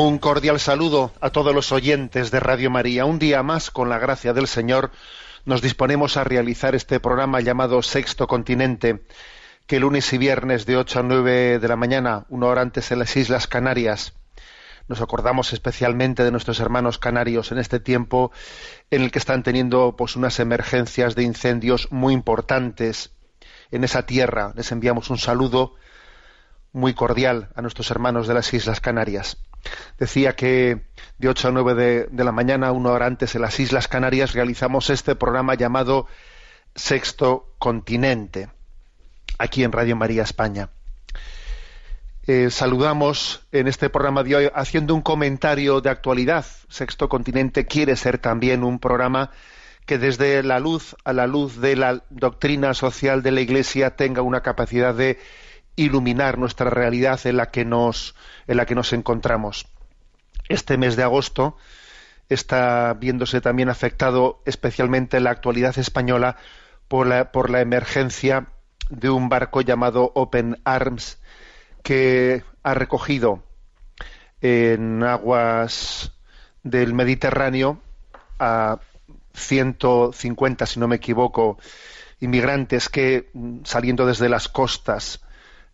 Un 0.00 0.18
cordial 0.18 0.60
saludo 0.60 1.10
a 1.20 1.30
todos 1.30 1.52
los 1.52 1.72
oyentes 1.72 2.30
de 2.30 2.38
Radio 2.38 2.70
María. 2.70 3.04
Un 3.04 3.18
día 3.18 3.42
más, 3.42 3.72
con 3.72 3.88
la 3.88 3.98
gracia 3.98 4.32
del 4.32 4.46
Señor, 4.46 4.92
nos 5.44 5.60
disponemos 5.60 6.16
a 6.16 6.22
realizar 6.22 6.76
este 6.76 7.00
programa 7.00 7.40
llamado 7.40 7.82
Sexto 7.82 8.28
Continente, 8.28 9.02
que 9.66 9.80
lunes 9.80 10.12
y 10.12 10.18
viernes 10.18 10.66
de 10.66 10.76
8 10.76 11.00
a 11.00 11.02
9 11.02 11.58
de 11.58 11.68
la 11.68 11.74
mañana, 11.74 12.26
una 12.28 12.46
hora 12.46 12.62
antes 12.62 12.92
en 12.92 13.00
las 13.00 13.16
Islas 13.16 13.48
Canarias, 13.48 14.12
nos 14.86 15.00
acordamos 15.00 15.52
especialmente 15.52 16.22
de 16.22 16.30
nuestros 16.30 16.60
hermanos 16.60 16.98
canarios 16.98 17.50
en 17.50 17.58
este 17.58 17.80
tiempo 17.80 18.30
en 18.92 19.02
el 19.02 19.10
que 19.10 19.18
están 19.18 19.42
teniendo 19.42 19.96
pues 19.96 20.14
unas 20.14 20.38
emergencias 20.38 21.16
de 21.16 21.24
incendios 21.24 21.90
muy 21.90 22.14
importantes 22.14 23.10
en 23.72 23.82
esa 23.82 24.06
tierra. 24.06 24.52
Les 24.54 24.70
enviamos 24.70 25.10
un 25.10 25.18
saludo 25.18 25.74
muy 26.70 26.94
cordial 26.94 27.48
a 27.56 27.62
nuestros 27.62 27.90
hermanos 27.90 28.28
de 28.28 28.34
las 28.34 28.54
Islas 28.54 28.80
Canarias. 28.80 29.38
Decía 29.98 30.34
que 30.36 30.82
de 31.18 31.28
8 31.28 31.48
a 31.48 31.50
9 31.50 32.08
de, 32.10 32.24
la 32.24 32.32
mañana, 32.32 32.72
una 32.72 32.90
hora 32.90 33.06
antes 33.06 33.34
en 33.34 33.42
las 33.42 33.58
Islas 33.58 33.88
Canarias, 33.88 34.32
realizamos 34.32 34.90
este 34.90 35.14
programa 35.14 35.54
llamado 35.54 36.06
Sexto 36.74 37.54
Continente, 37.58 38.50
aquí 39.38 39.64
en 39.64 39.72
Radio 39.72 39.96
María 39.96 40.22
España. 40.22 40.70
Eh, 42.26 42.50
saludamos 42.50 43.46
en 43.52 43.68
este 43.68 43.88
programa 43.88 44.22
de 44.22 44.36
hoy 44.36 44.50
haciendo 44.54 44.94
un 44.94 45.00
comentario 45.00 45.80
de 45.80 45.90
actualidad. 45.90 46.44
Sexto 46.68 47.08
Continente 47.08 47.66
quiere 47.66 47.96
ser 47.96 48.18
también 48.18 48.62
un 48.62 48.78
programa 48.78 49.30
que 49.86 49.96
desde 49.96 50.42
la 50.42 50.60
luz 50.60 50.94
a 51.04 51.14
la 51.14 51.26
luz 51.26 51.58
de 51.62 51.74
la 51.74 52.04
doctrina 52.10 52.74
social 52.74 53.22
de 53.22 53.30
la 53.30 53.40
Iglesia 53.40 53.96
tenga 53.96 54.20
una 54.20 54.42
capacidad 54.42 54.94
de 54.94 55.18
iluminar 55.78 56.38
nuestra 56.38 56.70
realidad 56.70 57.20
en 57.24 57.36
la 57.36 57.50
que 57.50 57.64
nos, 57.64 58.14
en 58.46 58.56
la 58.56 58.66
que 58.66 58.74
nos 58.74 58.92
encontramos. 58.92 59.68
Este 60.48 60.76
mes 60.76 60.96
de 60.96 61.04
agosto 61.04 61.56
está 62.28 62.94
viéndose 62.94 63.40
también 63.40 63.68
afectado 63.68 64.42
especialmente 64.44 65.16
en 65.16 65.24
la 65.24 65.30
actualidad 65.30 65.78
española 65.78 66.36
por 66.88 67.06
la, 67.06 67.30
por 67.30 67.48
la 67.48 67.60
emergencia 67.60 68.48
de 68.90 69.08
un 69.08 69.28
barco 69.28 69.60
llamado 69.60 70.10
Open 70.14 70.60
Arms 70.64 71.18
que 71.82 72.42
ha 72.64 72.74
recogido 72.74 73.44
en 74.40 75.02
aguas 75.04 76.12
del 76.64 76.92
Mediterráneo 76.92 77.80
a 78.38 78.80
150, 79.34 80.66
si 80.66 80.80
no 80.80 80.88
me 80.88 80.96
equivoco, 80.96 81.58
inmigrantes 82.20 82.88
que 82.88 83.30
saliendo 83.62 84.06
desde 84.06 84.28
las 84.28 84.48
costas 84.48 85.20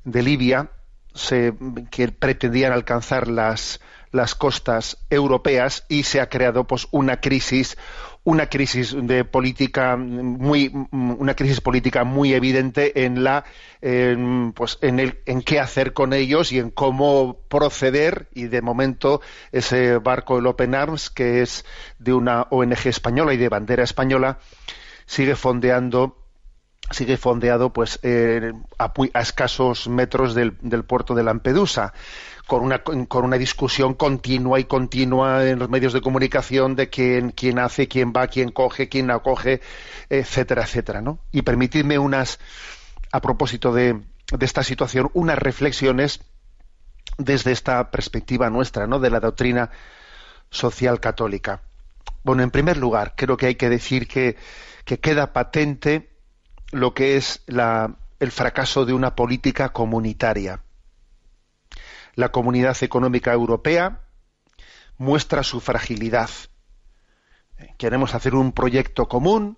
de 0.04 0.22
Libia 0.22 0.70
se, 1.14 1.54
que 1.90 2.08
pretendían 2.08 2.72
alcanzar 2.72 3.28
las, 3.28 3.80
las 4.10 4.34
costas 4.34 4.98
europeas 5.10 5.84
y 5.88 6.04
se 6.04 6.20
ha 6.20 6.28
creado 6.28 6.66
pues 6.66 6.88
una 6.90 7.20
crisis 7.20 7.76
una 8.24 8.48
crisis 8.48 8.96
de 8.98 9.24
política 9.24 9.96
muy 9.96 10.72
una 10.90 11.34
crisis 11.34 11.60
política 11.60 12.04
muy 12.04 12.32
evidente 12.32 13.04
en 13.04 13.22
la 13.22 13.44
en, 13.82 14.52
pues 14.54 14.78
en 14.80 14.98
el 14.98 15.20
en 15.26 15.42
qué 15.42 15.60
hacer 15.60 15.92
con 15.92 16.14
ellos 16.14 16.50
y 16.50 16.58
en 16.58 16.70
cómo 16.70 17.40
proceder. 17.48 18.28
Y 18.32 18.44
de 18.44 18.62
momento 18.62 19.20
ese 19.52 19.98
barco 19.98 20.38
el 20.38 20.46
Open 20.46 20.74
Arms 20.74 21.10
que 21.10 21.42
es 21.42 21.66
de 21.98 22.14
una 22.14 22.46
ONG 22.50 22.86
española 22.86 23.34
y 23.34 23.36
de 23.36 23.50
bandera 23.50 23.84
española 23.84 24.38
sigue 25.04 25.36
fondeando 25.36 26.23
sigue 26.90 27.16
fondeado 27.16 27.72
pues 27.72 27.98
eh, 28.02 28.52
a, 28.78 28.92
escasos 29.20 29.88
metros 29.88 30.34
del, 30.34 30.56
del, 30.60 30.84
puerto 30.84 31.14
de 31.14 31.22
Lampedusa 31.22 31.94
con 32.46 32.62
una, 32.62 32.82
con 32.82 33.24
una 33.24 33.38
discusión 33.38 33.94
continua 33.94 34.60
y 34.60 34.64
continua 34.64 35.48
en 35.48 35.58
los 35.58 35.70
medios 35.70 35.94
de 35.94 36.02
comunicación 36.02 36.76
de 36.76 36.90
quién, 36.90 37.30
quién 37.30 37.58
hace, 37.58 37.88
quién 37.88 38.12
va, 38.14 38.26
quién 38.26 38.50
coge, 38.50 38.88
quién 38.88 39.10
acoge, 39.10 39.62
etcétera, 40.10 40.62
etcétera, 40.64 41.00
¿no? 41.00 41.20
Y 41.32 41.42
permitidme 41.42 41.98
unas, 41.98 42.38
a 43.12 43.20
propósito 43.20 43.72
de, 43.72 43.94
de 44.30 44.44
esta 44.44 44.62
situación, 44.62 45.10
unas 45.14 45.38
reflexiones 45.38 46.20
desde 47.16 47.52
esta 47.52 47.90
perspectiva 47.90 48.50
nuestra, 48.50 48.86
¿no? 48.86 48.98
De 48.98 49.08
la 49.08 49.20
doctrina 49.20 49.70
social 50.50 51.00
católica. 51.00 51.62
Bueno, 52.24 52.42
en 52.42 52.50
primer 52.50 52.76
lugar, 52.76 53.14
creo 53.16 53.38
que 53.38 53.46
hay 53.46 53.54
que 53.54 53.70
decir 53.70 54.06
que, 54.06 54.36
que 54.84 55.00
queda 55.00 55.32
patente 55.32 56.13
lo 56.74 56.92
que 56.92 57.16
es 57.16 57.42
la, 57.46 57.96
el 58.18 58.32
fracaso 58.32 58.84
de 58.84 58.92
una 58.92 59.14
política 59.14 59.72
comunitaria. 59.72 60.60
La 62.16 62.30
Comunidad 62.30 62.76
Económica 62.82 63.32
Europea 63.32 64.02
muestra 64.98 65.42
su 65.42 65.60
fragilidad. 65.60 66.30
Queremos 67.78 68.14
hacer 68.14 68.34
un 68.34 68.52
proyecto 68.52 69.08
común, 69.08 69.56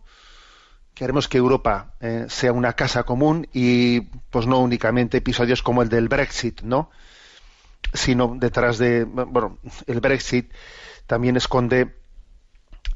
queremos 0.94 1.28
que 1.28 1.38
Europa 1.38 1.94
eh, 2.00 2.27
sea 2.28 2.53
una 2.53 2.75
casa 2.75 3.04
común 3.04 3.48
y 3.53 4.03
pues 4.31 4.47
no 4.47 4.59
únicamente 4.59 5.19
episodios 5.19 5.62
como 5.62 5.83
el 5.83 5.88
del 5.88 6.09
Brexit, 6.09 6.60
¿no? 6.62 6.91
Sino 7.94 8.34
detrás 8.37 8.77
de 8.77 9.04
bueno, 9.04 9.59
el 9.87 10.00
Brexit 10.00 10.53
también 11.06 11.37
esconde 11.37 11.97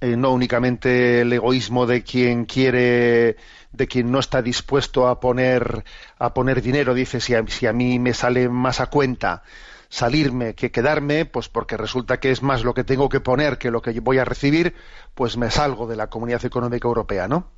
eh, 0.01 0.17
no 0.17 0.33
únicamente 0.33 1.21
el 1.21 1.33
egoísmo 1.33 1.87
de 1.87 2.03
quien 2.03 2.47
quiere 2.47 3.37
de 3.73 3.87
quien 3.87 4.11
no 4.11 4.19
está 4.19 4.43
dispuesto 4.43 5.07
a 5.09 5.21
poner 5.21 5.85
a 6.19 6.33
poner 6.35 6.63
dinero 6.63 6.95
dice 6.95 7.21
si 7.21 7.35
a, 7.35 7.47
si 7.47 7.67
a 7.67 7.73
mí 7.73 7.99
me 7.99 8.15
sale 8.15 8.49
más 8.49 8.81
a 8.81 8.87
cuenta 8.87 9.43
salirme 9.89 10.55
que 10.55 10.71
quedarme 10.71 11.27
pues 11.27 11.49
porque 11.49 11.77
resulta 11.77 12.19
que 12.19 12.31
es 12.31 12.43
más 12.43 12.65
lo 12.65 12.75
que 12.75 12.85
tengo 12.85 13.09
que 13.09 13.21
poner 13.21 13.59
que 13.59 13.71
lo 13.71 13.83
que 13.83 13.99
voy 14.01 14.19
a 14.19 14.25
recibir 14.25 14.75
pues 15.15 15.37
me 15.37 15.51
salgo 15.51 15.87
de 15.87 15.97
la 15.97 16.09
comunidad 16.09 16.45
económica 16.45 16.89
europea 16.89 17.29
no 17.29 17.51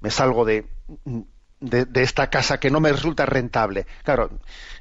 me 0.00 0.10
salgo 0.10 0.44
de 0.44 0.66
de, 1.62 2.02
esta 2.02 2.28
casa 2.28 2.58
que 2.58 2.70
no 2.70 2.80
me 2.80 2.92
resulta 2.92 3.24
rentable. 3.24 3.86
Claro, 4.04 4.30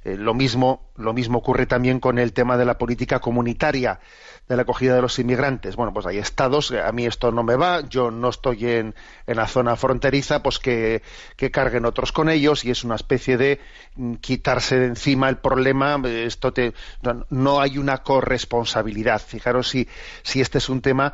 eh, 0.03 0.17
lo 0.17 0.33
mismo 0.33 0.91
lo 0.97 1.13
mismo 1.13 1.39
ocurre 1.39 1.65
también 1.65 1.99
con 1.99 2.19
el 2.19 2.33
tema 2.33 2.57
de 2.57 2.65
la 2.65 2.77
política 2.77 3.19
comunitaria 3.19 3.99
de 4.47 4.55
la 4.55 4.63
acogida 4.63 4.95
de 4.95 5.01
los 5.01 5.17
inmigrantes. 5.19 5.75
Bueno, 5.75 5.93
pues 5.93 6.05
hay 6.05 6.17
estados, 6.17 6.71
a 6.71 6.91
mí 6.91 7.05
esto 7.05 7.31
no 7.31 7.43
me 7.43 7.55
va, 7.55 7.81
yo 7.87 8.11
no 8.11 8.29
estoy 8.29 8.67
en, 8.67 8.95
en 9.25 9.37
la 9.37 9.47
zona 9.47 9.75
fronteriza, 9.75 10.43
pues 10.43 10.59
que, 10.59 11.01
que, 11.37 11.51
carguen 11.51 11.85
otros 11.85 12.11
con 12.11 12.29
ellos 12.29 12.65
y 12.65 12.71
es 12.71 12.83
una 12.83 12.95
especie 12.95 13.37
de 13.37 13.61
quitarse 14.19 14.77
de 14.79 14.87
encima 14.87 15.29
el 15.29 15.37
problema. 15.37 16.01
Esto 16.05 16.51
te, 16.51 16.73
no, 17.01 17.25
no 17.29 17.61
hay 17.61 17.77
una 17.77 17.99
corresponsabilidad. 17.99 19.21
Fijaros 19.21 19.69
si, 19.69 19.87
si 20.23 20.41
este 20.41 20.57
es 20.57 20.69
un 20.69 20.81
tema 20.81 21.13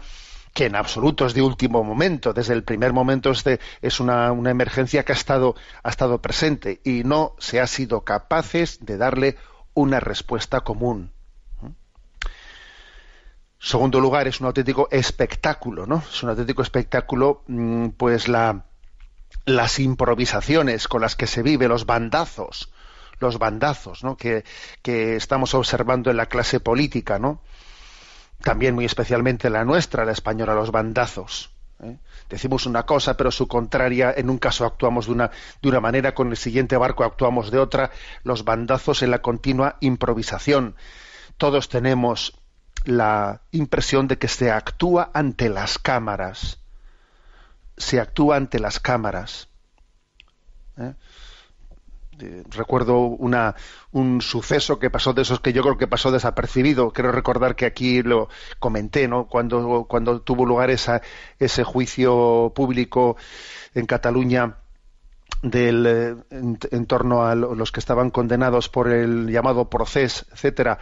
que 0.57 0.65
en 0.65 0.75
absoluto 0.75 1.27
es 1.27 1.35
de 1.35 1.43
último 1.43 1.83
momento. 1.83 2.33
Desde 2.33 2.55
el 2.55 2.63
primer 2.63 2.91
momento 2.91 3.29
este 3.29 3.59
es 3.83 3.99
una, 3.99 4.31
una, 4.31 4.49
emergencia 4.49 5.05
que 5.05 5.11
ha 5.11 5.15
estado, 5.15 5.53
ha 5.83 5.89
estado 5.89 6.19
presente 6.19 6.81
y 6.83 7.03
no 7.03 7.35
se 7.37 7.61
ha 7.61 7.67
sido 7.67 8.03
capaces 8.03 8.83
de 8.83 8.97
darle 8.97 9.37
una 9.75 9.99
respuesta 9.99 10.61
común. 10.61 11.11
Segundo 13.59 13.99
lugar, 13.99 14.27
es 14.27 14.41
un 14.41 14.47
auténtico 14.47 14.87
espectáculo, 14.89 15.85
¿no? 15.85 16.01
Es 16.11 16.23
un 16.23 16.29
auténtico 16.29 16.63
espectáculo, 16.63 17.43
pues 17.95 18.27
la, 18.27 18.65
las 19.45 19.77
improvisaciones 19.77 20.87
con 20.87 21.01
las 21.01 21.15
que 21.15 21.27
se 21.27 21.43
vive, 21.43 21.67
los 21.67 21.85
bandazos, 21.85 22.73
los 23.19 23.37
bandazos, 23.37 24.03
¿no? 24.03 24.17
Que, 24.17 24.43
que 24.81 25.17
estamos 25.17 25.53
observando 25.53 26.09
en 26.09 26.17
la 26.17 26.25
clase 26.25 26.59
política, 26.59 27.19
¿no? 27.19 27.43
También 28.41 28.75
muy 28.75 28.85
especialmente 28.85 29.49
la 29.49 29.65
nuestra, 29.65 30.05
la 30.05 30.11
española, 30.11 30.53
los 30.53 30.71
bandazos. 30.71 31.51
¿eh? 31.81 31.97
Decimos 32.29 32.65
una 32.65 32.85
cosa, 32.85 33.17
pero 33.17 33.31
su 33.31 33.47
contraria, 33.47 34.13
en 34.15 34.29
un 34.29 34.37
caso 34.37 34.65
actuamos 34.65 35.07
de 35.07 35.13
una, 35.13 35.31
de 35.61 35.69
una 35.69 35.79
manera, 35.79 36.13
con 36.13 36.29
el 36.29 36.37
siguiente 36.37 36.77
barco 36.77 37.03
actuamos 37.03 37.51
de 37.51 37.59
otra, 37.59 37.91
los 38.23 38.43
bandazos 38.43 39.01
en 39.01 39.11
la 39.11 39.21
continua 39.21 39.77
improvisación. 39.79 40.75
Todos 41.37 41.69
tenemos 41.69 42.39
la 42.85 43.41
impresión 43.51 44.07
de 44.07 44.17
que 44.17 44.27
se 44.27 44.51
actúa 44.51 45.11
ante 45.13 45.49
las 45.49 45.77
cámaras. 45.77 46.59
Se 47.77 47.99
actúa 47.99 48.37
ante 48.37 48.59
las 48.59 48.79
cámaras. 48.79 49.49
¿eh? 50.77 50.93
Recuerdo 52.49 52.99
una, 52.99 53.55
un 53.91 54.21
suceso 54.21 54.79
que 54.79 54.89
pasó 54.89 55.13
de 55.13 55.21
esos 55.21 55.39
que 55.39 55.53
yo 55.53 55.61
creo 55.61 55.77
que 55.77 55.87
pasó 55.87 56.11
desapercibido. 56.11 56.91
Quiero 56.91 57.11
recordar 57.11 57.55
que 57.55 57.65
aquí 57.65 58.01
lo 58.03 58.29
comenté, 58.59 59.07
¿no? 59.07 59.27
Cuando, 59.27 59.85
cuando 59.87 60.21
tuvo 60.21 60.45
lugar 60.45 60.69
esa, 60.69 61.01
ese 61.39 61.63
juicio 61.63 62.51
público 62.55 63.17
en 63.73 63.85
Cataluña 63.85 64.57
del, 65.41 66.23
en, 66.29 66.85
torno 66.87 67.25
a 67.25 67.35
los 67.35 67.71
que 67.71 67.79
estaban 67.79 68.09
condenados 68.09 68.69
por 68.69 68.91
el 68.91 69.27
llamado 69.27 69.69
proceso, 69.69 70.25
etcétera, 70.31 70.79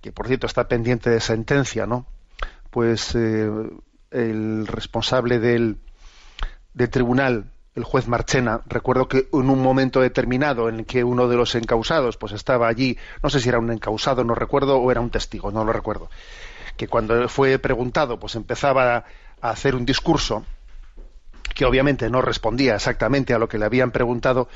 que 0.00 0.12
por 0.12 0.26
cierto 0.26 0.46
está 0.46 0.68
pendiente 0.68 1.10
de 1.10 1.20
sentencia, 1.20 1.86
¿no? 1.86 2.06
Pues 2.70 3.14
eh, 3.14 3.50
el 4.10 4.66
responsable 4.66 5.38
del, 5.38 5.78
del 6.74 6.90
tribunal 6.90 7.50
el 7.74 7.84
juez 7.84 8.08
Marchena, 8.08 8.62
recuerdo 8.66 9.08
que 9.08 9.28
en 9.32 9.50
un 9.50 9.62
momento 9.62 10.00
determinado 10.00 10.68
en 10.68 10.84
que 10.84 11.04
uno 11.04 11.28
de 11.28 11.36
los 11.36 11.54
encausados 11.54 12.16
pues 12.16 12.32
estaba 12.32 12.68
allí, 12.68 12.98
no 13.22 13.30
sé 13.30 13.40
si 13.40 13.48
era 13.48 13.58
un 13.58 13.70
encausado, 13.70 14.24
no 14.24 14.34
recuerdo, 14.34 14.78
o 14.78 14.90
era 14.90 15.00
un 15.00 15.10
testigo, 15.10 15.50
no 15.50 15.64
lo 15.64 15.72
recuerdo, 15.72 16.10
que 16.76 16.88
cuando 16.88 17.28
fue 17.28 17.58
preguntado 17.58 18.18
pues 18.18 18.34
empezaba 18.34 19.04
a 19.40 19.50
hacer 19.50 19.74
un 19.74 19.86
discurso 19.86 20.44
que 21.54 21.64
obviamente 21.64 22.10
no 22.10 22.22
respondía 22.22 22.74
exactamente 22.74 23.34
a 23.34 23.38
lo 23.38 23.48
que 23.48 23.58
le 23.58 23.64
habían 23.64 23.90
preguntado, 23.90 24.48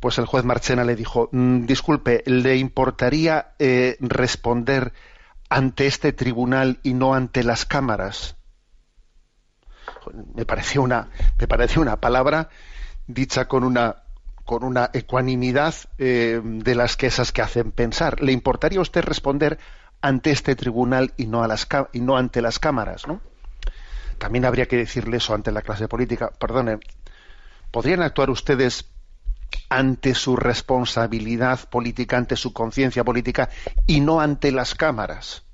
pues 0.00 0.18
el 0.18 0.26
juez 0.26 0.44
Marchena 0.44 0.84
le 0.84 0.96
dijo, 0.96 1.28
mm, 1.30 1.64
disculpe, 1.64 2.22
¿le 2.26 2.56
importaría 2.56 3.52
eh, 3.58 3.96
responder 4.00 4.92
ante 5.48 5.86
este 5.86 6.12
tribunal 6.12 6.80
y 6.82 6.94
no 6.94 7.14
ante 7.14 7.44
las 7.44 7.66
cámaras? 7.66 8.36
Me 10.34 10.44
pareció 10.44 10.82
una, 10.82 11.08
me 11.38 11.46
pareció 11.48 11.82
una 11.82 11.96
palabra 11.96 12.48
dicha 13.06 13.46
con 13.46 13.64
una 13.64 13.96
con 14.44 14.64
una 14.64 14.90
ecuanimidad 14.92 15.74
eh, 15.98 16.40
de 16.42 16.74
las 16.74 16.96
que 16.96 17.06
esas 17.06 17.32
que 17.32 17.42
hacen 17.42 17.70
pensar. 17.70 18.20
¿Le 18.20 18.32
importaría 18.32 18.80
a 18.80 18.82
usted 18.82 19.02
responder 19.02 19.58
ante 20.00 20.32
este 20.32 20.56
tribunal 20.56 21.12
y 21.16 21.26
no, 21.26 21.44
a 21.44 21.48
las, 21.48 21.68
y 21.92 22.00
no 22.00 22.16
ante 22.16 22.42
las 22.42 22.58
cámaras? 22.58 23.06
¿no? 23.06 23.20
También 24.18 24.44
habría 24.44 24.66
que 24.66 24.76
decirle 24.76 25.18
eso 25.18 25.34
ante 25.34 25.52
la 25.52 25.62
clase 25.62 25.88
política. 25.88 26.30
Perdone, 26.38 26.80
¿podrían 27.70 28.02
actuar 28.02 28.30
ustedes 28.30 28.90
ante 29.68 30.14
su 30.14 30.36
responsabilidad 30.36 31.68
política, 31.68 32.16
ante 32.16 32.36
su 32.36 32.52
conciencia 32.52 33.04
política 33.04 33.48
y 33.86 34.00
no 34.00 34.20
ante 34.20 34.50
las 34.50 34.74
cámaras? 34.74 35.44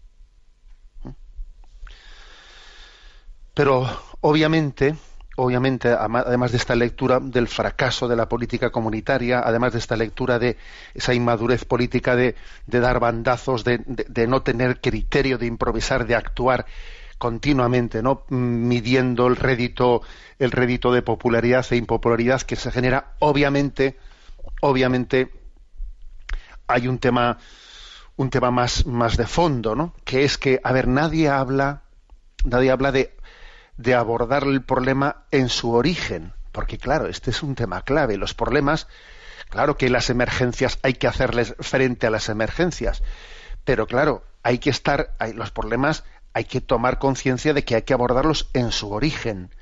Pero 3.59 3.89
Obviamente, 4.21 4.97
obviamente, 5.37 5.91
además 5.91 6.51
de 6.51 6.57
esta 6.57 6.75
lectura 6.75 7.21
del 7.21 7.47
fracaso 7.47 8.09
de 8.09 8.17
la 8.17 8.29
política 8.29 8.71
comunitaria, 8.71 9.41
además 9.41 9.73
de 9.73 9.79
esta 9.79 9.97
lectura 9.97 10.41
de 10.41 10.57
esa 10.93 11.15
inmadurez 11.15 11.65
política 11.65 12.17
de, 12.17 12.35
dar 12.67 12.99
bandazos, 12.99 13.63
de, 13.63 14.27
no 14.27 14.43
tener 14.43 14.81
criterio, 14.81 15.39
de 15.39 15.47
improvisar, 15.47 16.07
de 16.07 16.17
actuar 16.17 16.67
continuamente, 17.19 18.03
¿no? 18.03 18.25
midiendo 18.29 19.29
el 19.29 19.37
rédito, 19.37 20.03
el 20.41 20.51
rédito 20.51 20.93
de 20.93 21.03
popularidad 21.03 21.65
e 21.71 21.77
impopularidad 21.77 22.43
que 22.43 22.57
se 22.57 22.73
genera, 22.73 23.15
obviamente, 23.21 23.99
obviamente 24.61 25.31
hay 26.67 26.89
un 26.89 26.99
tema, 26.99 27.39
un 28.17 28.31
tema 28.31 28.51
más, 28.51 28.85
más 28.85 29.17
de 29.17 29.27
fondo, 29.27 29.77
¿no? 29.77 29.95
Que 30.05 30.25
es 30.25 30.39
que, 30.39 30.61
a 30.63 30.73
ver, 30.73 30.87
nadie 30.87 31.29
habla, 31.29 31.83
nadie 32.45 32.71
habla 32.71 32.93
de 32.93 33.18
de 33.79 33.95
abordar 33.95 34.43
el 34.43 34.63
problema 34.63 35.25
en 35.31 35.49
su 35.49 35.73
origen, 35.73 36.35
porque 36.53 36.77
claro, 36.77 37.07
este 37.07 37.31
es 37.31 37.43
un 37.43 37.55
tema 37.55 37.83
clave. 37.83 38.19
Los 38.19 38.35
problemas, 38.35 38.89
claro 39.49 39.77
que 39.77 39.89
las 39.89 40.11
emergencias 40.11 40.79
hay 40.83 40.95
que 40.95 41.07
hacerles 41.07 41.55
frente 41.61 42.07
a 42.07 42.11
las 42.11 42.29
emergencias, 42.29 43.03
pero 43.65 43.87
claro, 43.87 44.25
hay 44.43 44.59
que 44.59 44.71
estar, 44.71 45.17
los 45.35 45.53
problemas 45.53 46.05
hay 46.35 46.45
que 46.45 46.61
tomar 46.61 46.99
conciencia 46.99 47.55
de 47.55 47.65
que 47.65 47.77
hay 47.77 47.83
que 47.83 47.95
abordarlos 47.95 48.51
en 48.53 48.73
su 48.73 48.93
origen, 48.93 49.55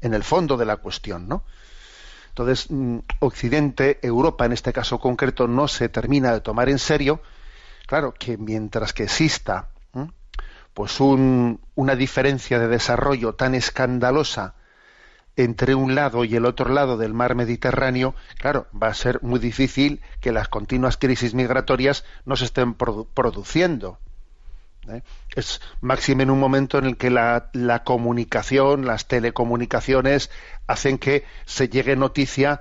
en 0.00 0.14
el 0.14 0.22
fondo 0.22 0.56
de 0.56 0.64
la 0.64 0.76
cuestión, 0.76 1.28
¿no? 1.28 1.44
Entonces, 2.28 2.70
mm, 2.70 2.98
Occidente, 3.20 3.98
Europa 4.02 4.44
en 4.44 4.52
este 4.52 4.72
caso 4.72 4.98
concreto, 4.98 5.48
no 5.48 5.68
se 5.68 5.88
termina 5.88 6.32
de 6.32 6.40
tomar 6.40 6.68
en 6.68 6.78
serio, 6.78 7.20
claro, 7.86 8.14
que 8.14 8.36
mientras 8.36 8.92
que 8.92 9.04
exista 9.04 9.68
pues 10.74 11.00
una 11.00 11.96
diferencia 11.96 12.58
de 12.58 12.68
desarrollo 12.68 13.34
tan 13.34 13.54
escandalosa 13.54 14.54
entre 15.36 15.74
un 15.74 15.94
lado 15.94 16.24
y 16.24 16.36
el 16.36 16.46
otro 16.46 16.68
lado 16.72 16.96
del 16.96 17.12
mar 17.12 17.34
Mediterráneo, 17.34 18.14
claro, 18.38 18.66
va 18.80 18.88
a 18.88 18.94
ser 18.94 19.22
muy 19.22 19.40
difícil 19.40 20.00
que 20.20 20.32
las 20.32 20.48
continuas 20.48 20.96
crisis 20.96 21.34
migratorias 21.34 22.04
no 22.24 22.36
se 22.36 22.44
estén 22.44 22.74
produciendo. 22.74 23.98
¿eh? 24.88 25.02
Es 25.34 25.60
máximo 25.80 26.22
en 26.22 26.30
un 26.30 26.38
momento 26.38 26.78
en 26.78 26.84
el 26.84 26.96
que 26.96 27.10
la, 27.10 27.50
comunicación, 27.84 28.84
las 28.84 29.08
telecomunicaciones, 29.08 30.30
hacen 30.66 30.98
que 30.98 31.24
se 31.46 31.68
llegue 31.68 31.96
noticia 31.96 32.60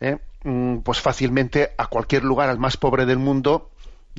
¿eh? 0.00 0.18
mm, 0.44 0.78
pues 0.78 1.00
fácilmente 1.00 1.72
a 1.76 1.86
cualquier 1.86 2.24
lugar, 2.24 2.48
al 2.48 2.58
más 2.58 2.76
pobre 2.78 3.04
del 3.04 3.18
mundo, 3.18 3.70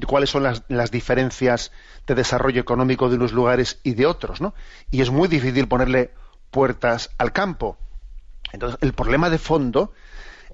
cuáles 0.07 0.29
son 0.29 0.43
las, 0.43 0.91
diferencias 0.91 1.71
de 2.05 2.15
desarrollo 2.15 2.61
económico 2.61 3.09
de 3.09 3.15
unos 3.15 3.31
lugares 3.31 3.79
y 3.83 3.93
de 3.93 4.05
otros, 4.05 4.41
¿no? 4.41 4.53
Y 4.91 5.01
es 5.01 5.09
muy 5.09 5.27
difícil 5.27 5.67
ponerle 5.67 6.11
puertas 6.51 7.11
al 7.17 7.31
campo. 7.31 7.77
Entonces, 8.51 8.77
el 8.81 8.93
problema 8.93 9.29
de 9.29 9.37
fondo 9.37 9.93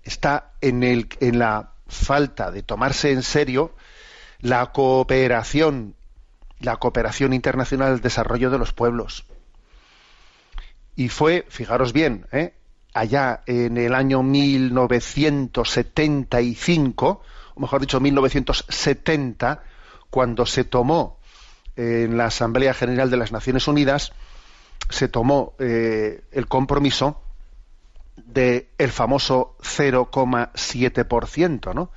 está 0.03 0.51
en, 0.61 0.83
el, 0.83 1.09
en 1.19 1.39
la 1.39 1.71
falta 1.87 2.51
de 2.51 2.63
tomarse 2.63 3.11
en 3.11 3.23
serio 3.23 3.73
la 4.39 4.71
cooperación, 4.71 5.95
la 6.59 6.77
cooperación 6.77 7.33
internacional 7.33 7.93
del 7.93 8.01
desarrollo 8.01 8.49
de 8.49 8.59
los 8.59 8.73
pueblos. 8.73 9.25
Y 10.95 11.09
fue, 11.09 11.45
fijaros 11.49 11.93
bien, 11.93 12.27
¿eh? 12.31 12.53
allá 12.93 13.41
en 13.45 13.77
el 13.77 13.95
año 13.95 14.23
1975, 14.23 17.07
o 17.07 17.21
mejor 17.61 17.81
dicho, 17.81 17.99
1970, 17.99 19.63
cuando 20.09 20.45
se 20.45 20.63
tomó 20.63 21.19
en 21.75 22.17
la 22.17 22.25
Asamblea 22.25 22.73
General 22.73 23.09
de 23.09 23.17
las 23.17 23.31
Naciones 23.31 23.67
Unidas, 23.67 24.13
se 24.89 25.07
tomó 25.07 25.53
eh, 25.59 26.23
el 26.31 26.47
compromiso 26.47 27.21
de 28.17 28.69
el 28.77 28.91
famoso 28.91 29.55
0,7%, 29.61 31.73
¿no? 31.73 31.91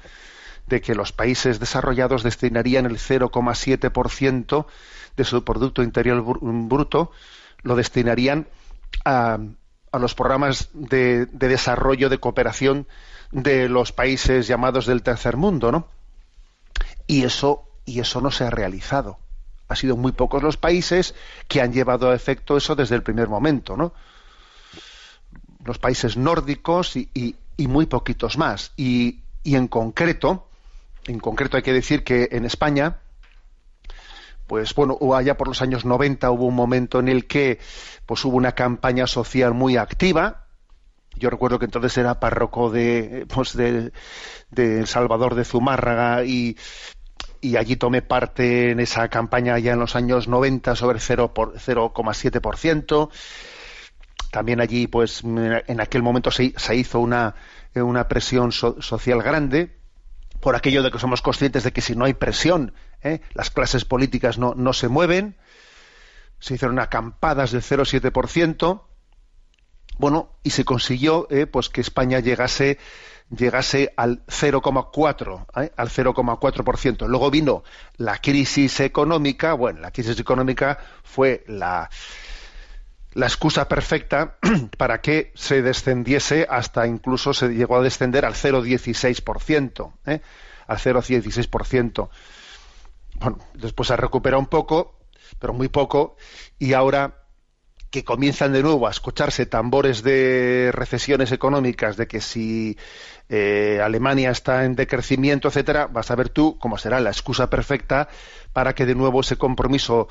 de 0.66 0.80
que 0.80 0.94
los 0.94 1.12
países 1.12 1.60
desarrollados 1.60 2.22
destinarían 2.22 2.86
el 2.86 2.98
0,7% 2.98 4.66
de 5.16 5.24
su 5.24 5.44
Producto 5.44 5.82
Interior 5.82 6.22
Bruto, 6.22 7.10
lo 7.62 7.76
destinarían 7.76 8.48
a, 9.04 9.38
a 9.92 9.98
los 9.98 10.14
programas 10.14 10.70
de, 10.72 11.26
de, 11.26 11.48
desarrollo, 11.48 12.08
de 12.08 12.18
cooperación 12.18 12.86
de 13.34 13.68
los 13.68 13.90
países 13.90 14.46
llamados 14.46 14.86
del 14.86 15.02
tercer 15.02 15.36
mundo, 15.36 15.72
¿no? 15.72 15.88
Y 17.08 17.24
eso, 17.24 17.68
y 17.84 17.98
eso 17.98 18.20
no 18.20 18.30
se 18.30 18.44
ha 18.44 18.50
realizado. 18.50 19.18
Ha 19.68 19.74
sido 19.74 19.96
muy 19.96 20.12
pocos 20.12 20.42
los 20.42 20.56
países 20.56 21.14
que 21.48 21.60
han 21.60 21.72
llevado 21.72 22.10
a 22.10 22.14
efecto 22.14 22.56
eso 22.56 22.76
desde 22.76 22.94
el 22.94 23.02
primer 23.02 23.28
momento, 23.28 23.76
¿no? 23.76 23.92
Los 25.64 25.78
países 25.78 26.16
nórdicos 26.16 26.96
y, 26.96 27.36
muy 27.58 27.86
poquitos 27.86 28.38
más. 28.38 28.72
Y, 28.76 29.20
y 29.42 29.56
en 29.56 29.66
concreto, 29.66 30.46
en 31.06 31.18
concreto 31.18 31.56
hay 31.56 31.64
que 31.64 31.72
decir 31.72 32.04
que 32.04 32.28
en 32.30 32.44
España, 32.44 32.98
pues 34.46 34.74
bueno, 34.76 34.96
allá 35.12 35.36
por 35.36 35.48
los 35.48 35.60
años 35.60 35.84
90 35.84 36.30
hubo 36.30 36.46
un 36.46 36.54
momento 36.54 37.00
en 37.00 37.08
el 37.08 37.26
que 37.26 37.58
pues 38.06 38.24
hubo 38.24 38.36
una 38.36 38.52
campaña 38.52 39.08
social 39.08 39.54
muy 39.54 39.76
activa, 39.76 40.43
yo 41.16 41.30
recuerdo 41.30 41.58
que 41.58 41.64
entonces 41.64 41.98
era 41.98 42.20
párroco 42.20 42.70
de, 42.70 43.26
pues 43.32 43.56
de, 43.56 43.90
Salvador 44.86 45.34
de 45.34 45.44
Zumárraga 45.44 46.24
y, 46.24 46.56
y 47.40 47.56
allí 47.56 47.74
tomé 47.76 48.02
parte 48.02 48.70
en 48.70 48.78
esa 48.80 49.08
campaña 49.08 49.58
ya 49.58 49.72
en 49.72 49.80
los 49.80 49.96
años 49.96 50.28
90 50.28 50.76
sobre 50.76 50.98
0,7%. 50.98 53.10
También 54.30 54.60
allí, 54.60 54.86
pues, 54.88 55.22
en 55.22 55.80
aquel 55.80 56.02
momento 56.02 56.30
se, 56.30 56.52
se 56.56 56.74
hizo 56.74 57.00
una, 57.00 57.34
una 57.74 58.08
presión 58.08 58.52
social 58.52 59.22
grande 59.22 59.76
por 60.40 60.56
aquello 60.56 60.82
de 60.82 60.90
que 60.90 60.98
somos 60.98 61.22
conscientes 61.22 61.64
de 61.64 61.72
que 61.72 61.80
si 61.80 61.96
no 61.96 62.04
hay 62.04 62.14
presión, 62.14 62.74
¿eh? 63.02 63.20
las 63.32 63.50
clases 63.50 63.84
políticas 63.84 64.38
no, 64.38 64.54
no 64.54 64.72
se 64.72 64.88
mueven. 64.88 65.36
Se 66.38 66.54
hicieron 66.54 66.78
acampadas 66.80 67.52
del 67.52 67.62
0,7% 67.62 68.82
Bueno, 69.98 70.30
y 70.42 70.50
se 70.50 70.64
consiguió 70.64 71.26
eh, 71.30 71.46
pues 71.46 71.68
que 71.68 71.80
España 71.80 72.20
llegase 72.20 72.78
llegase 73.30 73.92
al 73.96 74.24
0,4, 74.26 75.46
¿eh? 75.62 75.72
al 75.76 75.88
0,4%. 75.88 77.06
Luego 77.08 77.30
vino 77.30 77.64
la 77.96 78.18
crisis 78.18 78.80
económica. 78.80 79.54
Bueno, 79.54 79.80
la 79.80 79.90
crisis 79.90 80.18
económica 80.20 80.78
fue 81.02 81.44
la, 81.46 81.88
la 83.14 83.26
excusa 83.26 83.68
perfecta 83.68 84.36
para 84.78 85.00
que 85.00 85.32
se 85.34 85.62
descendiese 85.62 86.46
hasta 86.48 86.86
incluso 86.86 87.32
se 87.32 87.48
llegó 87.48 87.76
a 87.76 87.82
descender 87.82 88.24
al 88.24 88.34
0,16%, 88.34 89.92
¿eh? 90.06 90.20
al 90.66 90.78
0,16%. 90.78 92.08
Bueno, 93.20 93.38
después 93.54 93.86
se 93.86 93.94
ha 93.94 93.96
recuperado 93.96 94.40
un 94.40 94.48
poco, 94.48 94.98
pero 95.38 95.52
muy 95.52 95.68
poco, 95.68 96.16
y 96.58 96.72
ahora 96.72 97.23
que 97.94 98.02
comienzan 98.02 98.52
de 98.52 98.60
nuevo 98.60 98.88
a 98.88 98.90
escucharse 98.90 99.46
tambores 99.46 100.02
de 100.02 100.70
recesiones 100.72 101.30
económicas, 101.30 101.96
de 101.96 102.08
que 102.08 102.20
si 102.20 102.76
eh, 103.28 103.78
Alemania 103.80 104.32
está 104.32 104.64
en 104.64 104.74
decrecimiento, 104.74 105.46
etcétera, 105.46 105.86
vas 105.86 106.10
a 106.10 106.16
ver 106.16 106.28
tú 106.28 106.58
cómo 106.58 106.76
será 106.76 106.98
la 106.98 107.10
excusa 107.10 107.48
perfecta 107.48 108.08
para 108.52 108.74
que 108.74 108.84
de 108.84 108.96
nuevo 108.96 109.20
ese 109.20 109.36
compromiso 109.36 110.08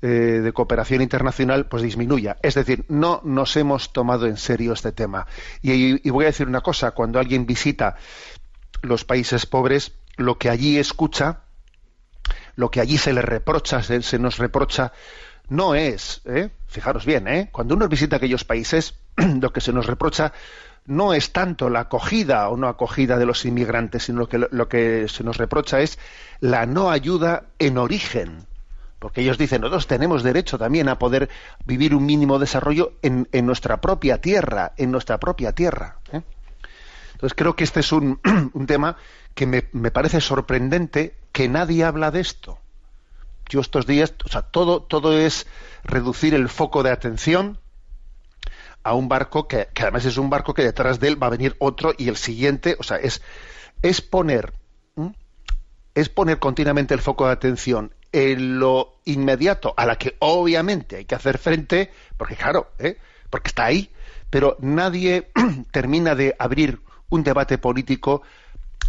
eh, 0.00 0.06
de 0.06 0.52
cooperación 0.54 1.02
internacional 1.02 1.66
pues 1.66 1.82
disminuya. 1.82 2.38
Es 2.42 2.54
decir, 2.54 2.86
no 2.88 3.20
nos 3.22 3.54
hemos 3.58 3.92
tomado 3.92 4.26
en 4.26 4.38
serio 4.38 4.72
este 4.72 4.92
tema. 4.92 5.26
Y, 5.60 6.08
voy 6.08 6.24
a 6.24 6.28
decir 6.28 6.48
una 6.48 6.62
cosa, 6.62 6.92
cuando 6.92 7.18
alguien 7.18 7.44
visita 7.44 7.96
los 8.80 9.04
países 9.04 9.44
pobres, 9.44 9.92
lo 10.16 10.38
que 10.38 10.48
allí 10.48 10.78
escucha, 10.78 11.42
lo 12.54 12.70
que 12.70 12.80
allí 12.80 12.96
se 12.96 13.12
le 13.12 13.20
reprocha, 13.20 13.82
se 13.82 14.18
nos 14.18 14.38
reprocha, 14.38 14.94
no 15.48 15.74
es, 15.74 16.22
¿eh? 16.24 16.50
fijaros 16.66 17.06
bien, 17.06 17.28
¿eh? 17.28 17.48
cuando 17.52 17.74
uno 17.74 17.88
visita 17.88 18.16
aquellos 18.16 18.44
países, 18.44 18.94
lo 19.40 19.52
que 19.52 19.60
se 19.60 19.72
nos 19.72 19.86
reprocha 19.86 20.32
no 20.86 21.14
es 21.14 21.32
tanto 21.32 21.68
la 21.68 21.80
acogida 21.80 22.48
o 22.48 22.56
no 22.56 22.68
acogida 22.68 23.18
de 23.18 23.26
los 23.26 23.44
inmigrantes, 23.44 24.04
sino 24.04 24.28
que 24.28 24.38
lo, 24.38 24.68
que 24.68 25.08
se 25.08 25.24
nos 25.24 25.36
reprocha 25.36 25.80
es 25.80 25.98
la 26.40 26.66
no 26.66 26.90
ayuda 26.90 27.44
en 27.58 27.78
origen. 27.78 28.46
Porque 28.98 29.20
ellos 29.20 29.36
dicen, 29.36 29.60
nosotros 29.60 29.86
tenemos 29.86 30.22
derecho 30.22 30.58
también 30.58 30.88
a 30.88 30.98
poder 30.98 31.28
vivir 31.64 31.94
un 31.94 32.06
mínimo 32.06 32.38
desarrollo 32.38 32.92
en, 33.02 33.26
nuestra 33.44 33.80
propia 33.80 34.20
tierra, 34.20 34.72
en 34.76 34.90
nuestra 34.90 35.18
propia 35.18 35.52
tierra. 35.52 35.98
¿eh? 36.12 36.22
Entonces 37.12 37.34
creo 37.34 37.56
que 37.56 37.64
este 37.64 37.80
es 37.80 37.92
un, 37.92 38.20
un 38.54 38.66
tema 38.66 38.96
que 39.34 39.46
me, 39.46 39.68
me 39.72 39.90
parece 39.90 40.20
sorprendente 40.20 41.16
que 41.32 41.48
nadie 41.48 41.84
habla 41.84 42.10
de 42.10 42.20
esto 42.20 42.58
yo 43.48 43.60
estos 43.60 43.86
días, 43.86 44.14
o 44.24 44.28
sea, 44.28 44.42
todo, 44.42 44.82
todo 44.82 45.18
es 45.18 45.46
reducir 45.84 46.34
el 46.34 46.48
foco 46.48 46.82
de 46.82 46.90
atención 46.90 47.58
a 48.82 48.94
un 48.94 49.08
barco 49.08 49.48
que, 49.48 49.68
además 49.80 50.04
es 50.04 50.16
un 50.16 50.30
barco 50.30 50.54
que 50.54 50.62
detrás 50.62 51.00
de 51.00 51.08
él 51.08 51.20
va 51.20 51.28
a 51.28 51.30
venir 51.30 51.56
otro 51.58 51.92
y 51.96 52.08
el 52.08 52.16
siguiente, 52.16 52.76
o 52.78 52.82
sea, 52.82 52.98
es, 52.98 53.22
es 53.82 54.00
poner, 54.00 54.52
es 55.94 56.08
poner 56.08 56.38
continuamente 56.38 56.94
el 56.94 57.00
foco 57.00 57.26
de 57.26 57.32
atención 57.32 57.94
en 58.12 58.58
lo 58.58 59.00
inmediato, 59.04 59.74
a 59.76 59.86
la 59.86 59.96
que 59.96 60.16
obviamente 60.20 60.96
hay 60.96 61.04
que 61.04 61.14
hacer 61.14 61.38
frente, 61.38 61.90
porque 62.16 62.36
claro, 62.36 62.70
¿eh? 62.78 62.98
porque 63.28 63.48
está 63.48 63.64
ahí, 63.64 63.90
pero 64.30 64.56
nadie 64.60 65.30
termina 65.70 66.14
de 66.14 66.34
abrir 66.38 66.80
un 67.08 67.22
debate 67.22 67.58
político 67.58 68.22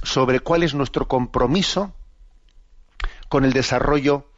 sobre 0.03 0.39
cuál 0.39 0.63
es 0.63 0.73
nuestro 0.73 1.07
compromiso 1.07 1.93
con 3.29 3.45
el 3.45 3.53
desarrollo 3.53 4.29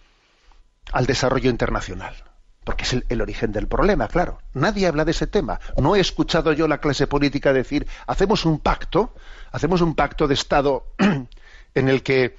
al 0.92 1.06
desarrollo 1.06 1.50
internacional. 1.50 2.16
Porque 2.64 2.84
es 2.84 2.94
el, 3.08 3.22
origen 3.22 3.52
del 3.52 3.68
problema, 3.68 4.08
claro. 4.08 4.40
Nadie 4.54 4.88
habla 4.88 5.06
de 5.06 5.12
ese 5.12 5.28
tema. 5.28 5.60
No 5.78 5.96
he 5.96 6.00
escuchado 6.00 6.54
yo 6.54 6.68
la 6.68 6.80
clase 6.80 7.08
política 7.08 7.54
decir, 7.54 7.88
hacemos 8.06 8.46
un 8.46 8.60
pacto, 8.60 9.14
hacemos 9.52 9.82
un 9.82 9.96
pacto 9.96 10.28
de 10.28 10.34
Estado 10.34 10.86
en 11.74 11.90
el 11.90 12.04
que, 12.04 12.36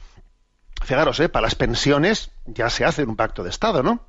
fijaros, 0.82 1.18
eh, 1.20 1.28
para 1.28 1.46
las 1.46 1.54
pensiones 1.54 2.30
ya 2.46 2.70
se 2.70 2.84
hace 2.84 3.02
un 3.04 3.16
pacto 3.16 3.42
de 3.42 3.50
Estado, 3.50 3.82
¿no? 3.82 4.06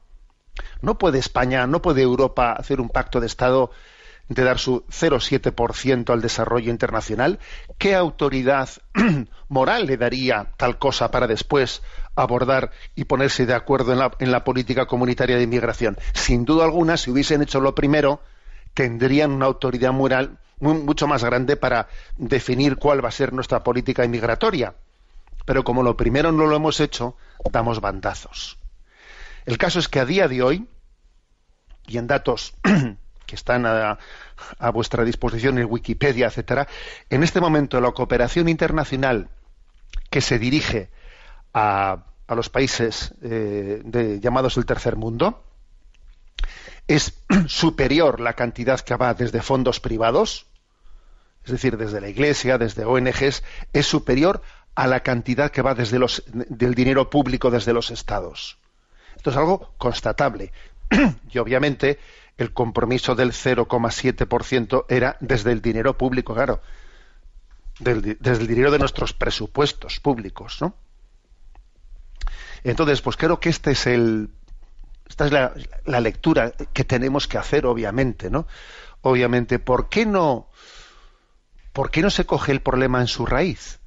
No 0.81 0.97
puede 0.97 1.17
España, 1.17 1.65
no 1.65 1.81
puede 1.81 2.01
Europa 2.01 2.53
hacer 2.53 2.81
un 2.81 2.89
pacto 2.89 3.19
de 3.19 3.27
Estado 3.27 3.71
de 4.27 4.43
dar 4.43 4.59
su 4.59 4.85
0,7% 4.87 6.13
al 6.13 6.21
desarrollo 6.21 6.71
internacional, 6.71 7.39
¿qué 7.77 7.95
autoridad 7.95 8.69
moral 9.49 9.87
le 9.87 9.97
daría 9.97 10.53
tal 10.57 10.77
cosa 10.79 11.11
para 11.11 11.27
después 11.27 11.81
abordar 12.15 12.71
y 12.95 13.05
ponerse 13.05 13.45
de 13.45 13.53
acuerdo 13.53 13.93
en 14.19 14.31
la, 14.31 14.43
política 14.43 14.85
comunitaria 14.85 15.37
de 15.37 15.43
inmigración? 15.43 15.97
Sin 16.13 16.45
duda 16.45 16.65
alguna, 16.65 16.97
si 16.97 17.11
hubiesen 17.11 17.41
hecho 17.41 17.61
lo 17.61 17.75
primero, 17.75 18.21
tendrían 18.73 19.31
una 19.31 19.45
autoridad 19.45 19.93
moral 19.93 20.37
mucho 20.59 21.07
más 21.07 21.23
grande 21.23 21.57
para 21.57 21.87
definir 22.17 22.77
cuál 22.77 23.03
va 23.03 23.09
a 23.09 23.11
ser 23.11 23.33
nuestra 23.33 23.63
política 23.63 24.05
inmigratoria. 24.05 24.75
Pero 25.45 25.63
como 25.63 25.81
lo 25.81 25.97
primero 25.97 26.31
no 26.31 26.45
lo 26.45 26.55
hemos 26.55 26.79
hecho, 26.79 27.15
damos 27.51 27.81
bandazos. 27.81 28.59
El 29.45 29.57
caso 29.57 29.79
es 29.79 29.87
que 29.87 29.99
a 29.99 30.05
día 30.05 30.27
de 30.27 30.43
hoy, 30.43 30.67
y 31.87 31.97
en 31.97 32.07
datos 32.07 32.53
que 33.25 33.35
están 33.35 33.65
a, 33.65 33.97
vuestra 34.73 35.03
disposición 35.03 35.57
en 35.57 35.67
Wikipedia, 35.69 36.27
etcétera, 36.27 36.67
en 37.09 37.23
este 37.23 37.39
momento 37.39 37.79
la 37.79 37.91
cooperación 37.91 38.49
internacional 38.49 39.29
que 40.09 40.21
se 40.21 40.37
dirige 40.37 40.89
a, 41.53 42.05
los 42.29 42.49
países 42.49 43.13
eh, 43.21 44.19
llamados 44.21 44.55
el 44.55 44.65
tercer 44.65 44.95
mundo 44.95 45.43
es 46.87 47.13
superior 47.47 48.19
la 48.19 48.33
cantidad 48.33 48.79
que 48.79 48.95
va 48.95 49.13
desde 49.13 49.41
fondos 49.41 49.79
privados, 49.79 50.45
es 51.45 51.51
decir, 51.51 51.77
desde 51.77 52.01
la 52.01 52.09
Iglesia, 52.09 52.57
desde 52.57 52.85
ONGs, 52.85 53.43
es 53.73 53.85
superior 53.85 54.41
a 54.75 54.87
la 54.87 55.01
cantidad 55.01 55.51
que 55.51 55.61
va 55.61 55.75
desde 55.75 55.99
los, 55.99 56.23
del 56.25 56.75
dinero 56.75 57.09
público 57.09 57.51
desde 57.51 57.73
los 57.73 57.91
estados. 57.91 58.57
Esto 59.15 59.31
es 59.31 59.37
algo 59.37 59.73
constatable. 59.77 60.51
y 61.31 61.37
obviamente 61.37 61.99
el 62.37 62.53
compromiso 62.53 63.15
del 63.15 63.31
0,7% 63.31 64.85
era 64.89 65.17
desde 65.19 65.51
el 65.51 65.61
dinero 65.61 65.97
público, 65.97 66.33
claro, 66.33 66.61
desde 67.79 68.41
el 68.41 68.47
dinero 68.47 68.71
de 68.71 68.79
nuestros 68.79 69.13
presupuestos 69.13 69.99
públicos, 69.99 70.57
¿no? 70.61 70.75
Entonces, 72.63 73.01
pues 73.01 73.17
creo 73.17 73.39
que 73.39 73.49
este 73.49 73.71
es 73.71 73.87
el, 73.87 74.29
esta 75.07 75.25
es 75.25 75.31
la, 75.31 75.53
la, 75.85 75.99
lectura 75.99 76.51
que 76.73 76.83
tenemos 76.83 77.27
que 77.27 77.37
hacer, 77.37 77.65
obviamente, 77.65 78.29
¿no? 78.29 78.47
Obviamente, 79.01 79.59
¿por 79.59 79.89
qué 79.89 80.05
no, 80.05 80.47
por 81.73 81.89
qué 81.89 82.01
no 82.01 82.09
se 82.09 82.25
coge 82.25 82.51
el 82.51 82.61
problema 82.61 83.01
en 83.01 83.07
su 83.07 83.25
raíz? 83.25 83.79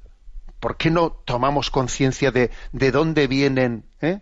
¿Por 0.59 0.77
qué 0.77 0.91
no 0.91 1.11
tomamos 1.11 1.69
conciencia 1.69 2.31
de, 2.31 2.51
de 2.71 2.91
dónde 2.91 3.27
vienen, 3.27 3.85
eh? 4.01 4.19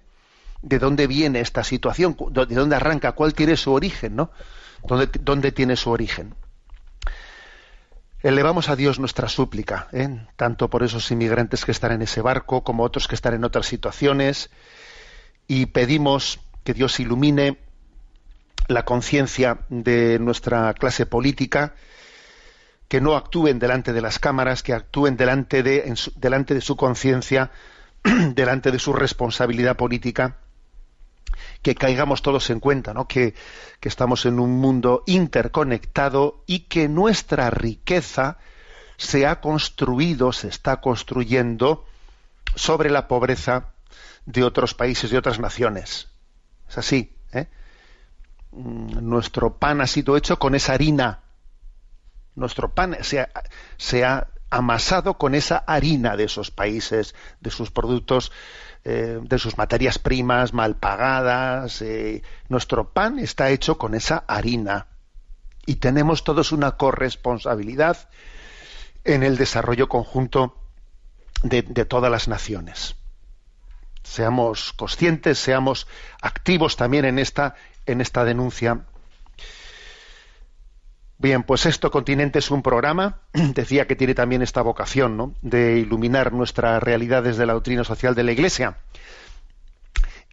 de 0.62 0.80
dónde 0.80 1.08
viene 1.08 1.40
esta 1.40 1.64
situación, 1.64 2.16
de 2.32 2.46
dónde 2.46 2.76
arranca, 2.76 3.14
cuál 3.14 3.34
tiene 3.34 3.58
su 3.58 3.72
origen, 3.74 4.16
¿no? 4.16 4.32
¿Dónde, 4.84 5.10
dónde 5.20 5.52
tiene 5.52 5.76
su 5.76 5.90
origen? 5.90 6.36
Elevamos 8.24 8.70
a 8.70 8.78
Dios 8.78 9.00
nuestra 9.00 9.28
súplica, 9.28 9.90
¿eh? 9.92 10.26
tanto 10.38 10.70
por 10.70 10.82
esos 10.82 11.12
inmigrantes 11.12 11.66
que 11.66 11.72
están 11.72 11.92
en 11.92 12.04
ese 12.04 12.22
barco 12.22 12.64
como 12.64 12.84
otros 12.84 13.10
que 13.10 13.16
están 13.16 13.34
en 13.34 13.44
otras 13.44 13.66
situaciones, 13.66 14.50
y 15.46 15.66
pedimos 15.66 16.40
que 16.64 16.74
Dios 16.74 17.02
ilumine 17.02 17.58
la 18.70 18.86
conciencia 18.86 19.60
de 19.68 20.20
nuestra 20.20 20.74
clase 20.74 21.06
política, 21.06 21.76
que 22.88 23.02
no 23.02 23.18
actúen 23.18 23.60
delante 23.60 23.92
de 23.92 24.00
las 24.00 24.20
cámaras, 24.20 24.64
que 24.64 24.72
actúen 24.72 25.18
delante 25.18 25.62
de, 25.62 25.94
delante 26.16 26.54
de 26.54 26.62
su 26.62 26.78
conciencia, 26.78 27.52
delante 28.04 28.72
de 28.72 28.80
su 28.80 28.94
responsabilidad 28.94 29.76
política, 29.76 30.38
que 31.62 31.76
caigamos 31.76 32.22
todos 32.22 32.50
en 32.50 32.60
cuenta, 32.60 32.94
¿no? 32.94 33.08
que, 33.08 33.34
estamos 33.82 34.26
en 34.26 34.40
un 34.40 34.52
mundo 34.60 35.04
interconectado 35.08 36.44
y 36.48 36.60
que 36.60 36.88
nuestra 36.88 37.50
riqueza 37.50 38.38
se 38.98 39.28
ha 39.28 39.42
construido, 39.42 40.32
se 40.32 40.48
está 40.48 40.80
construyendo 40.80 41.86
sobre 42.56 42.90
la 42.90 43.08
pobreza 43.08 43.74
de 44.26 44.44
otros 44.44 44.74
países, 44.74 45.12
de 45.12 45.18
otras 45.18 45.40
naciones. 45.40 46.08
Es 46.70 46.78
así. 46.78 47.14
¿eh? 47.34 47.48
Mm, 48.52 49.10
nuestro 49.10 49.58
pan 49.58 49.82
ha 49.82 49.88
sido 49.88 50.16
hecho 50.16 50.40
con 50.40 50.56
esa 50.56 50.74
harina. 50.74 51.24
Nuestro 52.36 52.74
pan 52.74 52.98
se 53.02 53.28
se 53.78 54.06
ha 54.06 54.28
amasado 54.50 55.18
con 55.18 55.34
esa 55.34 55.58
harina 55.58 56.16
de 56.16 56.26
esos 56.26 56.52
países, 56.52 57.16
de 57.42 57.50
sus 57.50 57.72
productos 57.72 58.32
eh, 58.86 59.20
de 59.22 59.40
sus 59.40 59.58
materias 59.58 59.98
primas 59.98 60.54
mal 60.54 60.76
pagadas. 60.76 61.82
Eh, 61.82 62.22
nuestro 62.50 62.90
pan 62.92 63.20
está 63.20 63.50
hecho 63.50 63.78
con 63.78 63.96
esa 63.96 64.26
harina 64.28 64.88
y 65.66 65.76
tenemos 65.76 66.24
todos 66.24 66.52
una 66.52 66.76
corresponsabilidad 66.76 68.10
en 69.06 69.24
el 69.24 69.38
desarrollo 69.38 69.88
conjunto 69.88 70.58
de, 71.44 71.64
todas 71.86 72.12
las 72.12 72.28
naciones. 72.28 72.96
Seamos 74.04 74.74
conscientes, 74.74 75.40
seamos 75.40 75.88
activos 76.22 76.76
también 76.76 77.06
en 77.06 77.20
esta, 77.20 77.56
en 77.86 78.02
esta 78.02 78.26
denuncia. 78.26 78.86
Bien, 81.24 81.44
pues 81.44 81.66
esto 81.66 81.90
Continente 81.90 82.40
es 82.40 82.52
un 82.52 82.62
programa, 82.62 83.22
decía 83.32 83.88
que 83.88 83.96
tiene 83.96 84.14
también 84.14 84.42
esta 84.42 84.62
vocación, 84.62 85.16
¿no? 85.16 85.34
De 85.42 85.80
iluminar 85.80 86.34
nuestra 86.34 86.82
realidad 86.82 87.24
desde 87.24 87.46
la 87.46 87.54
doctrina 87.54 87.86
social 87.86 88.14
de 88.14 88.24
la 88.24 88.34
Iglesia. 88.34 88.76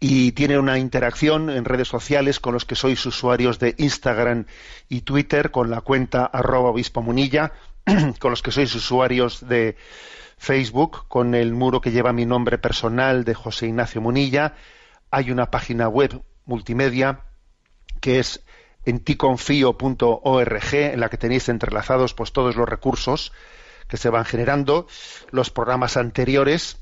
Y 0.00 0.32
tiene 0.32 0.58
una 0.58 0.78
interacción 0.78 1.48
en 1.48 1.64
redes 1.64 1.86
sociales 1.86 2.40
con 2.40 2.54
los 2.54 2.64
que 2.64 2.74
sois 2.74 3.06
usuarios 3.06 3.60
de 3.60 3.76
Instagram 3.78 4.46
y 4.88 5.02
Twitter, 5.02 5.52
con 5.52 5.70
la 5.70 5.80
cuenta 5.80 6.24
arroba 6.24 6.70
obispo 6.70 7.02
munilla, 7.02 7.52
con 8.18 8.32
los 8.32 8.42
que 8.42 8.50
sois 8.50 8.74
usuarios 8.74 9.46
de 9.48 9.76
Facebook, 10.38 11.06
con 11.06 11.36
el 11.36 11.54
muro 11.54 11.80
que 11.80 11.92
lleva 11.92 12.12
mi 12.12 12.26
nombre 12.26 12.58
personal 12.58 13.22
de 13.22 13.34
José 13.34 13.66
Ignacio 13.66 14.00
Munilla. 14.00 14.56
Hay 15.12 15.30
una 15.30 15.52
página 15.52 15.88
web 15.88 16.20
multimedia 16.46 17.20
que 18.00 18.18
es 18.18 18.42
en 18.84 19.00
ticonfio.org, 19.00 20.74
en 20.74 21.00
la 21.00 21.08
que 21.08 21.18
tenéis 21.18 21.48
entrelazados 21.48 22.14
pues, 22.14 22.32
todos 22.32 22.56
los 22.56 22.68
recursos 22.68 23.32
que 23.88 23.96
se 23.96 24.08
van 24.10 24.24
generando. 24.24 24.86
Los 25.30 25.50
programas 25.50 25.96
anteriores 25.96 26.78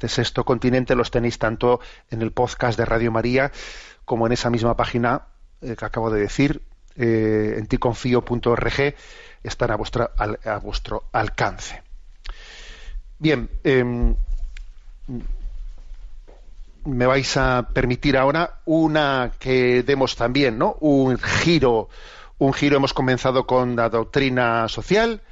de 0.00 0.08
Sexto 0.08 0.44
Continente 0.44 0.94
los 0.94 1.10
tenéis 1.10 1.38
tanto 1.38 1.80
en 2.10 2.22
el 2.22 2.32
podcast 2.32 2.78
de 2.78 2.84
Radio 2.84 3.12
María 3.12 3.52
como 4.04 4.26
en 4.26 4.32
esa 4.32 4.50
misma 4.50 4.76
página 4.76 5.22
eh, 5.62 5.76
que 5.76 5.84
acabo 5.84 6.10
de 6.10 6.20
decir, 6.20 6.62
eh, 6.96 7.54
en 7.58 7.66
ticonfio.org, 7.66 8.94
están 9.42 9.70
a, 9.70 9.74
a 9.74 10.58
vuestro 10.58 11.04
alcance. 11.12 11.82
Bien, 13.18 13.48
em, 13.62 14.14
me 16.84 17.06
vais 17.06 17.36
a 17.36 17.68
permitir 17.72 18.16
ahora 18.16 18.60
una 18.64 19.32
que 19.38 19.82
demos 19.82 20.16
también, 20.16 20.58
¿no? 20.58 20.76
Un 20.80 21.18
giro, 21.18 21.88
un 22.38 22.52
giro. 22.52 22.76
Hemos 22.76 22.92
comenzado 22.92 23.46
con 23.46 23.76
la 23.76 23.88
doctrina 23.88 24.68
social 24.68 25.22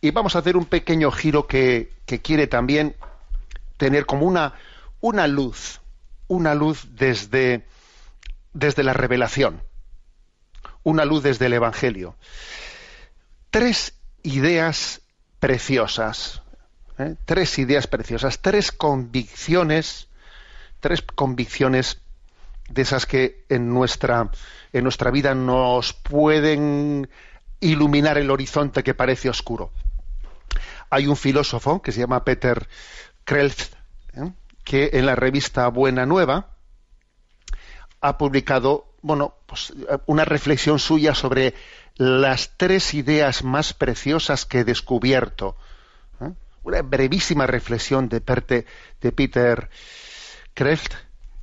y 0.00 0.10
vamos 0.10 0.36
a 0.36 0.40
hacer 0.40 0.56
un 0.56 0.66
pequeño 0.66 1.10
giro 1.10 1.46
que, 1.46 1.92
quiere 2.22 2.46
también 2.46 2.96
tener 3.76 4.04
como 4.04 4.26
una, 4.26 4.54
una 5.00 5.26
luz, 5.26 5.80
una 6.28 6.54
luz 6.54 6.88
desde, 6.96 7.66
desde 8.52 8.82
la 8.82 8.92
revelación, 8.92 9.62
una 10.82 11.04
luz 11.04 11.22
desde 11.22 11.46
el 11.46 11.54
Evangelio. 11.54 12.16
Tres 13.50 13.94
ideas 14.22 15.00
preciosas, 15.38 16.42
¿eh? 16.98 17.14
tres 17.24 17.58
ideas 17.58 17.86
preciosas, 17.86 18.40
tres 18.40 18.70
convicciones 18.72 20.09
tres 20.80 21.02
convicciones 21.02 22.00
de 22.70 22.82
esas 22.82 23.06
que 23.06 23.44
en 23.48 23.68
nuestra, 23.68 24.30
en 24.72 24.84
nuestra 24.84 25.10
vida 25.10 25.34
nos 25.34 25.92
pueden 25.92 27.08
iluminar 27.60 28.16
el 28.18 28.30
horizonte 28.30 28.82
que 28.82 28.94
parece 28.94 29.28
oscuro. 29.28 29.70
Hay 30.88 31.06
un 31.06 31.16
filósofo 31.16 31.82
que 31.82 31.92
se 31.92 32.00
llama 32.00 32.24
Peter 32.24 32.68
Krelft, 33.24 33.74
¿eh? 34.14 34.32
que 34.64 34.90
en 34.94 35.06
la 35.06 35.14
revista 35.14 35.68
Buena 35.68 36.06
Nueva 36.06 36.56
ha 38.00 38.18
publicado 38.18 38.86
bueno, 39.02 39.34
pues, 39.46 39.72
una 40.06 40.24
reflexión 40.24 40.78
suya 40.78 41.14
sobre 41.14 41.54
las 41.96 42.52
tres 42.56 42.94
ideas 42.94 43.44
más 43.44 43.72
preciosas 43.72 44.46
que 44.46 44.60
he 44.60 44.64
descubierto. 44.64 45.56
¿eh? 46.20 46.32
Una 46.62 46.82
brevísima 46.82 47.46
reflexión 47.46 48.08
de, 48.08 48.20
de 49.00 49.12
Peter 49.12 49.70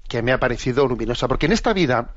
Que 0.08 0.22
me 0.22 0.32
ha 0.32 0.40
parecido 0.40 0.88
luminosa, 0.88 1.28
porque 1.28 1.48
en 1.48 1.52
esta 1.52 1.74
vida, 1.74 2.16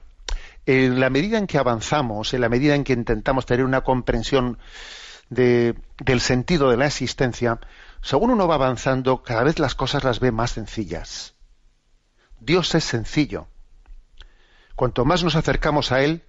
en 0.67 1.01
la 1.01 1.11
medida 1.11 1.39
en 1.39 1.47
que 1.47 1.59
avanzamos, 1.59 2.35
en 2.35 2.41
la 2.41 2.49
medida 2.49 2.75
en 2.75 2.85
que 2.85 2.93
intentamos 2.93 3.47
tener 3.47 3.65
una 3.65 3.81
comprensión 3.83 4.59
del 5.29 6.21
sentido 6.21 6.71
de 6.71 6.77
la 6.77 6.87
existencia, 6.87 7.61
según 8.03 8.31
uno 8.31 8.49
va 8.49 8.57
avanzando, 8.57 9.23
cada 9.23 9.45
vez 9.45 9.59
las 9.59 9.75
cosas 9.75 10.05
las 10.05 10.21
ve 10.21 10.33
más 10.33 10.53
sencillas. 10.53 11.35
Dios 12.41 12.75
es 12.75 12.85
sencillo. 12.85 13.47
Cuanto 14.75 15.05
más 15.05 15.23
nos 15.23 15.37
acercamos 15.37 15.93
a 15.93 16.03
Él, 16.03 16.25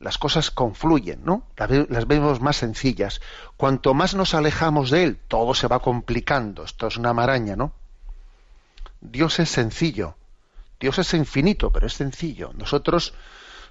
las 0.00 0.18
cosas 0.18 0.50
confluyen, 0.50 1.22
¿no? 1.24 1.46
Las 1.56 2.06
vemos 2.06 2.40
más 2.40 2.56
sencillas. 2.56 3.20
Cuanto 3.56 3.94
más 3.94 4.14
nos 4.14 4.34
alejamos 4.34 4.90
de 4.90 5.04
Él, 5.04 5.18
todo 5.28 5.54
se 5.54 5.68
va 5.68 5.80
complicando. 5.80 6.64
Esto 6.64 6.86
es 6.88 6.96
una 6.96 7.12
maraña, 7.12 7.54
¿no? 7.54 7.74
Dios 9.00 9.38
es 9.40 9.50
sencillo. 9.50 10.16
Dios 10.78 10.98
es 10.98 11.12
infinito, 11.14 11.70
pero 11.70 11.86
es 11.86 11.94
sencillo. 11.94 12.52
Nosotros 12.54 13.14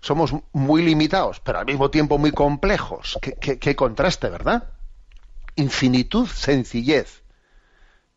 somos 0.01 0.33
muy 0.53 0.83
limitados, 0.83 1.39
pero 1.39 1.59
al 1.59 1.65
mismo 1.65 1.89
tiempo 1.89 2.17
muy 2.17 2.31
complejos. 2.31 3.17
Qué, 3.21 3.75
contraste, 3.75 4.29
¿verdad? 4.29 4.69
Infinitud, 5.55 6.27
sencillez. 6.27 7.23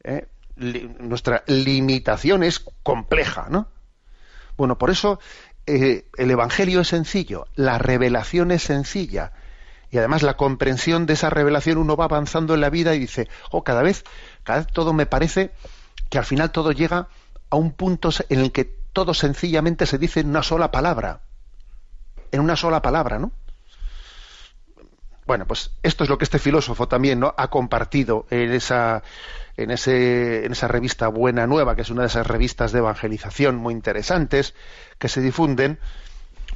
¿Eh? 0.05 0.27
nuestra 0.55 1.45
limitación 1.47 2.43
es 2.43 2.61
compleja, 2.83 3.47
¿no? 3.49 3.69
Bueno, 4.57 4.77
por 4.77 4.91
eso 4.91 5.19
eh, 5.67 6.07
el 6.19 6.31
Evangelio 6.31 6.83
es 6.83 6.89
sencillo, 6.89 7.47
la 7.55 7.79
revelación 7.79 8.51
es 8.51 8.63
sencilla. 8.63 9.33
Y 9.91 9.99
además 9.99 10.23
la 10.23 10.37
comprensión 10.37 11.07
de 11.07 11.15
esa 11.15 11.31
revelación 11.31 11.79
uno 11.79 11.97
va 11.97 12.05
avanzando 12.05 12.55
en 12.55 12.61
la 12.61 12.71
vida 12.71 12.95
y 12.95 12.99
dice, 12.99 13.29
oh, 13.51 13.65
cada 13.65 13.83
vez, 13.83 14.05
cada 14.43 14.61
vez 14.61 14.69
todo 14.69 14.93
me 14.93 15.07
parece 15.07 15.53
que 16.13 16.19
al 16.19 16.27
final 16.27 16.53
todo 16.53 16.73
llega 16.73 17.09
a 17.49 17.57
un 17.57 17.73
punto 17.73 18.11
en 18.29 18.41
el 18.41 18.53
que 18.53 18.67
todo 18.67 19.15
sencillamente 19.15 19.87
se 19.87 19.97
dice 19.97 20.21
en 20.21 20.29
una 20.29 20.43
sola 20.43 20.71
palabra. 20.71 21.23
En 22.31 22.41
una 22.41 22.55
sola 22.55 22.83
palabra, 22.83 23.19
¿no? 23.19 23.33
Bueno, 25.25 25.47
pues 25.47 25.71
esto 25.83 26.05
es 26.05 26.11
lo 26.11 26.19
que 26.19 26.25
este 26.25 26.39
filósofo 26.39 26.87
también 26.87 27.19
¿no? 27.19 27.35
ha 27.39 27.49
compartido 27.49 28.27
en 28.29 28.53
esa, 28.53 29.03
en, 29.57 29.71
ese, 29.71 30.45
en 30.45 30.53
esa 30.53 30.69
revista 30.69 31.09
Buena 31.09 31.47
Nueva, 31.47 31.77
que 31.77 31.81
es 31.81 31.89
una 31.89 32.03
de 32.03 32.09
esas 32.09 32.27
revistas 32.27 32.73
de 32.73 32.81
evangelización 32.81 33.57
muy 33.57 33.73
interesantes 33.73 34.53
que 34.99 35.09
se 35.09 35.23
difunden. 35.23 35.79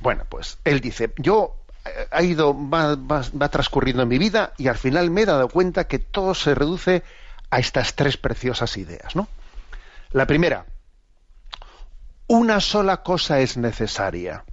Bueno, 0.03 0.25
pues 0.29 0.59
él 0.65 0.83
dice, 0.83 1.15
yo 1.17 1.57
eh, 1.87 2.09
ha 2.11 2.23
ido, 2.23 2.55
va, 2.55 2.95
va 2.95 3.49
transcurriendo 3.49 4.03
en 4.03 4.09
mi 4.11 4.19
vida 4.19 4.53
y 4.59 4.69
al 4.69 4.77
final 4.77 5.11
me 5.11 5.23
he 5.23 5.27
dado 5.27 5.49
cuenta 5.49 5.85
que 5.85 5.99
todo 5.99 6.35
se 6.35 6.55
reduce 6.55 7.03
a 7.49 7.59
estas 7.59 7.95
tres 7.95 8.19
preciosas 8.19 8.77
ideas, 8.77 9.17
¿no? 9.17 9.29
La 10.17 10.27
primera, 10.27 10.65
una 12.27 12.59
sola 12.61 13.03
cosa 13.03 13.41
es 13.41 13.59
necesaria. 13.59 14.47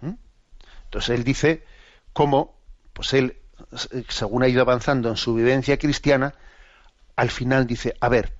¿Mm? 0.00 0.12
Entonces 0.84 1.16
él 1.16 1.24
dice 1.24 1.64
cómo, 2.12 2.60
pues 2.92 3.14
él, 3.14 3.38
según 4.10 4.42
ha 4.42 4.48
ido 4.48 4.60
avanzando 4.60 5.08
en 5.08 5.16
su 5.16 5.34
vivencia 5.34 5.78
cristiana, 5.78 6.34
al 7.16 7.30
final 7.30 7.66
dice, 7.66 7.96
a 8.00 8.10
ver, 8.10 8.36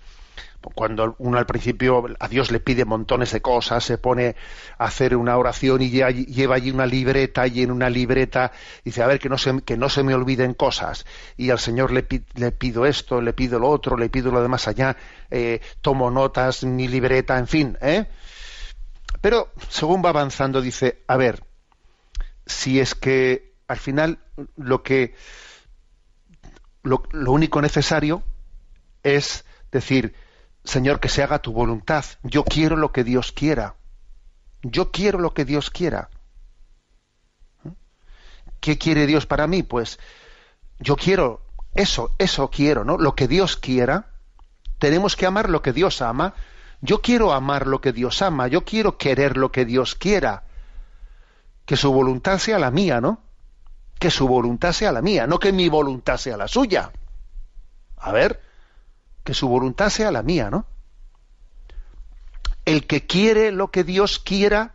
cuando 0.61 1.15
uno 1.19 1.39
al 1.39 1.47
principio 1.47 2.05
a 2.19 2.29
Dios 2.29 2.51
le 2.51 2.61
pide 2.61 2.85
montones 2.85 3.33
de 3.33 3.41
cosas, 3.41 3.83
se 3.83 3.99
pone 3.99 4.37
a 4.79 4.85
hacer 4.85 5.17
una 5.17 5.37
oración 5.37 5.81
y 5.81 5.91
lleva 5.91 6.57
allí 6.57 6.71
una 6.71 6.87
libreta 6.87 7.47
y 7.47 7.63
en 7.63 7.71
una 7.71 7.89
libreta 7.89 8.53
dice, 8.85 9.03
a 9.03 9.07
ver, 9.07 9.19
que 9.19 9.29
no 9.29 9.39
se, 9.39 9.63
que 9.63 9.77
no 9.77 9.89
se 9.89 10.03
me 10.03 10.15
olviden 10.15 10.55
cosas. 10.55 11.07
Y 11.37 11.51
al 11.51 11.59
Señor 11.59 11.93
le, 11.93 12.07
le 12.35 12.53
pido 12.53 12.85
esto, 12.85 13.21
le 13.21 13.33
pido 13.33 13.59
lo 13.59 13.69
otro, 13.69 13.97
le 13.97 14.11
pido 14.11 14.31
lo 14.31 14.43
demás 14.43 14.69
allá, 14.69 14.97
eh, 15.31 15.61
tomo 15.81 16.11
notas, 16.11 16.65
mi 16.65 16.89
libreta, 16.89 17.39
en 17.39 17.47
fin. 17.47 17.79
¿eh? 17.81 18.07
Pero 19.21 19.53
según 19.69 20.05
va 20.05 20.11
avanzando 20.11 20.61
dice, 20.61 21.03
a 21.07 21.17
ver, 21.17 21.43
si 22.45 22.81
es 22.81 22.95
que 22.95 23.55
al 23.67 23.79
final 23.79 24.19
lo 24.57 24.83
que 24.83 25.15
lo 26.83 27.33
único 27.33 27.61
necesario 27.61 28.23
es 29.03 29.45
decir, 29.71 30.15
Señor, 30.65 31.01
que 31.01 31.09
se 31.09 31.23
haga 31.23 31.41
tu 31.41 31.53
voluntad. 31.53 32.05
Yo 32.23 32.45
quiero 32.45 32.77
lo 32.77 32.93
que 32.93 33.05
Dios 33.05 33.33
quiera. 33.33 33.77
Yo 34.63 34.91
quiero 34.91 35.19
lo 35.19 35.33
que 35.33 35.45
Dios 35.45 35.71
quiera. 35.71 36.11
¿Qué 38.61 38.77
quiere 38.77 39.07
Dios 39.07 39.27
para 39.27 39.47
mí? 39.47 39.63
Pues 39.63 39.99
yo 40.79 40.97
quiero 40.97 41.43
eso, 41.75 42.15
eso 42.19 42.51
quiero, 42.51 42.85
¿no? 42.85 42.99
Lo 42.99 43.15
que 43.15 43.27
Dios 43.27 43.57
quiera. 43.57 44.11
Tenemos 44.79 45.17
que 45.17 45.27
amar 45.27 45.49
lo 45.49 45.63
que 45.63 45.73
Dios 45.73 46.03
ama. 46.03 46.35
Yo 46.83 47.01
quiero 47.01 47.33
amar 47.33 47.67
lo 47.67 47.81
que 47.81 47.93
Dios 47.93 48.21
ama. 48.23 48.49
Yo 48.49 48.65
quiero 48.65 48.99
querer 48.99 49.37
lo 49.37 49.51
que 49.51 49.65
Dios 49.65 49.95
quiera. 49.95 50.45
Que 51.65 51.77
su 51.77 51.93
voluntad 51.93 52.39
sea 52.39 52.59
la 52.59 52.71
mía, 52.71 53.01
¿no? 53.01 53.23
Que 53.99 54.11
su 54.11 54.27
voluntad 54.27 54.73
sea 54.73 54.93
la 54.93 55.03
mía, 55.03 55.27
no 55.27 55.39
que 55.39 55.53
mi 55.53 55.69
voluntad 55.69 56.17
sea 56.17 56.37
la 56.37 56.49
suya. 56.49 56.91
A 57.99 58.13
ver, 58.13 58.41
que 59.25 59.35
su 59.35 59.49
voluntad 59.49 59.91
sea 59.91 60.11
la 60.11 60.23
mía, 60.23 60.51
¿no? 60.51 60.67
El 62.65 62.87
que 62.87 63.07
quiere 63.07 63.53
lo 63.53 63.71
que 63.71 63.85
Dios 63.85 64.19
quiera 64.19 64.75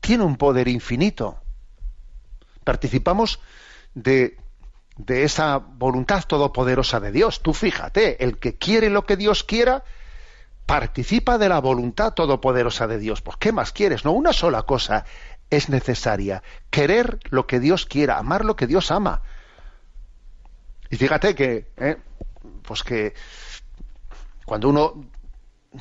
tiene 0.00 0.24
un 0.24 0.36
poder 0.36 0.68
infinito. 0.68 1.38
Participamos 2.64 3.40
de, 3.94 4.36
de 4.96 5.24
esa 5.24 5.58
voluntad 5.58 6.24
todopoderosa 6.26 7.00
de 7.00 7.12
Dios. 7.12 7.42
Tú 7.42 7.54
fíjate, 7.54 8.22
el 8.24 8.38
que 8.38 8.56
quiere 8.56 8.90
lo 8.90 9.04
que 9.06 9.16
Dios 9.16 9.44
quiera 9.44 9.84
participa 10.66 11.38
de 11.38 11.48
la 11.48 11.60
voluntad 11.60 12.14
todopoderosa 12.14 12.86
de 12.86 12.98
Dios. 12.98 13.20
Pues 13.20 13.36
¿qué 13.36 13.52
más 13.52 13.72
quieres? 13.72 14.04
No, 14.04 14.12
una 14.12 14.32
sola 14.32 14.62
cosa 14.62 15.04
es 15.50 15.68
necesaria. 15.68 16.42
Querer 16.70 17.18
lo 17.30 17.46
que 17.46 17.60
Dios 17.60 17.86
quiera, 17.86 18.18
amar 18.18 18.44
lo 18.44 18.56
que 18.56 18.66
Dios 18.66 18.90
ama. 18.90 19.22
Y 20.90 20.96
fíjate 20.96 21.34
que, 21.34 21.70
¿eh? 21.76 21.96
Pues 22.62 22.82
que 22.82 23.14
cuando 24.44 24.68
uno 24.68 25.04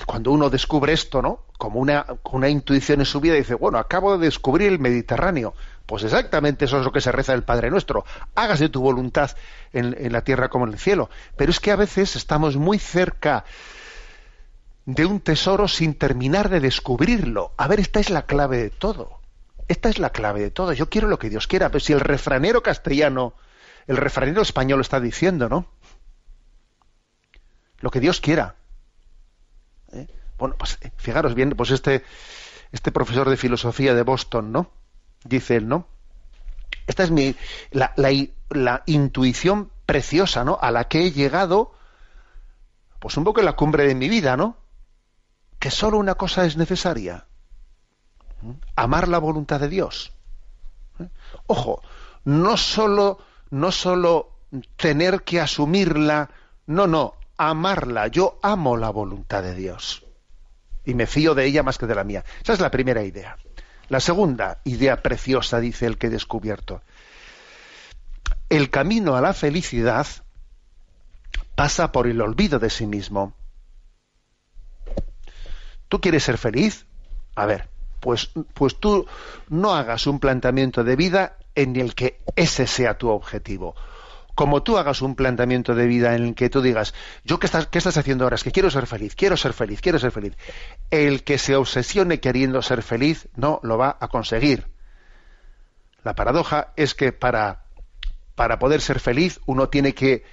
cuando 0.06 0.32
uno 0.32 0.50
descubre 0.50 0.94
esto, 0.94 1.22
¿no? 1.22 1.41
Como 1.58 1.80
una, 1.80 2.06
una 2.32 2.50
intuición 2.50 3.02
en 3.02 3.06
su 3.06 3.20
vida, 3.20 3.36
dice, 3.36 3.56
bueno, 3.56 3.78
acabo 3.78 4.17
de 4.17 4.26
descubrir 4.26 4.70
el 4.70 4.80
Mediterráneo. 4.80 5.54
Pues 5.86 6.04
exactamente 6.04 6.65
eso 6.65 6.80
es 6.80 6.86
lo 6.86 6.91
que 6.91 7.02
se 7.02 7.12
reza 7.12 7.34
el 7.34 7.44
Padre 7.44 7.70
Nuestro. 7.70 8.06
Hágase 8.36 8.70
tu 8.70 8.82
voluntad 8.82 9.32
en, 9.74 9.96
en 10.00 10.13
la 10.13 10.24
tierra 10.24 10.50
como 10.50 10.65
en 10.65 10.74
el 10.74 10.80
cielo. 10.80 11.10
Pero 11.36 11.52
es 11.52 11.60
que 11.60 11.72
a 11.72 11.76
veces 11.76 12.15
estamos 12.15 12.56
muy 12.56 12.80
cerca 12.80 13.44
de 14.86 15.06
un 15.06 15.20
tesoro 15.20 15.67
sin 15.67 15.94
terminar 15.94 16.50
de 16.50 16.62
descubrirlo. 16.62 17.52
A 17.58 17.67
ver, 17.67 17.82
esta 17.82 18.00
es 18.00 18.10
la 18.10 18.24
clave 18.24 18.58
de 18.58 18.70
todo. 18.70 19.20
Esta 19.67 19.89
es 19.89 20.00
la 20.00 20.12
clave 20.12 20.41
de 20.41 20.52
todo. 20.52 20.74
Yo 20.74 20.89
quiero 20.89 21.08
lo 21.08 21.20
que 21.20 21.30
Dios 21.30 21.48
quiera. 21.48 21.70
Pero 21.70 21.82
si 21.82 21.94
el 21.94 22.00
refranero 22.00 22.63
castellano, 22.63 23.34
el 23.88 23.98
refranero 23.98 24.41
español 24.41 24.82
está 24.82 25.00
diciendo, 25.00 25.50
¿no? 25.50 25.67
Lo 27.82 27.91
que 27.91 28.00
Dios 28.00 28.22
quiera. 28.22 28.56
¿Eh? 29.91 30.08
Bueno, 30.38 30.56
pues 30.58 30.78
eh, 30.82 30.91
fijaros 30.98 31.36
bien, 31.36 31.52
pues 31.52 31.72
este, 31.72 32.04
este 32.72 32.91
profesor 32.91 33.30
de 33.30 33.38
filosofía 33.38 33.94
de 33.94 34.04
Boston, 34.04 34.52
¿no? 34.52 34.72
Dice 35.24 35.58
él, 35.58 35.67
¿no? 35.67 35.88
Esta 36.88 37.04
es 37.04 37.12
mi, 37.12 37.36
la, 37.72 37.94
la, 37.96 38.84
intuición 38.86 39.72
preciosa, 39.86 40.44
¿no? 40.44 40.58
A 40.62 40.72
la 40.72 40.88
que 40.88 41.06
he 41.06 41.12
llegado, 41.12 41.74
pues 43.00 43.17
un 43.17 43.24
poco 43.24 43.39
en 43.39 43.46
la 43.46 43.56
cumbre 43.56 43.86
de 43.88 43.96
mi 43.96 44.10
vida, 44.10 44.36
¿no? 44.36 44.58
Que 45.60 45.70
solo 45.70 45.98
una 45.98 46.15
cosa 46.15 46.46
es 46.46 46.58
necesaria. 46.58 47.26
¿Mm? 48.41 48.52
Amar 48.76 49.08
la 49.08 49.20
voluntad 49.20 49.60
de 49.60 49.70
Dios. 49.70 50.13
¿Eh? 51.00 51.08
Ojo, 51.48 51.82
no 52.26 52.58
solo, 52.58 53.20
no 53.52 53.72
solo 53.72 54.32
tener 54.76 55.24
que 55.24 55.39
asumirla, 55.39 56.30
no, 56.65 56.88
no, 56.88 57.15
amarla. 57.49 58.08
Yo 58.08 58.39
amo 58.43 58.77
la 58.77 58.89
voluntad 58.89 59.41
de 59.41 59.56
Dios. 59.56 60.06
Y 60.86 60.93
me 60.93 61.08
fío 61.08 61.34
de 61.34 61.45
ella 61.45 61.63
más 61.63 61.77
que 61.77 61.88
de 61.88 61.95
la 61.95 62.04
mía. 62.04 62.23
Esa 62.41 62.54
es 62.54 62.60
la 62.60 62.71
primera 62.71 63.04
idea. 63.04 63.38
La 63.89 63.99
segunda 63.99 64.62
idea 64.63 65.01
preciosa, 65.01 65.60
dice 65.60 65.86
el 65.86 65.97
que 65.97 66.08
he 66.08 66.10
descubierto. 66.10 66.82
El 68.49 68.69
camino 68.69 69.15
a 69.15 69.21
la 69.21 69.34
felicidad 69.34 70.08
pasa 71.56 71.91
por 71.91 72.08
el 72.08 72.21
olvido 72.21 72.60
de 72.60 72.69
sí 72.69 72.86
mismo. 72.86 73.34
¿Tú 75.88 75.99
quieres 75.99 76.23
ser 76.23 76.38
feliz? 76.38 76.86
A 77.36 77.45
ver, 77.45 77.69
pues, 77.99 78.32
pues 78.54 78.80
tú 78.80 79.06
no 79.49 79.73
hagas 79.73 80.08
un 80.08 80.19
planteamiento 80.19 80.84
de 80.84 80.95
vida 80.95 81.38
en 81.56 81.75
el 81.75 81.95
que 81.95 82.19
ese 82.36 82.67
sea 82.67 82.97
tu 82.97 83.10
objetivo 83.10 83.75
como 84.41 84.63
tú 84.63 84.80
hagas 84.80 85.04
un 85.04 85.13
planteamiento 85.13 85.75
de 85.75 85.86
vida 85.86 86.15
en 86.15 86.23
el 86.23 86.34
que 86.34 86.49
tú 86.49 86.63
digas, 86.63 86.95
yo 87.23 87.38
qué 87.38 87.45
estás, 87.45 87.67
qué 87.67 87.77
estás 87.77 87.97
haciendo 87.97 88.23
ahora, 88.23 88.38
es 88.38 88.43
que 88.43 88.51
quiero 88.51 88.71
ser 88.71 88.88
feliz, 88.88 89.13
quiero 89.13 89.38
ser 89.38 89.54
feliz, 89.54 89.82
quiero 89.82 89.99
ser 89.99 90.10
feliz. 90.10 90.36
El 90.89 91.23
que 91.23 91.38
se 91.38 91.56
obsesione 91.56 92.19
queriendo 92.19 92.60
ser 92.63 92.82
feliz 92.82 93.30
no 93.36 93.60
lo 93.62 93.77
va 93.77 93.97
a 93.99 94.08
conseguir. 94.08 94.65
La 96.04 96.15
paradoja 96.15 96.73
es 96.75 96.95
que 96.95 97.12
para, 97.12 97.65
para 98.34 98.58
poder 98.58 98.82
ser 98.82 98.99
feliz 98.99 99.39
uno 99.45 99.69
tiene 99.69 99.93
que 99.93 100.23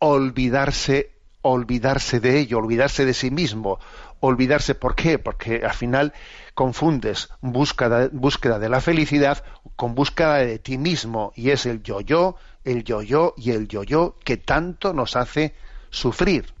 olvidarse, 0.00 1.12
olvidarse 1.40 2.20
de 2.20 2.38
ello, 2.40 2.58
olvidarse 2.58 3.06
de 3.06 3.14
sí 3.14 3.30
mismo, 3.30 3.78
olvidarse 4.20 4.74
por 4.74 4.94
qué, 4.94 5.18
porque 5.18 5.62
al 5.64 5.72
final 5.72 6.12
confundes 6.52 7.30
búsqueda, 7.40 8.10
búsqueda 8.12 8.58
de 8.58 8.68
la 8.68 8.82
felicidad 8.82 9.42
con 9.76 9.94
búsqueda 9.94 10.34
de 10.34 10.58
ti 10.58 10.76
mismo 10.76 11.32
y 11.34 11.50
es 11.50 11.64
el 11.64 11.82
yo-yo, 11.82 12.36
el 12.64 12.84
yo-yo 12.84 13.34
y 13.36 13.50
el 13.50 13.68
yo-yo 13.68 14.16
que 14.24 14.36
tanto 14.36 14.92
nos 14.92 15.16
hace 15.16 15.54
sufrir. 15.90 16.52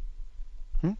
¿Mm? 0.82 0.92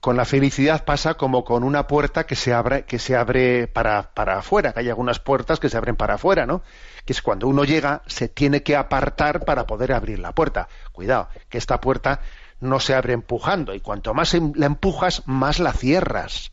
Con 0.00 0.16
la 0.16 0.24
felicidad 0.24 0.84
pasa 0.84 1.14
como 1.14 1.44
con 1.44 1.64
una 1.64 1.86
puerta 1.86 2.26
que 2.26 2.36
se 2.36 2.52
abre, 2.52 2.84
que 2.84 2.98
se 2.98 3.16
abre 3.16 3.68
para, 3.68 4.14
para 4.14 4.38
afuera, 4.38 4.72
que 4.72 4.80
hay 4.80 4.88
algunas 4.88 5.20
puertas 5.20 5.60
que 5.60 5.68
se 5.68 5.76
abren 5.76 5.96
para 5.96 6.14
afuera, 6.14 6.46
¿no? 6.46 6.62
Que 7.04 7.12
es 7.12 7.22
cuando 7.22 7.48
uno 7.48 7.64
llega, 7.64 8.02
se 8.06 8.28
tiene 8.28 8.62
que 8.62 8.76
apartar 8.76 9.44
para 9.44 9.66
poder 9.66 9.92
abrir 9.92 10.18
la 10.18 10.32
puerta. 10.32 10.68
Cuidado, 10.92 11.28
que 11.48 11.58
esta 11.58 11.80
puerta 11.80 12.20
no 12.60 12.80
se 12.80 12.94
abre 12.94 13.12
empujando, 13.12 13.74
y 13.74 13.80
cuanto 13.80 14.14
más 14.14 14.34
em, 14.34 14.52
la 14.56 14.66
empujas, 14.66 15.22
más 15.26 15.58
la 15.58 15.72
cierras. 15.72 16.52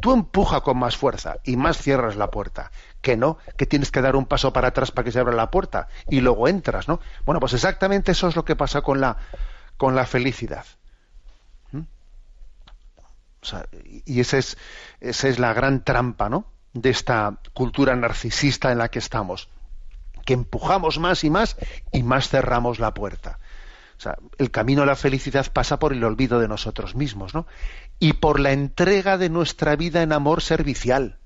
Tú 0.00 0.12
empuja 0.12 0.62
con 0.62 0.78
más 0.78 0.96
fuerza 0.96 1.36
y 1.44 1.56
más 1.56 1.76
cierras 1.76 2.16
la 2.16 2.30
puerta 2.30 2.70
que 3.02 3.16
no, 3.16 3.36
que 3.56 3.66
tienes 3.66 3.90
que 3.90 4.00
dar 4.00 4.16
un 4.16 4.24
paso 4.24 4.52
para 4.52 4.68
atrás 4.68 4.92
para 4.92 5.04
que 5.04 5.12
se 5.12 5.18
abra 5.18 5.34
la 5.34 5.50
puerta 5.50 5.88
y 6.08 6.20
luego 6.20 6.48
entras, 6.48 6.88
¿no? 6.88 7.00
Bueno, 7.26 7.40
pues 7.40 7.52
exactamente 7.52 8.12
eso 8.12 8.28
es 8.28 8.36
lo 8.36 8.44
que 8.44 8.56
pasa 8.56 8.80
con 8.80 9.00
la, 9.00 9.18
con 9.76 9.94
la 9.94 10.06
felicidad. 10.06 10.64
¿Mm? 11.72 11.82
y 14.06 14.20
esa 14.20 14.38
es, 14.38 14.56
es 15.00 15.38
la 15.38 15.52
gran 15.52 15.84
trampa, 15.84 16.28
¿no? 16.28 16.46
De 16.72 16.90
esta 16.90 17.38
cultura 17.52 17.94
narcisista 17.96 18.70
en 18.70 18.78
la 18.78 18.88
que 18.88 19.00
estamos, 19.00 19.48
que 20.24 20.32
empujamos 20.32 20.98
más 20.98 21.24
y 21.24 21.30
más 21.30 21.56
y 21.90 22.04
más 22.04 22.28
cerramos 22.28 22.78
la 22.78 22.94
puerta. 22.94 23.40
El 24.38 24.50
camino 24.50 24.82
a 24.82 24.86
la 24.86 24.96
felicidad 24.96 25.52
pasa 25.52 25.78
por 25.78 25.92
el 25.92 26.02
olvido 26.02 26.40
de 26.40 26.48
nosotros 26.48 26.94
mismos, 26.94 27.34
¿no? 27.34 27.46
Y 27.98 28.14
por 28.14 28.40
la 28.40 28.52
entrega 28.52 29.18
de 29.18 29.28
nuestra 29.28 29.76
vida 29.76 30.02
en 30.02 30.12
amor 30.12 30.42
servicial 30.42 31.18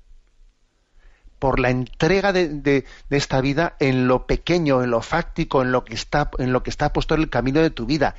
por 1.39 1.59
la 1.59 1.69
entrega 1.69 2.33
de, 2.33 2.85
esta 3.09 3.41
vida 3.41 3.75
en 3.79 4.07
lo 4.07 4.25
pequeño, 4.25 4.83
en 4.83 4.89
lo 4.89 5.01
fáctico, 5.01 5.61
en 5.61 5.71
lo 5.71 5.83
que 5.83 5.93
está, 5.93 6.31
en 6.39 6.51
lo 6.51 6.63
que 6.63 6.69
está 6.69 6.93
puesto 6.93 7.15
en 7.15 7.21
el 7.21 7.29
camino 7.29 7.61
de 7.61 7.69
tu 7.69 7.85
vida. 7.85 8.15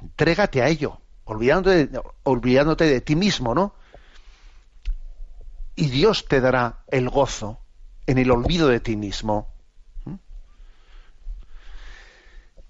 Entrégate 0.00 0.62
a 0.62 0.68
ello, 0.68 1.00
olvidándote 1.24 1.86
de, 1.86 2.02
olvidándote 2.22 2.84
de 2.84 3.00
ti 3.00 3.16
mismo, 3.16 3.54
¿no? 3.54 3.74
Y 5.74 5.88
Dios 5.88 6.26
te 6.26 6.40
dará 6.40 6.80
el 6.88 7.08
gozo 7.08 7.58
en 8.06 8.18
el 8.18 8.30
olvido 8.30 8.68
de 8.68 8.80
ti 8.80 8.96
mismo. 8.96 9.48
¿Mm? 10.04 10.14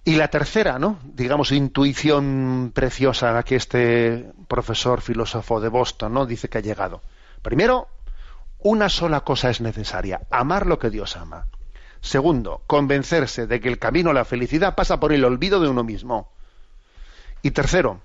Y 0.05 0.17
la 0.17 0.29
tercera, 0.29 0.79
¿no? 0.79 0.99
Digamos, 1.05 1.53
intuición 1.53 2.73
preciosa 2.75 3.31
a 3.31 3.33
la 3.33 3.43
que 3.43 3.57
este 3.57 4.33
profesor 4.49 5.01
filósofo 5.01 5.61
de 5.61 5.69
Boston, 5.69 6.15
¿no? 6.15 6.27
Dice 6.27 6.49
que 6.49 6.59
ha 6.59 6.63
llegado. 6.63 7.03
Primero, 7.43 7.89
una 8.63 8.89
sola 8.89 9.21
cosa 9.21 9.51
es 9.51 9.61
necesaria, 9.61 10.23
amar 10.31 10.67
lo 10.67 10.79
que 10.79 10.91
Dios 10.91 11.17
ama. 11.17 11.47
Segundo, 12.01 12.63
convencerse 12.67 13.47
de 13.47 13.61
que 13.61 13.69
el 13.69 13.79
camino 13.79 14.11
a 14.11 14.15
la 14.15 14.25
felicidad 14.25 14.75
pasa 14.75 15.01
por 15.01 15.13
el 15.13 15.25
olvido 15.25 15.61
de 15.61 15.69
uno 15.69 15.85
mismo. 15.85 16.33
Y 17.43 17.51
tercero, 17.51 18.01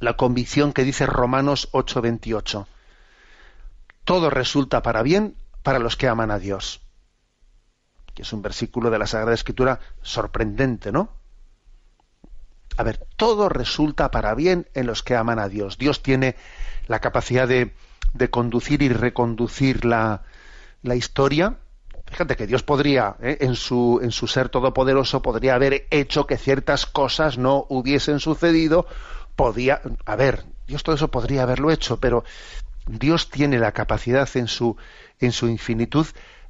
la 0.00 0.16
convicción 0.16 0.72
que 0.72 0.84
dice 0.84 1.06
Romanos 1.06 1.68
8:28. 1.72 2.66
Todo 4.04 4.30
resulta 4.30 4.82
para 4.82 5.02
bien 5.02 5.36
para 5.62 5.78
los 5.78 5.96
que 5.96 6.08
aman 6.08 6.30
a 6.30 6.38
Dios. 6.38 6.80
Que 8.14 8.22
es 8.22 8.32
un 8.32 8.42
versículo 8.42 8.90
de 8.90 8.98
la 8.98 9.06
Sagrada 9.06 9.34
Escritura 9.34 9.78
sorprendente, 10.02 10.90
¿no? 10.90 11.10
A 12.76 12.82
ver, 12.82 13.06
todo 13.16 13.48
resulta 13.48 14.10
para 14.10 14.34
bien 14.34 14.68
en 14.74 14.86
los 14.86 15.02
que 15.02 15.14
aman 15.14 15.38
a 15.38 15.48
Dios. 15.48 15.76
Dios 15.76 16.02
tiene 16.02 16.36
la 16.86 17.00
capacidad 17.00 17.46
de, 17.46 17.74
de 18.14 18.30
conducir 18.30 18.82
y 18.82 18.88
reconducir 18.88 19.84
la, 19.84 20.22
la 20.82 20.94
historia, 20.96 21.58
fíjate 22.10 22.36
que 22.36 22.46
Dios 22.46 22.62
podría, 22.62 23.16
¿eh? 23.22 23.38
en, 23.40 23.54
su, 23.54 24.00
en 24.02 24.10
su 24.10 24.26
ser 24.26 24.48
todopoderoso, 24.48 25.22
podría 25.22 25.54
haber 25.54 25.86
hecho 25.90 26.26
que 26.26 26.36
ciertas 26.36 26.86
cosas 26.86 27.38
no 27.38 27.66
hubiesen 27.68 28.20
sucedido, 28.20 28.86
podía, 29.36 29.80
a 30.04 30.16
ver, 30.16 30.44
Dios 30.66 30.82
todo 30.82 30.94
eso 30.94 31.08
podría 31.08 31.42
haberlo 31.42 31.70
hecho, 31.70 31.98
pero 31.98 32.24
Dios 32.86 33.30
tiene 33.30 33.58
la 33.58 33.72
capacidad 33.72 34.28
en 34.34 34.48
su, 34.48 34.76
en 35.20 35.32
su 35.32 35.48
infinitud 35.48 36.06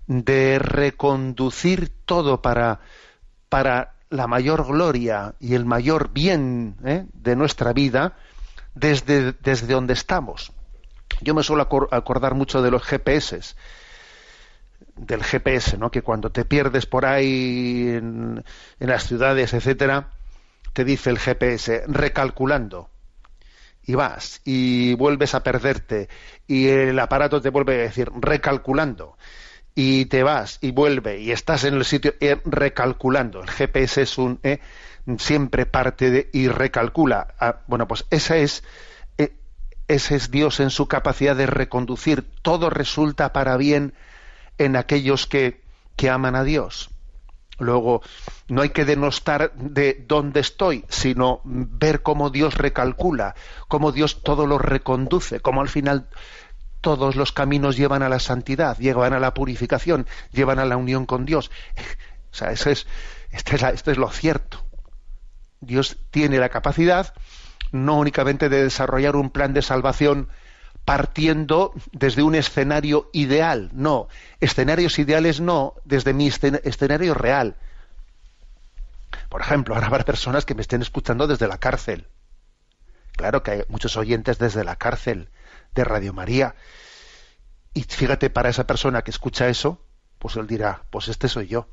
de 0.07 0.59
reconducir 0.59 1.93
todo 2.05 2.43
para, 2.43 2.81
para 3.49 3.95
la 4.09 4.27
mayor 4.27 4.67
gloria 4.67 5.35
y 5.39 5.55
el 5.55 5.65
mayor 5.65 6.11
bien 6.13 6.77
¿eh? 6.85 7.07
de 7.13 7.37
nuestra 7.37 7.73
vida 7.73 8.17
desde, 8.75 9.33
desde 9.33 9.75
donde 9.75 9.93
estamos. 9.93 10.53
Yo 11.21 11.35
me 11.35 11.43
suelo 11.43 11.63
acordar 11.91 12.35
mucho 12.35 12.63
de 12.63 12.71
los 12.71 12.83
GPS, 12.83 13.55
del 14.97 15.23
GPS, 15.23 15.77
¿no? 15.77 15.91
Que 15.91 16.03
cuando 16.03 16.31
te 16.31 16.45
pierdes 16.45 16.87
por 16.87 17.07
ahí 17.07 17.89
en, 17.89 18.45
las 18.79 19.07
ciudades, 19.07 19.53
etcétera, 19.53 20.09
te 20.73 20.85
dice 20.85 21.11
el 21.11 21.19
GPS 21.19 21.85
recalculando 21.87 22.89
y 23.83 23.95
vas 23.95 24.41
y 24.45 24.95
vuelves 24.95 25.35
a 25.35 25.43
perderte 25.43 26.09
y 26.47 26.69
el 26.69 26.99
aparato 26.99 27.41
te 27.41 27.49
vuelve 27.49 27.75
a 27.75 27.83
decir 27.83 28.11
recalculando 28.15 29.17
y 29.75 30.07
te 30.07 30.23
vas 30.23 30.59
y 30.61 30.71
vuelve 30.73 31.21
y 31.21 31.33
estás 31.33 31.65
en 31.65 31.75
el 31.75 31.85
sitio 31.85 32.15
eh, 32.21 32.41
recalculando. 32.45 33.43
El 33.43 33.51
GPS 33.51 34.03
es 34.03 34.19
un 34.19 34.39
eh, 34.43 34.61
siempre 35.19 35.67
parte 35.67 36.11
de 36.11 36.31
y 36.33 36.49
recalcula. 36.49 37.35
Ah, 37.39 37.61
bueno, 37.67 37.89
pues 37.89 38.05
esa 38.11 38.37
es 38.37 38.63
ese 39.91 40.15
es 40.15 40.31
Dios 40.31 40.61
en 40.61 40.71
su 40.71 40.87
capacidad 40.87 41.35
de 41.35 41.47
reconducir. 41.47 42.25
Todo 42.43 42.71
resulta 42.71 43.33
para 43.33 43.57
bien 43.57 43.93
en 44.57 44.77
aquellos 44.77 45.27
que, 45.27 45.63
que 45.97 46.09
aman 46.09 46.37
a 46.37 46.45
Dios. 46.45 46.91
Luego, 47.59 48.01
no 48.47 48.63
hay 48.63 48.69
que 48.69 48.85
denostar 48.85 49.53
de 49.57 50.05
dónde 50.07 50.39
estoy, 50.39 50.85
sino 50.89 51.41
ver 51.45 52.03
cómo 52.03 52.31
Dios 52.31 52.55
recalcula, 52.55 53.35
cómo 53.67 53.91
Dios 53.91 54.23
todo 54.23 54.47
lo 54.47 54.59
reconduce, 54.59 55.41
cómo 55.41 55.61
al 55.61 55.69
final 55.69 56.09
todos 56.81 57.17
los 57.17 57.33
caminos 57.33 57.77
llevan 57.77 58.05
a 58.05 58.09
la 58.09 58.21
santidad, 58.21 58.79
llevan 58.79 59.13
a 59.13 59.19
la 59.19 59.35
purificación, 59.35 60.07
llevan 60.31 60.61
a 60.61 60.67
la 60.67 60.77
unión 60.77 61.05
con 61.05 61.25
Dios. 61.27 61.51
O 62.33 62.37
sea, 62.37 62.53
eso 62.53 62.71
es, 62.71 62.87
esto 63.33 63.57
es, 63.57 63.89
es 63.89 63.99
lo 63.99 64.09
cierto. 64.09 64.65
Dios 65.61 65.97
tiene 66.13 66.39
la 66.39 66.49
capacidad 66.49 67.13
no 67.73 67.99
únicamente 67.99 68.49
de 68.49 68.65
desarrollar 68.65 69.17
un 69.17 69.31
plan 69.31 69.55
de 69.55 69.63
salvación 69.63 70.29
partiendo 70.85 71.73
desde 71.93 72.23
un 72.23 72.35
escenario 72.35 73.11
ideal, 73.13 73.71
no, 73.73 74.09
escenarios 74.41 74.99
ideales 74.99 75.41
no, 75.41 75.75
desde 75.85 76.13
mi 76.13 76.27
escenario 76.29 77.15
real. 77.15 77.57
Por 79.29 79.41
ejemplo, 79.41 79.75
ahora 79.75 79.87
habrá 79.87 80.05
personas 80.05 80.45
que 80.45 80.55
me 80.55 80.63
estén 80.63 80.83
escuchando 80.83 81.27
desde 81.27 81.47
la 81.47 81.59
cárcel. 81.59 82.09
Claro 83.13 83.43
que 83.43 83.51
hay 83.51 83.63
muchos 83.69 83.97
oyentes 83.97 84.39
desde 84.39 84.65
la 84.65 84.77
cárcel 84.77 85.29
de 85.75 85.85
Radio 85.85 86.13
María. 86.13 86.55
Y 87.75 87.83
fíjate, 87.83 88.31
para 88.31 88.49
esa 88.49 88.67
persona 88.67 89.03
que 89.03 89.11
escucha 89.11 89.49
eso, 89.49 89.85
pues 90.19 90.37
él 90.37 90.47
dirá, 90.47 90.85
pues 90.91 91.09
este 91.09 91.29
soy 91.29 91.47
yo, 91.47 91.69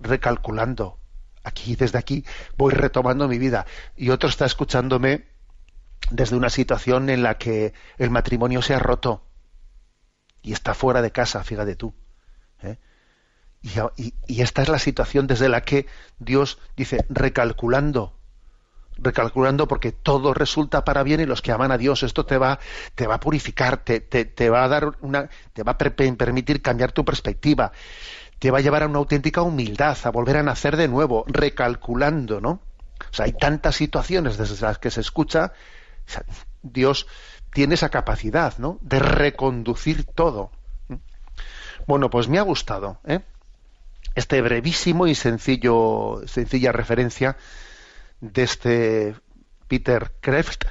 recalculando. 0.00 0.98
Aquí, 1.44 1.74
desde 1.74 1.98
aquí, 1.98 2.24
voy 2.56 2.72
retomando 2.72 3.26
mi 3.26 3.38
vida. 3.38 3.66
Y 3.96 4.10
otro 4.10 4.28
está 4.28 4.46
escuchándome 4.46 5.26
desde 6.10 6.36
una 6.36 6.50
situación 6.50 7.10
en 7.10 7.22
la 7.22 7.38
que 7.38 7.72
el 7.98 8.10
matrimonio 8.10 8.62
se 8.62 8.74
ha 8.74 8.78
roto 8.78 9.22
y 10.42 10.52
está 10.52 10.74
fuera 10.74 11.02
de 11.02 11.12
casa, 11.12 11.42
fíjate 11.44 11.76
tú. 11.76 11.94
¿eh? 12.62 12.78
Y, 13.62 14.14
y, 14.26 14.42
esta 14.42 14.62
es 14.62 14.68
la 14.68 14.78
situación 14.78 15.26
desde 15.26 15.48
la 15.48 15.62
que 15.62 15.86
Dios 16.18 16.58
dice, 16.76 17.06
recalculando, 17.08 18.18
recalculando 18.98 19.68
porque 19.68 19.92
todo 19.92 20.34
resulta 20.34 20.84
para 20.84 21.02
bien 21.02 21.20
en 21.20 21.28
los 21.28 21.42
que 21.42 21.52
aman 21.52 21.70
a 21.70 21.78
Dios. 21.78 22.02
Esto 22.02 22.26
te 22.26 22.38
va, 22.38 22.58
te 22.94 23.06
va 23.06 23.14
a 23.14 23.20
purificar, 23.20 23.78
te, 23.78 24.00
te, 24.00 24.50
va 24.50 24.64
a 24.64 24.68
dar 24.68 24.96
una, 25.00 25.28
te 25.52 25.62
va 25.62 25.72
a 25.72 25.78
permitir 25.78 26.60
cambiar 26.60 26.92
tu 26.92 27.04
perspectiva, 27.04 27.72
te 28.38 28.50
va 28.50 28.58
a 28.58 28.62
llevar 28.62 28.82
a 28.82 28.88
una 28.88 28.98
auténtica 28.98 29.42
humildad, 29.42 29.96
a 30.02 30.10
volver 30.10 30.38
a 30.38 30.42
nacer 30.42 30.76
de 30.76 30.88
nuevo, 30.88 31.24
recalculando, 31.28 32.40
¿no? 32.40 32.60
O 33.10 33.14
sea, 33.14 33.26
hay 33.26 33.32
tantas 33.32 33.76
situaciones 33.76 34.36
desde 34.36 34.64
las 34.64 34.78
que 34.78 34.90
se 34.90 35.00
escucha 35.00 35.52
Dios 36.62 37.06
tiene 37.52 37.74
esa 37.74 37.90
capacidad, 37.90 38.56
¿no? 38.58 38.78
De 38.80 38.98
reconducir 38.98 40.04
todo. 40.04 40.50
Bueno, 41.86 42.10
pues 42.10 42.28
me 42.28 42.38
ha 42.38 42.42
gustado, 42.42 42.98
¿eh? 43.04 43.20
Este 44.14 44.40
brevísimo 44.42 45.06
y 45.06 45.14
sencillo, 45.14 46.20
sencilla 46.26 46.70
referencia 46.70 47.36
de 48.20 48.42
este 48.42 49.14
Peter 49.68 50.12
Kreft, 50.20 50.64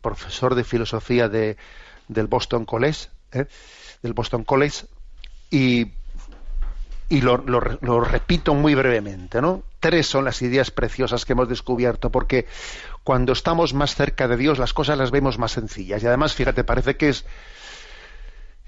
profesor 0.00 0.54
de 0.54 0.64
filosofía 0.64 1.28
de, 1.28 1.56
del 2.08 2.28
Boston 2.28 2.64
College, 2.64 3.08
¿eh? 3.32 3.46
del 4.02 4.12
Boston 4.12 4.44
College, 4.44 4.86
y, 5.50 5.92
lo, 7.10 7.38
lo, 7.38 8.00
repito 8.00 8.54
muy 8.54 8.74
brevemente, 8.74 9.40
¿no? 9.40 9.62
Tres 9.80 10.06
son 10.06 10.24
las 10.24 10.42
ideas 10.42 10.70
preciosas 10.70 11.24
que 11.24 11.32
hemos 11.32 11.48
descubierto, 11.48 12.10
porque 12.10 12.46
cuando 13.04 13.34
estamos 13.34 13.74
más 13.74 13.94
cerca 13.94 14.26
de 14.26 14.38
Dios 14.38 14.58
las 14.58 14.72
cosas 14.72 14.98
las 14.98 15.10
vemos 15.10 15.38
más 15.38 15.52
sencillas. 15.52 16.02
Y 16.02 16.06
además, 16.06 16.34
fíjate, 16.34 16.64
parece 16.64 16.96
que 16.96 17.10
es 17.10 17.26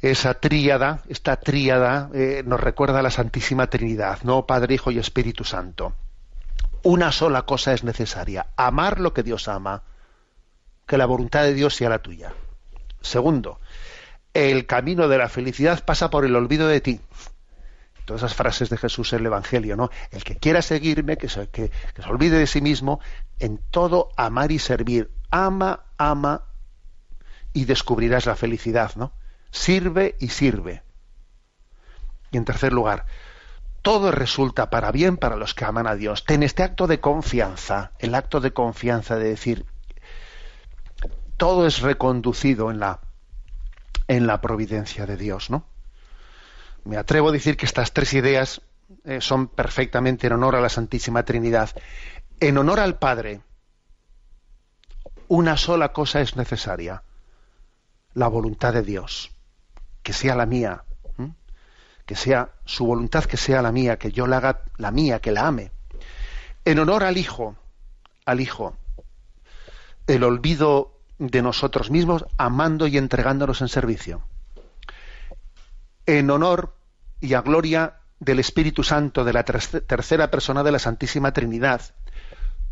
esa 0.02 0.34
tríada, 0.34 1.02
esta 1.08 1.36
tríada 1.36 2.10
eh, 2.14 2.42
nos 2.46 2.60
recuerda 2.60 3.00
a 3.00 3.02
la 3.02 3.10
Santísima 3.10 3.68
Trinidad, 3.68 4.20
¿no? 4.22 4.46
Padre, 4.46 4.74
Hijo 4.74 4.90
y 4.90 4.98
Espíritu 4.98 5.42
Santo. 5.42 5.94
Una 6.82 7.10
sola 7.10 7.42
cosa 7.42 7.72
es 7.72 7.82
necesaria, 7.82 8.46
amar 8.56 9.00
lo 9.00 9.14
que 9.14 9.22
Dios 9.22 9.48
ama, 9.48 9.82
que 10.86 10.98
la 10.98 11.06
voluntad 11.06 11.42
de 11.42 11.54
Dios 11.54 11.74
sea 11.74 11.88
la 11.88 12.00
tuya. 12.00 12.32
Segundo, 13.00 13.58
el 14.34 14.66
camino 14.66 15.08
de 15.08 15.18
la 15.18 15.30
felicidad 15.30 15.82
pasa 15.84 16.10
por 16.10 16.26
el 16.26 16.36
olvido 16.36 16.68
de 16.68 16.80
ti 16.82 17.00
todas 18.06 18.22
esas 18.22 18.34
frases 18.34 18.70
de 18.70 18.78
Jesús 18.78 19.12
en 19.12 19.18
el 19.18 19.26
Evangelio, 19.26 19.76
¿no? 19.76 19.90
El 20.12 20.24
que 20.24 20.36
quiera 20.36 20.62
seguirme, 20.62 21.18
que 21.18 21.28
se, 21.28 21.48
que, 21.48 21.70
se 21.94 22.08
olvide 22.08 22.38
de 22.38 22.46
sí 22.46 22.60
mismo, 22.60 23.00
en 23.38 23.58
todo 23.58 24.10
amar 24.16 24.52
y 24.52 24.58
servir. 24.58 25.10
Ama, 25.30 25.84
ama 25.98 26.44
y 27.52 27.64
descubrirás 27.64 28.26
la 28.26 28.36
felicidad, 28.36 28.94
¿no? 28.96 29.12
Sirve 29.50 30.16
y 30.20 30.28
sirve. 30.28 30.82
Y 32.30 32.36
en 32.36 32.44
tercer 32.44 32.72
lugar, 32.72 33.06
todo 33.82 34.10
resulta 34.10 34.70
para 34.70 34.90
bien 34.92 35.16
para 35.16 35.36
los 35.36 35.54
que 35.54 35.64
aman 35.64 35.86
a 35.86 35.94
Dios. 35.94 36.24
Ten 36.24 36.42
este 36.42 36.62
acto 36.62 36.86
de 36.86 37.00
confianza, 37.00 37.92
el 37.98 38.14
acto 38.14 38.40
de 38.40 38.52
confianza 38.52 39.16
de 39.16 39.28
decir, 39.28 39.66
todo 41.36 41.66
es 41.66 41.80
reconducido 41.80 42.70
en 42.70 42.80
la, 42.80 43.00
en 44.08 44.26
la 44.26 44.40
providencia 44.40 45.06
de 45.06 45.16
Dios, 45.16 45.50
¿no? 45.50 45.64
me 46.86 46.96
atrevo 46.96 47.28
a 47.28 47.32
decir 47.32 47.56
que 47.56 47.66
estas 47.66 47.92
tres 47.92 48.14
ideas 48.14 48.62
eh, 49.04 49.20
son 49.20 49.48
perfectamente 49.48 50.28
en 50.28 50.34
honor 50.34 50.54
a 50.56 50.60
la 50.60 50.68
Santísima 50.68 51.24
Trinidad. 51.24 51.70
En 52.38 52.58
honor 52.58 52.80
al 52.80 52.98
Padre, 52.98 53.40
una 55.28 55.56
sola 55.56 55.92
cosa 55.92 56.20
es 56.20 56.36
necesaria, 56.36 57.02
la 58.12 58.28
voluntad 58.28 58.74
de 58.74 58.82
Dios, 58.82 59.30
que 60.02 60.12
sea 60.12 60.34
la 60.36 60.44
mía, 60.44 60.84
que 62.04 62.14
sea 62.14 62.50
su 62.64 62.86
voluntad, 62.86 63.24
que 63.24 63.36
sea 63.36 63.62
la 63.62 63.72
mía, 63.72 63.98
que 63.98 64.12
yo 64.12 64.26
la 64.26 64.36
haga 64.36 64.62
la 64.76 64.90
mía, 64.90 65.20
que 65.20 65.32
la 65.32 65.46
ame. 65.46 65.72
En 66.64 66.78
honor 66.78 67.04
al 67.04 67.16
Hijo, 67.16 67.56
al 68.26 68.40
Hijo, 68.40 68.76
el 70.06 70.22
olvido 70.22 71.00
de 71.18 71.40
nosotros 71.40 71.90
mismos, 71.90 72.26
amando 72.36 72.86
y 72.86 72.98
entregándonos 72.98 73.62
en 73.62 73.68
servicio. 73.68 74.22
En 76.04 76.30
honor 76.30 76.76
y 77.20 77.32
a 77.32 77.40
gloria 77.40 78.00
del 78.20 78.38
Espíritu 78.38 78.84
Santo, 78.84 79.24
de 79.24 79.32
la 79.32 79.44
tercera 79.44 80.30
persona 80.30 80.62
de 80.62 80.72
la 80.72 80.78
Santísima 80.78 81.32
Trinidad. 81.32 81.80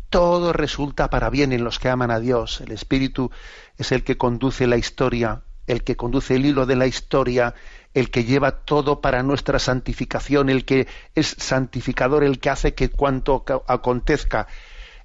Todo 0.09 0.53
resulta 0.53 1.09
para 1.09 1.29
bien 1.29 1.51
en 1.51 1.63
los 1.63 1.79
que 1.79 1.89
aman 1.89 2.11
a 2.11 2.19
Dios. 2.19 2.61
El 2.61 2.71
Espíritu 2.71 3.31
es 3.77 3.91
el 3.91 4.03
que 4.03 4.17
conduce 4.17 4.67
la 4.67 4.77
historia, 4.77 5.41
el 5.67 5.83
que 5.83 5.95
conduce 5.95 6.35
el 6.35 6.45
hilo 6.45 6.65
de 6.65 6.75
la 6.75 6.87
historia, 6.87 7.55
el 7.93 8.11
que 8.11 8.23
lleva 8.23 8.51
todo 8.51 9.01
para 9.01 9.23
nuestra 9.23 9.59
santificación, 9.59 10.49
el 10.49 10.65
que 10.65 10.87
es 11.15 11.35
santificador, 11.39 12.23
el 12.23 12.39
que 12.39 12.49
hace 12.49 12.73
que 12.73 12.89
cuanto 12.89 13.43
acontezca 13.67 14.47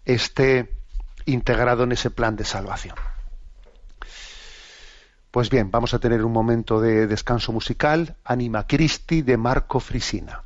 esté 0.04 0.74
integrado 1.24 1.84
en 1.84 1.92
ese 1.92 2.10
plan 2.10 2.36
de 2.36 2.44
salvación. 2.44 2.96
Pues 5.30 5.48
bien, 5.48 5.70
vamos 5.70 5.94
a 5.94 6.00
tener 6.00 6.24
un 6.24 6.32
momento 6.32 6.80
de 6.80 7.06
descanso 7.06 7.52
musical, 7.52 8.16
Anima 8.24 8.66
Christi 8.66 9.22
de 9.22 9.36
Marco 9.36 9.78
Frisina. 9.78 10.42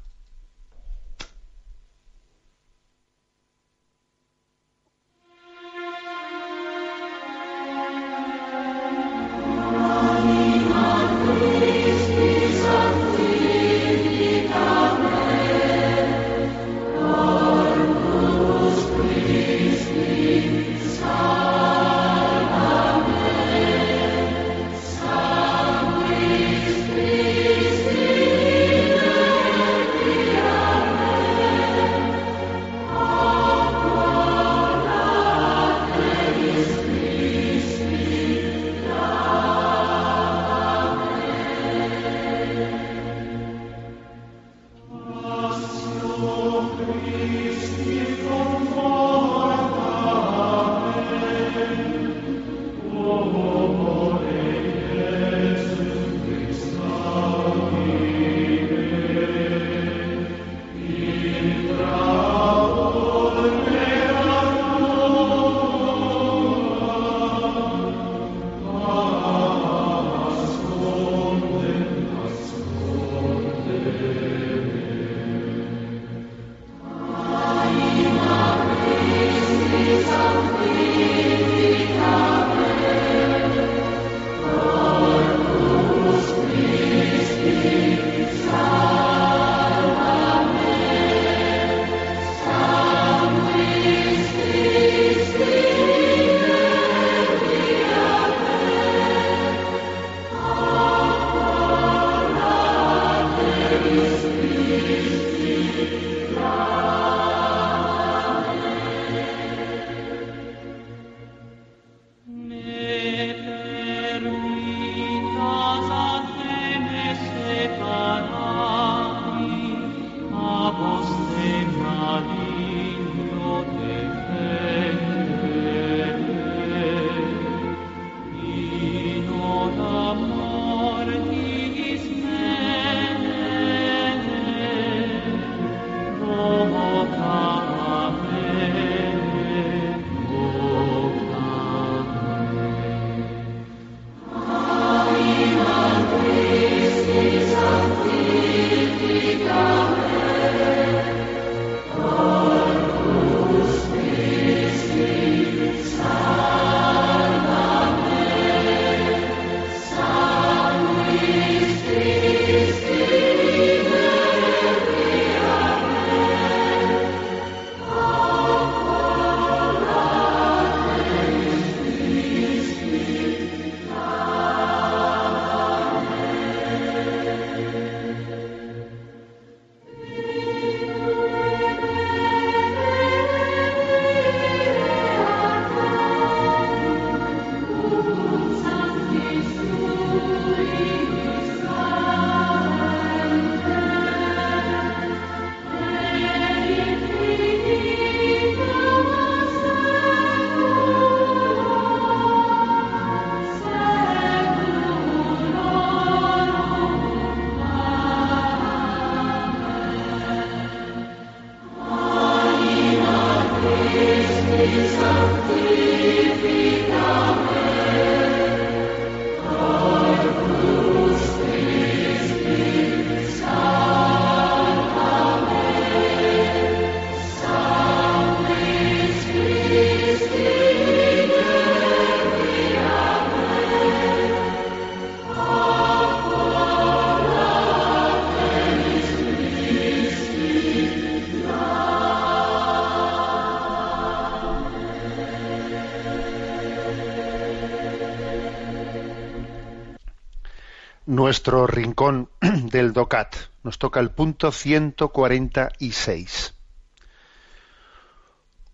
Nuestro 251.25 251.67
rincón 251.67 252.29
del 252.43 252.93
DOCAT. 252.93 253.35
Nos 253.63 253.79
toca 253.79 253.99
el 253.99 254.11
punto 254.11 254.53
146. 254.53 256.53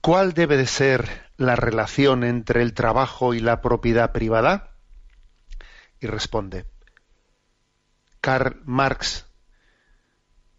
¿Cuál 0.01 0.33
debe 0.33 0.57
de 0.57 0.67
ser 0.67 1.31
la 1.37 1.55
relación 1.55 2.25
entre 2.25 2.63
el 2.63 2.75
trabajo 2.75 3.35
y 3.35 3.41
la 3.41 3.61
propiedad 3.61 4.11
privada? 4.11 4.73
Y 6.01 6.09
responde, 6.09 6.65
Karl 8.21 8.61
Marx 8.65 9.27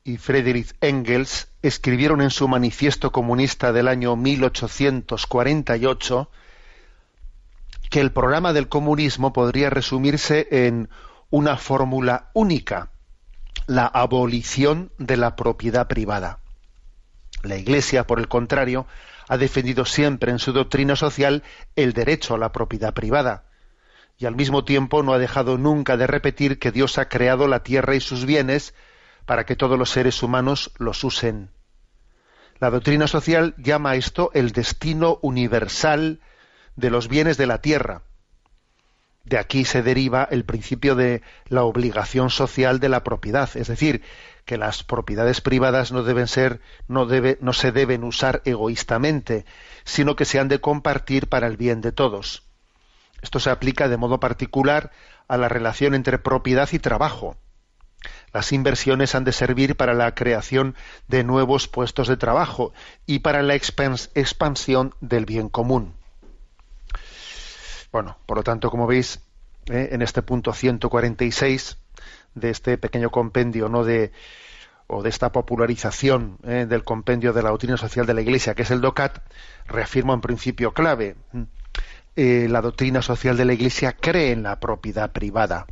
y 0.06 0.16
Friedrich 0.16 0.74
Engels 0.80 1.50
escribieron 1.62 2.22
en 2.22 2.30
su 2.30 2.48
manifiesto 2.48 3.12
comunista 3.12 3.74
del 3.74 3.90
año 3.90 4.16
1848 4.16 6.32
que 7.90 8.00
el 8.00 8.14
programa 8.14 8.54
del 8.54 8.70
comunismo 8.70 9.34
podría 9.34 9.70
resumirse 9.70 10.48
en 10.52 10.88
una 11.32 11.58
fórmula 11.58 12.30
única, 12.34 12.92
la 13.66 13.88
abolición 13.88 14.92
de 15.00 15.18
la 15.18 15.36
propiedad 15.36 15.88
privada. 15.88 16.40
La 17.42 17.58
Iglesia, 17.58 18.06
por 18.06 18.20
el 18.20 18.28
contrario, 18.28 18.86
ha 19.28 19.38
defendido 19.38 19.86
siempre 19.86 20.32
en 20.32 20.38
su 20.40 20.54
doctrina 20.54 20.96
social 20.96 21.44
el 21.76 21.94
derecho 21.94 22.36
a 22.36 22.38
la 22.38 22.52
propiedad 22.52 22.94
privada 22.94 23.46
y 24.22 24.28
al 24.28 24.36
mismo 24.36 24.64
tiempo 24.64 25.02
no 25.02 25.14
ha 25.14 25.18
dejado 25.18 25.58
nunca 25.58 25.98
de 25.98 26.06
repetir 26.06 26.60
que 26.60 26.72
Dios 26.72 27.00
ha 27.00 27.10
creado 27.10 27.48
la 27.48 27.64
tierra 27.64 27.96
y 27.96 28.02
sus 28.02 28.26
bienes 28.26 28.76
para 29.26 29.46
que 29.48 29.56
todos 29.56 29.80
los 29.80 29.90
seres 29.90 30.22
humanos 30.22 30.72
los 30.78 31.04
usen. 31.04 31.50
La 32.60 32.70
doctrina 32.70 33.08
social 33.08 33.56
llama 33.58 33.92
a 33.92 33.96
esto 33.96 34.30
el 34.36 34.52
destino 34.52 35.18
universal 35.24 36.20
de 36.76 36.92
los 36.92 37.08
bienes 37.08 37.38
de 37.38 37.48
la 37.48 37.62
tierra. 37.62 38.04
De 39.24 39.38
aquí 39.38 39.66
se 39.66 39.84
deriva 39.84 40.28
el 40.32 40.46
principio 40.46 40.96
de 40.96 41.22
la 41.48 41.64
obligación 41.64 42.30
social 42.30 42.80
de 42.80 42.90
la 42.90 43.04
propiedad, 43.04 43.50
es 43.56 43.68
decir, 43.68 44.02
que 44.46 44.58
las 44.58 44.84
propiedades 44.84 45.42
privadas 45.42 45.92
no 45.92 46.04
deben 46.04 46.28
ser, 46.28 46.60
no, 46.88 47.08
se 47.54 47.72
deben 47.72 48.04
usar 48.04 48.42
egoístamente, 48.46 49.46
sino 49.84 50.16
que 50.16 50.26
se 50.26 50.40
han 50.40 50.48
de 50.48 50.60
compartir 50.60 51.30
para 51.30 51.48
el 51.48 51.58
bien 51.58 51.82
de 51.82 51.92
todos. 51.92 52.44
Esto 53.22 53.40
se 53.40 53.52
aplica 53.52 53.88
de 53.88 53.98
modo 53.98 54.20
particular 54.20 54.92
a 55.28 55.38
la 55.38 55.48
relación 55.48 55.94
entre 55.94 56.18
propiedad 56.18 56.70
y 56.72 56.80
trabajo. 56.80 57.38
Las 58.34 58.52
inversiones 58.52 59.14
han 59.14 59.24
de 59.24 59.34
servir 59.34 59.78
para 59.78 59.94
la 59.94 60.16
creación 60.16 60.76
de 61.08 61.24
nuevos 61.24 61.68
puestos 61.68 62.08
de 62.08 62.18
trabajo 62.18 62.74
y 63.06 63.20
para 63.20 63.44
la 63.44 63.54
expansión 63.54 64.96
del 65.00 65.26
bien 65.26 65.50
común. 65.50 66.01
Bueno, 67.92 68.18
por 68.26 68.38
lo 68.38 68.44
tanto, 68.44 68.70
como 68.70 68.88
veis, 68.88 69.20
eh, 69.68 69.90
en 69.92 70.02
este 70.02 70.22
punto 70.22 70.54
146 70.54 71.78
de 72.36 72.50
este 72.50 72.78
pequeño 72.78 73.10
compendio, 73.12 73.70
no 73.70 73.84
de 73.84 74.12
o 74.88 75.02
de 75.02 75.10
esta 75.10 75.32
popularización 75.32 76.38
eh, 76.44 76.66
del 76.68 76.84
compendio 76.84 77.32
de 77.32 77.44
la 77.44 77.50
doctrina 77.50 77.78
social 77.78 78.06
de 78.06 78.14
la 78.14 78.22
Iglesia, 78.22 78.56
que 78.56 78.64
es 78.64 78.72
el 78.72 78.82
DOCAT, 78.82 79.20
reafirma 79.68 80.14
un 80.14 80.22
principio 80.22 80.74
clave. 80.74 81.16
Eh, 82.18 82.48
la 82.50 82.62
doctrina 82.62 83.02
social 83.02 83.38
de 83.38 83.46
la 83.46 83.54
Iglesia 83.54 83.94
cree 83.94 84.32
en 84.32 84.44
la 84.44 84.60
propiedad 84.60 85.12
privada. 85.12 85.66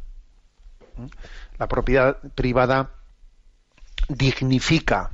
La 1.57 1.67
propiedad 1.67 2.17
privada 2.35 2.91
dignifica, 4.07 5.11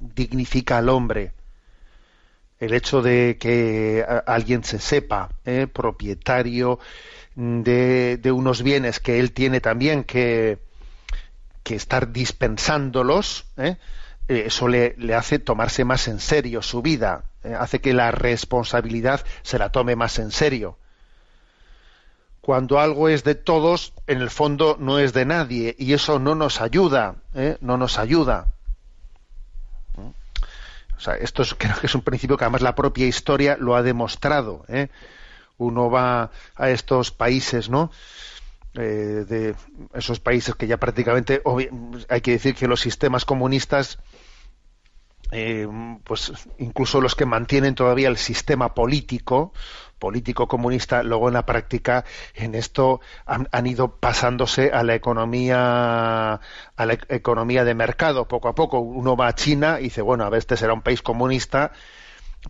dignifica 0.00 0.78
al 0.78 0.88
hombre, 0.88 1.32
el 2.64 2.72
hecho 2.72 3.02
de 3.02 3.36
que 3.38 4.04
alguien 4.26 4.64
se 4.64 4.78
sepa 4.78 5.28
eh, 5.44 5.66
propietario 5.72 6.78
de, 7.36 8.32
unos 8.32 8.62
bienes 8.62 9.00
que 9.00 9.20
él 9.20 9.32
tiene 9.32 9.60
también 9.60 10.04
que, 10.04 10.58
estar 11.64 12.12
dispensándolos, 12.12 13.46
eh, 13.56 13.76
eh, 14.28 14.44
eso 14.46 14.68
le, 14.68 14.96
hace 15.14 15.38
tomarse 15.38 15.84
más 15.84 16.08
en 16.08 16.20
serio 16.20 16.62
su 16.62 16.80
vida, 16.80 17.24
hace 17.58 17.80
que 17.80 17.92
la 17.92 18.10
responsabilidad 18.10 19.24
se 19.42 19.58
la 19.58 19.70
tome 19.70 19.96
más 19.96 20.18
en 20.18 20.30
serio. 20.30 20.78
Cuando 22.40 22.78
algo 22.78 23.08
es 23.08 23.24
de 23.24 23.34
todos, 23.34 23.94
en 24.06 24.20
el 24.20 24.30
fondo 24.30 24.76
no 24.78 24.98
es 24.98 25.12
de 25.12 25.24
nadie 25.24 25.74
y 25.78 25.94
eso 25.94 26.18
no 26.18 26.34
nos 26.34 26.60
ayuda, 26.60 27.16
no 27.60 27.76
nos 27.78 27.98
ayuda 27.98 28.53
esto 31.20 31.42
creo 31.58 31.76
que 31.80 31.86
es 31.86 31.94
un 31.94 32.02
principio 32.02 32.36
que 32.36 32.44
además 32.44 32.62
la 32.62 32.74
propia 32.74 33.06
historia 33.06 33.56
lo 33.58 33.76
ha 33.76 33.82
demostrado. 33.82 34.64
¿eh? 34.68 34.88
Uno 35.58 35.90
va 35.90 36.30
a 36.56 36.70
estos 36.70 37.10
países, 37.10 37.68
¿no? 37.68 37.90
Eh, 38.74 39.24
de 39.28 39.54
esos 39.94 40.18
países 40.18 40.56
que 40.56 40.66
ya 40.66 40.78
prácticamente 40.78 41.40
hay 42.08 42.20
que 42.20 42.32
decir 42.32 42.56
que 42.56 42.66
los 42.66 42.80
sistemas 42.80 43.24
comunistas 43.24 44.00
eh, 45.32 45.66
pues 46.04 46.32
incluso 46.58 47.00
los 47.00 47.14
que 47.14 47.26
mantienen 47.26 47.74
todavía 47.74 48.08
el 48.08 48.16
sistema 48.16 48.74
político 48.74 49.52
político 50.04 50.48
comunista, 50.48 51.02
luego 51.02 51.28
en 51.28 51.34
la 51.34 51.46
práctica 51.46 52.04
en 52.34 52.54
esto 52.54 53.00
han, 53.24 53.66
ido 53.66 53.96
pasándose 53.96 54.70
a 54.70 54.82
la 54.82 54.94
economía 54.94 56.34
a 56.34 56.86
la 56.86 56.98
economía 57.08 57.64
de 57.64 57.74
mercado 57.74 58.28
poco 58.28 58.48
a 58.48 58.54
poco. 58.54 58.80
Uno 58.80 59.16
va 59.16 59.28
a 59.28 59.34
China 59.34 59.78
y 59.80 59.84
dice, 59.84 60.02
bueno, 60.02 60.24
a 60.24 60.28
ver, 60.28 60.40
este 60.40 60.58
será 60.58 60.74
un 60.74 60.82
país 60.82 61.00
comunista, 61.00 61.72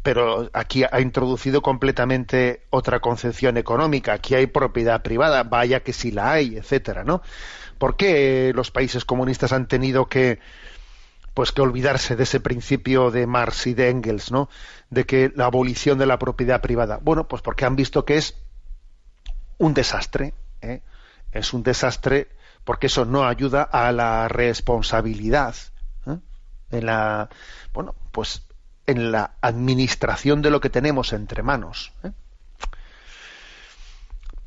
pero 0.02 0.50
aquí 0.52 0.82
ha 0.90 1.00
introducido 1.00 1.62
completamente 1.62 2.64
otra 2.70 2.98
concepción 2.98 3.56
económica. 3.56 4.14
Aquí 4.14 4.34
hay 4.34 4.48
propiedad 4.48 5.02
privada, 5.02 5.44
vaya 5.44 5.78
que 5.80 5.92
si 5.92 6.10
la 6.10 6.32
hay, 6.32 6.56
etcétera, 6.56 7.04
¿no? 7.04 7.22
¿Por 7.78 7.96
qué 7.96 8.52
los 8.52 8.72
países 8.72 9.04
comunistas 9.04 9.52
han 9.52 9.68
tenido 9.68 10.06
que 10.06 10.40
pues 11.34 11.50
que 11.50 11.60
olvidarse 11.60 12.14
de 12.14 12.22
ese 12.22 12.40
principio 12.40 13.10
de 13.10 13.26
Marx 13.26 13.66
y 13.66 13.74
de 13.74 13.90
Engels, 13.90 14.30
¿no? 14.30 14.48
De 14.88 15.04
que 15.04 15.32
la 15.34 15.46
abolición 15.46 15.98
de 15.98 16.06
la 16.06 16.18
propiedad 16.18 16.60
privada. 16.60 17.00
Bueno, 17.02 17.26
pues 17.26 17.42
porque 17.42 17.64
han 17.64 17.74
visto 17.74 18.04
que 18.04 18.16
es 18.16 18.36
un 19.58 19.74
desastre, 19.74 20.32
¿eh? 20.62 20.82
es 21.32 21.52
un 21.52 21.64
desastre 21.64 22.28
porque 22.64 22.86
eso 22.86 23.04
no 23.04 23.26
ayuda 23.26 23.62
a 23.62 23.92
la 23.92 24.28
responsabilidad 24.28 25.54
¿eh? 26.06 26.18
en 26.70 26.86
la, 26.86 27.28
bueno, 27.72 27.94
pues 28.12 28.46
en 28.86 29.10
la 29.10 29.34
administración 29.40 30.40
de 30.40 30.50
lo 30.50 30.60
que 30.60 30.70
tenemos 30.70 31.12
entre 31.12 31.42
manos. 31.42 31.92
¿eh? 32.04 32.12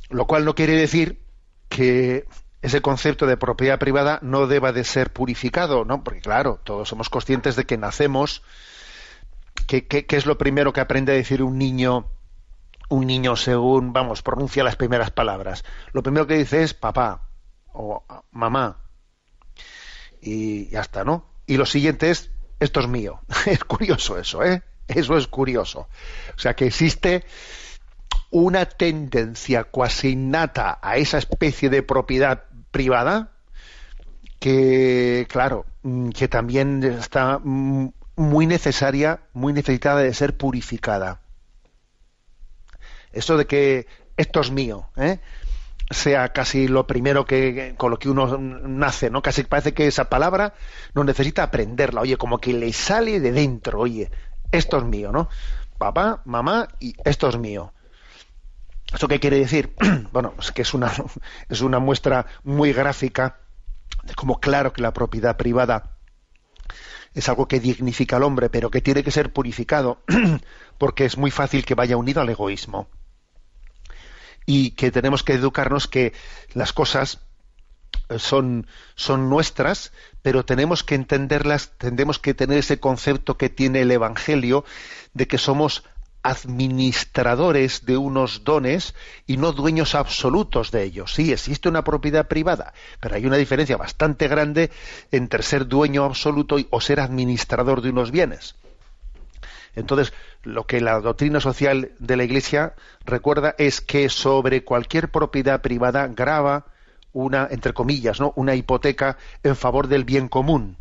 Lo 0.10 0.26
cual 0.26 0.46
no 0.46 0.56
quiere 0.56 0.74
decir 0.74 1.22
que 1.68 2.26
ese 2.68 2.82
concepto 2.82 3.26
de 3.26 3.38
propiedad 3.38 3.80
privada 3.80 4.20
no 4.22 4.48
deba 4.48 4.72
de 4.72 4.84
ser 4.84 5.12
purificado, 5.12 5.86
¿no? 5.86 6.04
Porque 6.04 6.22
claro, 6.22 6.60
todos 6.64 6.90
somos 6.90 7.10
conscientes 7.10 7.56
de 7.56 7.66
que 7.66 7.78
nacemos, 7.78 8.44
¿qué 9.68 10.06
es 10.10 10.26
lo 10.26 10.38
primero 10.38 10.74
que 10.74 10.82
aprende 10.82 11.12
a 11.12 11.16
decir 11.16 11.44
un 11.44 11.58
niño, 11.58 12.10
un 12.90 13.08
niño 13.08 13.36
según, 13.36 13.94
vamos, 13.94 14.22
pronuncia 14.22 14.64
las 14.64 14.76
primeras 14.76 15.12
palabras. 15.12 15.64
Lo 15.92 16.04
primero 16.04 16.28
que 16.28 16.38
dice 16.38 16.64
es 16.64 16.74
papá 16.74 17.28
o 17.74 18.04
mamá. 18.32 18.78
Y 20.22 20.70
ya 20.70 20.82
está, 20.82 21.04
¿no? 21.04 21.26
Y 21.46 21.58
lo 21.58 21.66
siguiente 21.66 22.10
es, 22.10 22.32
esto 22.60 22.80
es 22.80 22.88
mío. 22.88 23.22
es 23.46 23.64
curioso 23.64 24.18
eso, 24.18 24.44
¿eh? 24.44 24.64
Eso 24.88 25.18
es 25.18 25.28
curioso. 25.28 25.88
O 26.36 26.40
sea 26.40 26.56
que 26.56 26.68
existe 26.68 27.26
una 28.30 28.66
tendencia 28.66 29.66
cuasi 29.66 30.10
innata 30.10 30.80
a 30.82 30.98
esa 30.98 31.18
especie 31.18 31.70
de 31.70 31.84
propiedad 31.84 32.44
privada 32.78 33.32
que, 34.40 35.26
claro, 35.32 35.66
mm, 35.82 36.10
que 36.10 36.28
también 36.28 36.84
está 36.84 37.40
mm, 37.44 37.90
muy 38.16 38.46
necesaria, 38.46 39.22
muy 39.34 39.52
necesitada 39.52 40.02
de 40.02 40.14
ser 40.14 40.38
purificada. 40.38 41.22
Eso 43.12 43.36
de 43.36 43.48
que 43.48 43.88
esto 44.16 44.42
es 44.42 44.52
mío, 44.52 44.90
¿eh? 44.96 45.20
sea 45.90 46.34
casi 46.34 46.68
lo 46.68 46.86
primero 46.86 47.26
que 47.26 47.74
con 47.78 47.90
lo 47.90 47.98
que 47.98 48.10
uno 48.10 48.38
nace, 48.38 49.10
¿no? 49.10 49.24
Casi 49.24 49.44
parece 49.44 49.74
que 49.74 49.88
esa 49.88 50.08
palabra 50.08 50.54
no 50.94 51.04
necesita 51.04 51.42
aprenderla, 51.42 52.02
oye, 52.02 52.18
como 52.18 52.38
que 52.38 52.54
le 52.54 52.72
sale 52.74 53.20
de 53.20 53.32
dentro, 53.32 53.80
oye, 53.80 54.12
esto 54.52 54.78
es 54.78 54.84
mío, 54.84 55.12
¿no? 55.12 55.30
Papá, 55.80 56.22
mamá 56.26 56.68
y 56.80 56.94
esto 57.06 57.28
es 57.30 57.38
mío. 57.38 57.74
¿Eso 58.94 59.08
qué 59.08 59.20
quiere 59.20 59.40
decir? 59.40 59.76
bueno, 60.12 60.34
es 60.40 60.52
que 60.52 60.62
es 60.62 60.74
una, 60.74 60.92
es 61.50 61.62
una 61.62 61.80
muestra 61.80 62.26
muy 62.44 62.74
gráfica 62.74 63.40
de 64.04 64.14
cómo 64.16 64.40
claro 64.40 64.74
que 64.74 64.82
la 64.82 64.94
propiedad 64.94 65.38
privada 65.38 65.98
es 67.14 67.30
algo 67.30 67.48
que 67.48 67.60
dignifica 67.60 68.18
al 68.18 68.24
hombre, 68.24 68.50
pero 68.50 68.70
que 68.70 68.82
tiene 68.82 69.04
que 69.04 69.12
ser 69.12 69.34
purificado, 69.34 70.04
porque 70.78 71.06
es 71.06 71.18
muy 71.18 71.32
fácil 71.32 71.66
que 71.66 71.76
vaya 71.76 71.98
unido 71.98 72.22
al 72.22 72.30
egoísmo. 72.30 72.90
Y 74.46 74.72
que 74.72 74.92
tenemos 74.92 75.24
que 75.24 75.34
educarnos 75.34 75.88
que 75.88 76.14
las 76.54 76.74
cosas 76.74 77.20
son, 78.18 78.68
son 78.96 79.30
nuestras, 79.30 79.92
pero 80.22 80.46
tenemos 80.46 80.84
que 80.84 80.96
entenderlas, 80.96 81.72
tenemos 81.78 82.20
que 82.20 82.34
tener 82.34 82.60
ese 82.60 82.80
concepto 82.80 83.38
que 83.38 83.50
tiene 83.50 83.82
el 83.82 83.92
Evangelio 83.92 84.64
de 85.14 85.28
que 85.28 85.38
somos 85.38 85.84
administradores 86.28 87.86
de 87.86 87.96
unos 87.96 88.44
dones 88.44 88.96
y 89.28 89.38
no 89.38 89.54
dueños 89.54 89.96
absolutos 89.96 90.72
de 90.72 90.84
ellos. 90.84 91.14
Sí, 91.14 91.32
existe 91.32 91.70
una 91.70 91.86
propiedad 91.86 92.28
privada, 92.28 92.74
pero 93.00 93.16
hay 93.16 93.26
una 93.26 93.38
diferencia 93.38 93.78
bastante 93.78 94.28
grande 94.28 94.70
entre 95.12 95.42
ser 95.42 95.68
dueño 95.68 96.04
absoluto 96.04 96.58
o 96.70 96.82
ser 96.82 97.00
administrador 97.00 97.82
de 97.82 97.92
unos 97.92 98.12
bienes. 98.12 98.56
Entonces, 99.78 100.12
lo 100.44 100.66
que 100.66 100.82
la 100.82 101.00
doctrina 101.00 101.40
social 101.40 101.92
de 101.98 102.18
la 102.18 102.26
Iglesia 102.26 102.74
recuerda 103.06 103.56
es 103.58 103.80
que 103.80 104.10
sobre 104.10 104.66
cualquier 104.66 105.10
propiedad 105.10 105.62
privada 105.62 106.08
grava 106.08 106.66
una, 107.14 107.48
entre 107.50 107.74
comillas, 107.74 108.20
¿no? 108.20 108.34
una 108.36 108.56
hipoteca 108.56 109.18
en 109.44 109.56
favor 109.56 109.88
del 109.88 110.04
bien 110.04 110.28
común. 110.28 110.76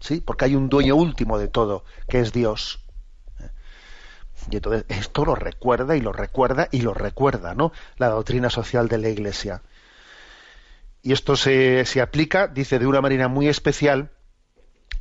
¿Sí? 0.00 0.22
Porque 0.24 0.46
hay 0.46 0.56
un 0.56 0.70
dueño 0.70 0.96
último 0.96 1.38
de 1.38 1.48
todo, 1.48 1.84
que 2.08 2.20
es 2.20 2.32
Dios. 2.32 2.81
Y 4.50 4.56
entonces 4.56 4.84
esto 4.88 5.24
lo 5.24 5.34
recuerda 5.34 5.96
y 5.96 6.00
lo 6.00 6.12
recuerda 6.12 6.68
y 6.70 6.82
lo 6.82 6.94
recuerda, 6.94 7.54
¿no? 7.54 7.72
La 7.96 8.08
doctrina 8.08 8.50
social 8.50 8.88
de 8.88 8.98
la 8.98 9.08
Iglesia. 9.08 9.62
Y 11.02 11.12
esto 11.12 11.36
se, 11.36 11.84
se 11.84 12.00
aplica, 12.00 12.46
dice, 12.46 12.78
de 12.78 12.86
una 12.86 13.00
manera 13.00 13.28
muy 13.28 13.48
especial 13.48 14.10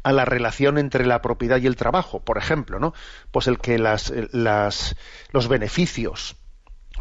a 0.03 0.11
la 0.11 0.25
relación 0.25 0.77
entre 0.77 1.05
la 1.05 1.21
propiedad 1.21 1.57
y 1.57 1.67
el 1.67 1.75
trabajo, 1.75 2.21
por 2.21 2.37
ejemplo, 2.37 2.79
¿no? 2.79 2.93
Pues 3.31 3.47
el 3.47 3.59
que 3.59 3.77
las, 3.77 4.11
las, 4.31 4.95
los 5.31 5.47
beneficios, 5.47 6.37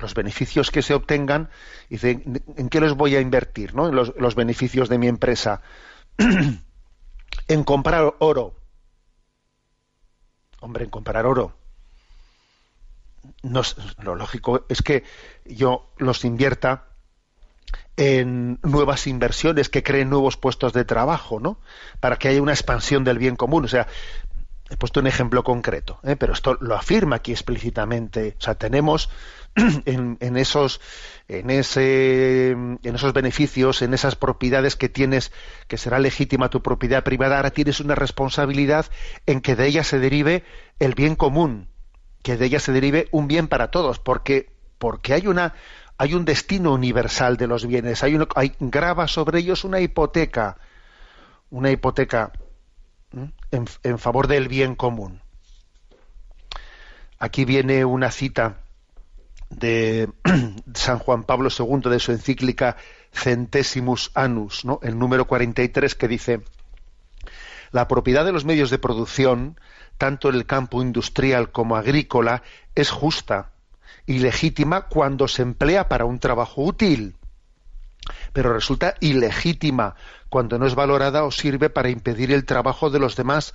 los 0.00 0.14
beneficios 0.14 0.70
que 0.70 0.82
se 0.82 0.94
obtengan, 0.94 1.48
dice, 1.88 2.22
¿en 2.56 2.68
qué 2.68 2.80
los 2.80 2.96
voy 2.96 3.16
a 3.16 3.20
invertir, 3.20 3.74
¿no? 3.74 3.90
Los, 3.90 4.14
los 4.16 4.34
beneficios 4.34 4.88
de 4.88 4.98
mi 4.98 5.08
empresa. 5.08 5.62
en 7.48 7.64
comprar 7.64 8.14
oro. 8.18 8.54
Hombre, 10.60 10.84
en 10.84 10.90
comprar 10.90 11.24
oro. 11.24 11.59
No, 13.42 13.62
lo 14.02 14.14
lógico 14.14 14.64
es 14.68 14.82
que 14.82 15.04
yo 15.44 15.90
los 15.98 16.24
invierta 16.24 16.84
en 17.96 18.58
nuevas 18.62 19.06
inversiones 19.06 19.68
que 19.68 19.82
creen 19.82 20.10
nuevos 20.10 20.36
puestos 20.36 20.72
de 20.72 20.84
trabajo, 20.84 21.38
¿no? 21.40 21.58
Para 22.00 22.16
que 22.16 22.28
haya 22.28 22.42
una 22.42 22.52
expansión 22.52 23.04
del 23.04 23.18
bien 23.18 23.36
común. 23.36 23.64
O 23.64 23.68
sea, 23.68 23.86
he 24.70 24.76
puesto 24.76 25.00
un 25.00 25.06
ejemplo 25.06 25.42
concreto, 25.42 26.00
¿eh? 26.04 26.16
pero 26.16 26.32
esto 26.32 26.56
lo 26.60 26.76
afirma 26.76 27.16
aquí 27.16 27.32
explícitamente. 27.32 28.36
O 28.38 28.40
sea, 28.40 28.54
tenemos 28.54 29.10
en, 29.84 30.16
en, 30.20 30.36
esos 30.36 30.80
en 31.28 31.50
ese 31.50 32.50
en 32.52 32.78
esos 32.94 33.12
beneficios, 33.12 33.82
en 33.82 33.94
esas 33.94 34.14
propiedades 34.14 34.76
que 34.76 34.88
tienes, 34.88 35.32
que 35.66 35.76
será 35.76 35.98
legítima 35.98 36.50
tu 36.50 36.62
propiedad 36.62 37.02
privada, 37.02 37.36
ahora 37.36 37.50
tienes 37.50 37.80
una 37.80 37.96
responsabilidad 37.96 38.86
en 39.26 39.40
que 39.40 39.56
de 39.56 39.66
ella 39.66 39.84
se 39.84 39.98
derive 39.98 40.44
el 40.78 40.94
bien 40.94 41.16
común, 41.16 41.69
que 42.22 42.36
de 42.36 42.46
ella 42.46 42.60
se 42.60 42.72
derive 42.72 43.08
un 43.12 43.28
bien 43.28 43.48
para 43.48 43.70
todos, 43.70 43.98
porque 43.98 44.50
porque 44.78 45.12
hay 45.12 45.26
una 45.26 45.54
hay 45.98 46.14
un 46.14 46.24
destino 46.24 46.72
universal 46.72 47.36
de 47.36 47.46
los 47.46 47.66
bienes, 47.66 48.02
hay, 48.02 48.18
hay 48.34 48.54
grava 48.58 49.06
sobre 49.06 49.40
ellos 49.40 49.64
una 49.64 49.80
hipoteca, 49.80 50.56
una 51.50 51.70
hipoteca 51.70 52.32
en, 53.12 53.68
en, 53.82 53.98
favor 53.98 54.26
del 54.26 54.48
bien 54.48 54.76
común. 54.76 55.20
Aquí 57.18 57.44
viene 57.44 57.84
una 57.84 58.10
cita 58.10 58.60
de 59.50 60.08
San 60.74 60.98
Juan 61.00 61.24
Pablo 61.24 61.50
II 61.50 61.90
de 61.90 61.98
su 61.98 62.12
encíclica 62.12 62.78
Centesimus 63.12 64.10
Annus, 64.14 64.64
¿no? 64.64 64.80
el 64.82 64.98
número 64.98 65.26
43, 65.26 65.94
que 65.94 66.08
dice, 66.08 66.40
la 67.72 67.88
propiedad 67.88 68.24
de 68.24 68.32
los 68.32 68.46
medios 68.46 68.70
de 68.70 68.78
producción, 68.78 69.60
tanto 70.00 70.30
en 70.30 70.34
el 70.36 70.46
campo 70.46 70.80
industrial 70.80 71.52
como 71.52 71.76
agrícola, 71.76 72.42
es 72.74 72.88
justa 72.88 73.50
ilegítima 74.06 74.88
cuando 74.88 75.28
se 75.28 75.42
emplea 75.42 75.90
para 75.90 76.06
un 76.06 76.18
trabajo 76.18 76.62
útil, 76.62 77.16
pero 78.32 78.54
resulta 78.54 78.94
ilegítima 79.00 79.96
cuando 80.30 80.58
no 80.58 80.66
es 80.66 80.74
valorada 80.74 81.24
o 81.24 81.30
sirve 81.30 81.68
para 81.68 81.90
impedir 81.90 82.32
el 82.32 82.46
trabajo 82.46 82.88
de 82.88 82.98
los 82.98 83.14
demás 83.14 83.52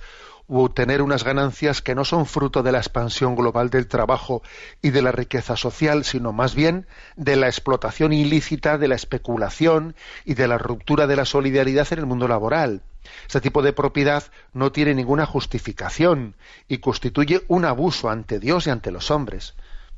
u 0.48 0.60
obtener 0.60 1.02
unas 1.02 1.24
ganancias 1.24 1.82
que 1.82 1.94
no 1.94 2.04
son 2.04 2.26
fruto 2.26 2.62
de 2.62 2.72
la 2.72 2.78
expansión 2.78 3.34
global 3.34 3.70
del 3.70 3.88
trabajo 3.88 4.42
y 4.80 4.90
de 4.90 5.02
la 5.02 5.12
riqueza 5.12 5.56
social, 5.56 6.04
sino 6.04 6.32
más 6.32 6.54
bien 6.54 6.86
de 7.16 7.36
la 7.36 7.46
explotación 7.46 8.12
ilícita, 8.12 8.78
de 8.78 8.88
la 8.88 8.94
especulación 8.94 9.96
y 10.24 10.34
de 10.34 10.48
la 10.48 10.58
ruptura 10.58 11.06
de 11.06 11.16
la 11.16 11.24
solidaridad 11.24 11.88
en 11.92 11.98
el 11.98 12.06
mundo 12.06 12.28
laboral. 12.28 12.82
Este 13.26 13.40
tipo 13.40 13.62
de 13.62 13.72
propiedad 13.72 14.24
no 14.52 14.72
tiene 14.72 14.94
ninguna 14.94 15.26
justificación 15.26 16.36
y 16.68 16.78
constituye 16.78 17.42
un 17.48 17.64
abuso 17.64 18.10
ante 18.10 18.38
Dios 18.38 18.66
y 18.66 18.70
ante 18.70 18.90
los 18.90 19.10
hombres. 19.10 19.54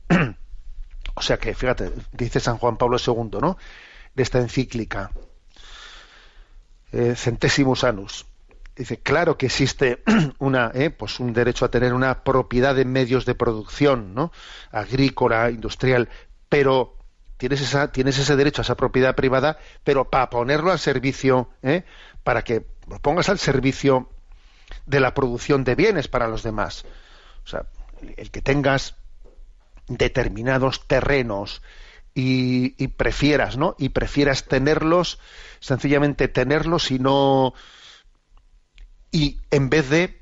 O 1.14 1.22
sea 1.22 1.36
que, 1.36 1.52
fíjate, 1.52 1.90
dice 2.12 2.38
San 2.38 2.58
Juan 2.58 2.76
Pablo 2.76 2.96
II, 3.04 3.40
¿no? 3.40 3.58
De 4.14 4.22
esta 4.22 4.38
encíclica, 4.38 5.10
eh, 6.92 7.14
Centésimos 7.16 7.82
Anus. 7.82 8.24
Dice, 8.78 8.98
claro 8.98 9.36
que 9.36 9.46
existe 9.46 10.04
una, 10.38 10.70
eh, 10.72 10.90
pues 10.90 11.18
un 11.18 11.32
derecho 11.32 11.64
a 11.64 11.70
tener 11.70 11.92
una 11.92 12.22
propiedad 12.22 12.76
de 12.76 12.84
medios 12.84 13.26
de 13.26 13.34
producción, 13.34 14.14
¿no? 14.14 14.30
Agrícola, 14.70 15.50
industrial, 15.50 16.08
pero 16.48 16.96
tienes, 17.38 17.60
esa, 17.60 17.90
tienes 17.90 18.18
ese 18.18 18.36
derecho 18.36 18.62
a 18.62 18.64
esa 18.64 18.76
propiedad 18.76 19.16
privada, 19.16 19.58
pero 19.82 20.08
para 20.10 20.30
ponerlo 20.30 20.70
al 20.70 20.78
servicio, 20.78 21.50
¿eh? 21.62 21.84
para 22.22 22.42
que 22.42 22.66
lo 22.88 23.00
pongas 23.00 23.28
al 23.28 23.40
servicio 23.40 24.10
de 24.86 25.00
la 25.00 25.12
producción 25.12 25.64
de 25.64 25.74
bienes 25.74 26.06
para 26.06 26.28
los 26.28 26.44
demás. 26.44 26.84
O 27.44 27.48
sea, 27.48 27.66
el 28.16 28.30
que 28.30 28.42
tengas 28.42 28.94
determinados 29.88 30.86
terrenos 30.86 31.62
y, 32.14 32.88
prefieras, 32.88 33.56
¿no? 33.56 33.76
Y 33.78 33.90
prefieras 33.90 34.44
tenerlos, 34.44 35.18
sencillamente 35.60 36.26
tenerlos 36.28 36.90
y 36.90 36.98
no 36.98 37.54
y 39.10 39.40
en 39.50 39.70
vez 39.70 39.88
de 39.90 40.20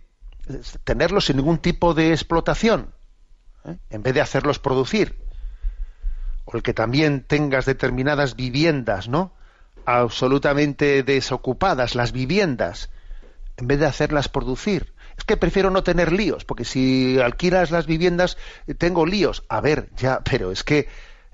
tenerlos 0.85 1.27
sin 1.27 1.37
ningún 1.37 1.59
tipo 1.59 1.95
de 1.95 2.11
explotación, 2.11 2.95
¿eh? 3.65 3.77
en 3.91 4.03
vez 4.03 4.15
de 4.15 4.21
hacerlos 4.21 4.59
producir, 4.59 5.17
o 6.45 6.57
el 6.57 6.63
que 6.63 6.75
también 6.75 7.25
tengas 7.25 7.67
determinadas 7.67 8.37
viviendas, 8.37 9.09
¿no? 9.09 9.33
absolutamente 9.87 11.03
desocupadas, 11.03 11.95
las 11.95 12.13
viviendas, 12.13 12.91
en 13.57 13.67
vez 13.67 13.79
de 13.79 13.87
hacerlas 13.87 14.29
producir, 14.29 14.95
es 15.17 15.25
que 15.25 15.37
prefiero 15.37 15.71
no 15.71 15.83
tener 15.83 16.13
líos, 16.13 16.45
porque 16.45 16.65
si 16.65 17.19
alquilas 17.19 17.71
las 17.71 17.87
viviendas 17.87 18.37
eh, 18.67 18.75
tengo 18.75 19.07
líos. 19.07 19.45
A 19.49 19.61
ver, 19.61 19.89
ya, 19.97 20.21
pero 20.21 20.53
es 20.53 20.63
que 20.63 20.89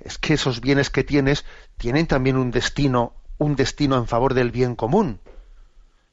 es 0.05 0.19
que 0.19 0.35
esos 0.35 0.61
bienes 0.61 0.91
que 0.91 1.05
tienes 1.05 1.45
tienen 1.77 2.07
también 2.07 2.37
un 2.37 2.51
destino, 2.51 3.15
un 3.39 3.57
destino 3.57 3.97
en 3.97 4.07
favor 4.07 4.35
del 4.35 4.51
bien 4.51 4.77
común. 4.77 5.21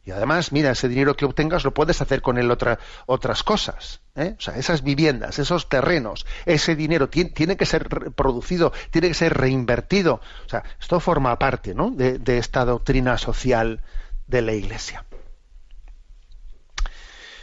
Y 0.10 0.12
además, 0.12 0.52
mira, 0.52 0.72
ese 0.72 0.88
dinero 0.88 1.16
que 1.16 1.24
obtengas 1.24 1.64
lo 1.64 1.72
puedes 1.72 2.02
hacer 2.02 2.24
con 2.24 2.40
él 2.40 2.50
otra, 2.50 2.80
otras 3.06 3.44
cosas. 3.44 4.02
¿eh? 4.16 4.34
O 4.40 4.42
sea, 4.42 4.56
esas 4.56 4.82
viviendas, 4.82 5.38
esos 5.38 5.70
terrenos, 5.70 6.26
ese 6.48 6.76
dinero 6.76 7.10
tiene, 7.10 7.30
tiene, 7.30 7.58
que 7.58 7.68
ser 7.68 7.88
producido, 8.16 8.74
tiene 8.90 9.10
que 9.10 9.14
ser 9.14 9.38
reinvertido. 9.38 10.16
O 10.48 10.50
sea, 10.50 10.64
esto 10.82 11.00
forma 11.00 11.38
parte 11.38 11.76
¿no? 11.76 11.92
de, 11.92 12.38
esta 12.40 12.66
doctrina 12.66 13.20
social 13.20 13.84
de 14.26 14.42
la 14.42 14.54
Iglesia. 14.54 15.06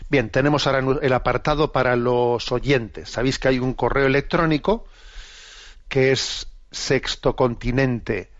Bien, 0.08 0.30
tenemos 0.30 0.66
ahora 0.66 0.98
el 1.02 1.12
apartado 1.12 1.70
para 1.70 1.94
los 1.94 2.50
oyentes. 2.50 3.10
Sabéis 3.10 3.38
que 3.38 3.46
hay 3.46 3.60
un 3.60 3.74
correo 3.74 4.06
electrónico 4.06 4.86
que 5.86 6.10
es 6.10 6.48
sextocontinente 6.72 8.32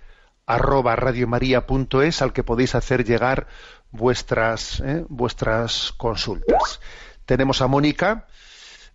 al 0.47 2.33
que 2.33 2.45
podéis 2.45 2.75
hacer 2.75 3.05
llegar 3.05 3.49
vuestras, 3.97 4.81
eh, 4.81 5.05
vuestras 5.09 5.93
consultas. 5.97 6.81
Tenemos 7.25 7.63
a 7.63 7.67
Mónica 7.67 8.27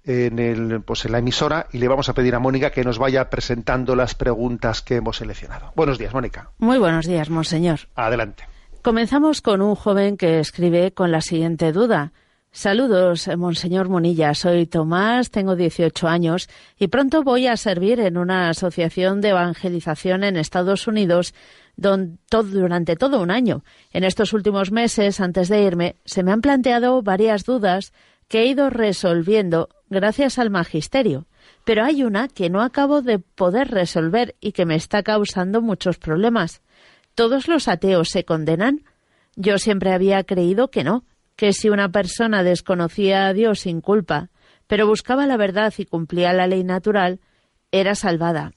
en, 0.03 0.39
el, 0.39 0.81
pues 0.81 1.05
en 1.05 1.11
la 1.11 1.19
emisora 1.19 1.67
y 1.71 1.77
le 1.77 1.87
vamos 1.87 2.09
a 2.09 2.13
pedir 2.13 2.35
a 2.35 2.39
Mónica 2.39 2.71
que 2.71 2.83
nos 2.83 2.97
vaya 2.97 3.29
presentando 3.29 3.95
las 3.95 4.15
preguntas 4.15 4.81
que 4.81 4.95
hemos 4.95 5.17
seleccionado. 5.17 5.71
Buenos 5.75 5.97
días, 5.97 6.13
Mónica. 6.13 6.51
Muy 6.59 6.77
buenos 6.77 7.05
días, 7.05 7.29
monseñor. 7.29 7.81
Adelante. 7.95 8.45
Comenzamos 8.81 9.41
con 9.41 9.61
un 9.61 9.75
joven 9.75 10.17
que 10.17 10.39
escribe 10.39 10.91
con 10.91 11.11
la 11.11 11.21
siguiente 11.21 11.71
duda. 11.71 12.13
Saludos, 12.53 13.29
Monseñor 13.37 13.87
Monilla. 13.87 14.33
Soy 14.33 14.65
Tomás, 14.65 15.31
tengo 15.31 15.55
18 15.55 16.07
años 16.07 16.49
y 16.77 16.87
pronto 16.87 17.23
voy 17.23 17.47
a 17.47 17.55
servir 17.55 18.01
en 18.01 18.17
una 18.17 18.49
asociación 18.49 19.21
de 19.21 19.29
evangelización 19.29 20.25
en 20.25 20.35
Estados 20.35 20.85
Unidos 20.87 21.33
durante 21.75 22.95
todo 22.95 23.21
un 23.21 23.31
año. 23.31 23.63
En 23.91 24.03
estos 24.03 24.33
últimos 24.33 24.71
meses, 24.71 25.19
antes 25.19 25.49
de 25.49 25.61
irme, 25.61 25.95
se 26.05 26.23
me 26.23 26.31
han 26.31 26.41
planteado 26.41 27.01
varias 27.01 27.43
dudas 27.43 27.93
que 28.27 28.41
he 28.41 28.45
ido 28.45 28.69
resolviendo 28.69 29.69
gracias 29.89 30.39
al 30.39 30.49
magisterio, 30.49 31.27
pero 31.65 31.83
hay 31.83 32.03
una 32.03 32.27
que 32.27 32.49
no 32.49 32.61
acabo 32.61 33.01
de 33.01 33.19
poder 33.19 33.69
resolver 33.69 34.35
y 34.39 34.53
que 34.53 34.65
me 34.65 34.75
está 34.75 35.03
causando 35.03 35.61
muchos 35.61 35.97
problemas. 35.97 36.61
¿Todos 37.13 37.47
los 37.47 37.67
ateos 37.67 38.09
se 38.09 38.23
condenan? 38.23 38.83
Yo 39.35 39.57
siempre 39.57 39.91
había 39.91 40.23
creído 40.23 40.69
que 40.69 40.83
no, 40.83 41.03
que 41.35 41.53
si 41.53 41.69
una 41.69 41.89
persona 41.89 42.43
desconocía 42.43 43.27
a 43.27 43.33
Dios 43.33 43.61
sin 43.61 43.81
culpa, 43.81 44.29
pero 44.67 44.87
buscaba 44.87 45.25
la 45.25 45.37
verdad 45.37 45.73
y 45.77 45.85
cumplía 45.85 46.31
la 46.31 46.47
ley 46.47 46.63
natural, 46.63 47.19
era 47.71 47.95
salvada. 47.95 48.53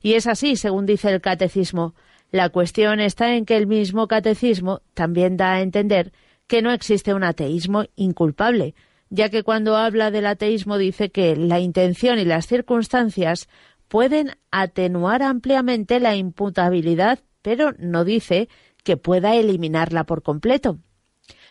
Y 0.00 0.14
es 0.14 0.26
así, 0.26 0.56
según 0.56 0.86
dice 0.86 1.10
el 1.10 1.20
catecismo. 1.20 1.94
La 2.30 2.48
cuestión 2.50 3.00
está 3.00 3.34
en 3.34 3.44
que 3.44 3.56
el 3.56 3.66
mismo 3.66 4.06
catecismo 4.06 4.82
también 4.94 5.36
da 5.36 5.54
a 5.54 5.62
entender 5.62 6.12
que 6.46 6.62
no 6.62 6.70
existe 6.70 7.14
un 7.14 7.24
ateísmo 7.24 7.84
inculpable, 7.96 8.74
ya 9.08 9.28
que 9.28 9.42
cuando 9.42 9.76
habla 9.76 10.10
del 10.10 10.26
ateísmo 10.26 10.78
dice 10.78 11.10
que 11.10 11.34
la 11.36 11.58
intención 11.58 12.18
y 12.18 12.24
las 12.24 12.46
circunstancias 12.46 13.48
pueden 13.88 14.36
atenuar 14.52 15.22
ampliamente 15.22 15.98
la 15.98 16.14
imputabilidad, 16.14 17.18
pero 17.42 17.72
no 17.78 18.04
dice 18.04 18.48
que 18.84 18.96
pueda 18.96 19.34
eliminarla 19.34 20.04
por 20.04 20.22
completo. 20.22 20.78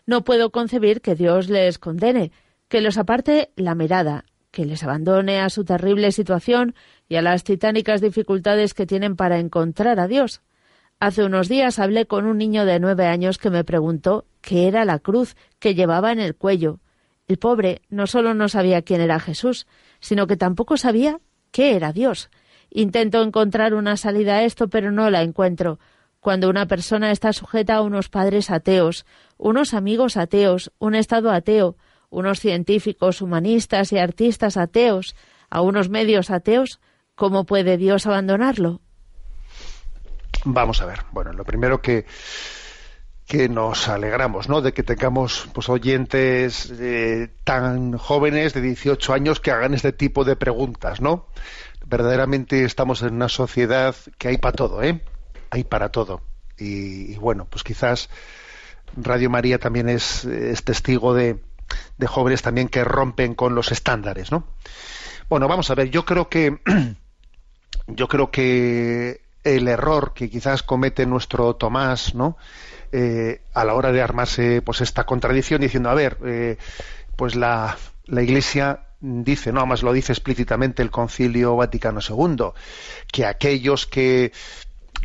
No 0.05 0.23
puedo 0.23 0.51
concebir 0.51 1.01
que 1.01 1.15
Dios 1.15 1.49
les 1.49 1.77
condene, 1.77 2.31
que 2.69 2.79
los 2.79 2.97
aparte 2.97 3.51
la 3.57 3.75
mirada, 3.75 4.23
que 4.51 4.65
les 4.65 4.83
abandone 4.83 5.39
a 5.39 5.49
su 5.49 5.65
terrible 5.65 6.11
situación 6.13 6.75
y 7.09 7.15
a 7.15 7.21
las 7.21 7.43
titánicas 7.43 7.99
dificultades 7.99 8.73
que 8.73 8.85
tienen 8.85 9.15
para 9.15 9.39
encontrar 9.39 9.99
a 9.99 10.07
Dios. 10.07 10.41
Hace 11.01 11.23
unos 11.23 11.47
días 11.47 11.79
hablé 11.79 12.07
con 12.07 12.25
un 12.25 12.37
niño 12.37 12.65
de 12.65 12.77
nueve 12.81 13.07
años 13.07 13.37
que 13.37 13.49
me 13.49 13.63
preguntó 13.63 14.25
qué 14.41 14.67
era 14.67 14.83
la 14.83 14.99
cruz 14.99 15.37
que 15.57 15.73
llevaba 15.73 16.11
en 16.11 16.19
el 16.19 16.35
cuello. 16.35 16.81
El 17.25 17.37
pobre 17.37 17.83
no 17.89 18.05
solo 18.05 18.33
no 18.33 18.49
sabía 18.49 18.81
quién 18.81 18.99
era 18.99 19.21
Jesús, 19.21 19.65
sino 20.01 20.27
que 20.27 20.35
tampoco 20.35 20.75
sabía 20.75 21.21
qué 21.51 21.77
era 21.77 21.93
Dios. 21.93 22.29
Intento 22.69 23.23
encontrar 23.23 23.75
una 23.75 23.95
salida 23.95 24.35
a 24.35 24.43
esto, 24.43 24.67
pero 24.67 24.91
no 24.91 25.09
la 25.09 25.21
encuentro. 25.21 25.79
Cuando 26.19 26.49
una 26.49 26.67
persona 26.67 27.11
está 27.11 27.31
sujeta 27.31 27.75
a 27.75 27.81
unos 27.81 28.09
padres 28.09 28.51
ateos, 28.51 29.05
unos 29.37 29.73
amigos 29.73 30.17
ateos, 30.17 30.73
un 30.79 30.95
Estado 30.95 31.31
ateo, 31.31 31.77
unos 32.09 32.41
científicos, 32.41 33.21
humanistas 33.21 33.93
y 33.93 33.99
artistas 33.99 34.57
ateos, 34.57 35.15
a 35.49 35.61
unos 35.61 35.87
medios 35.87 36.29
ateos, 36.29 36.81
¿cómo 37.15 37.45
puede 37.45 37.77
Dios 37.77 38.05
abandonarlo? 38.05 38.81
Vamos 40.45 40.81
a 40.81 40.85
ver. 40.85 40.99
Bueno, 41.11 41.33
lo 41.33 41.43
primero 41.43 41.81
que 41.81 42.05
que 43.29 43.47
nos 43.47 43.87
alegramos, 43.87 44.49
¿no? 44.49 44.59
De 44.59 44.73
que 44.73 44.81
tengamos 44.81 45.47
pues 45.53 45.69
oyentes 45.69 46.73
eh, 46.79 47.29
tan 47.43 47.95
jóvenes 47.95 48.55
de 48.55 48.61
18 48.61 49.13
años 49.13 49.39
que 49.39 49.51
hagan 49.51 49.75
este 49.75 49.93
tipo 49.93 50.23
de 50.25 50.35
preguntas, 50.35 50.99
¿no? 50.99 51.27
Verdaderamente 51.85 52.63
estamos 52.65 53.03
en 53.03 53.13
una 53.13 53.29
sociedad 53.29 53.95
que 54.17 54.29
hay 54.29 54.39
para 54.39 54.53
todo, 54.53 54.81
¿eh? 54.81 55.03
Hay 55.51 55.63
para 55.63 55.89
todo. 55.89 56.23
Y, 56.57 57.17
bueno, 57.17 57.45
pues 57.45 57.63
quizás 57.63 58.09
Radio 58.97 59.29
María 59.29 59.59
también 59.59 59.89
es, 59.89 60.25
es 60.25 60.63
testigo 60.63 61.13
de, 61.13 61.39
de 61.99 62.07
jóvenes 62.07 62.41
también 62.41 62.67
que 62.67 62.83
rompen 62.83 63.35
con 63.35 63.53
los 63.53 63.71
estándares, 63.71 64.31
¿no? 64.31 64.47
Bueno, 65.29 65.47
vamos 65.47 65.69
a 65.69 65.75
ver. 65.75 65.91
Yo 65.91 66.03
creo 66.03 66.29
que 66.29 66.59
yo 67.87 68.07
creo 68.07 68.31
que 68.31 69.21
el 69.43 69.67
error 69.67 70.13
que 70.13 70.29
quizás 70.29 70.63
comete 70.63 71.05
nuestro 71.05 71.55
Tomás, 71.55 72.15
¿no? 72.15 72.37
Eh, 72.91 73.41
a 73.53 73.63
la 73.65 73.75
hora 73.75 73.91
de 73.91 74.01
armarse 74.01 74.61
pues 74.61 74.81
esta 74.81 75.05
contradicción 75.05 75.61
diciendo, 75.61 75.89
a 75.89 75.93
ver, 75.93 76.17
eh, 76.25 76.57
pues 77.15 77.35
la, 77.35 77.77
la 78.05 78.21
Iglesia 78.21 78.87
dice, 78.99 79.51
no, 79.51 79.65
más 79.65 79.83
lo 79.83 79.93
dice 79.93 80.11
explícitamente 80.11 80.81
el 80.81 80.91
Concilio 80.91 81.55
Vaticano 81.55 81.99
II, 82.01 82.51
que 83.11 83.25
aquellos 83.25 83.85
que, 83.85 84.31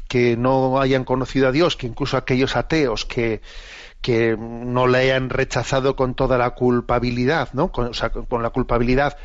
que 0.08 0.36
no 0.36 0.80
hayan 0.80 1.04
conocido 1.04 1.48
a 1.48 1.52
Dios, 1.52 1.76
que 1.76 1.86
incluso 1.86 2.16
aquellos 2.16 2.56
ateos 2.56 3.04
que, 3.04 3.40
que 4.00 4.36
no 4.36 4.86
le 4.86 4.98
hayan 4.98 5.30
rechazado 5.30 5.96
con 5.96 6.14
toda 6.14 6.38
la 6.38 6.50
culpabilidad, 6.50 7.50
¿no? 7.52 7.70
Con, 7.70 7.88
o 7.88 7.94
sea, 7.94 8.10
con 8.10 8.42
la 8.42 8.50
culpabilidad, 8.50 9.16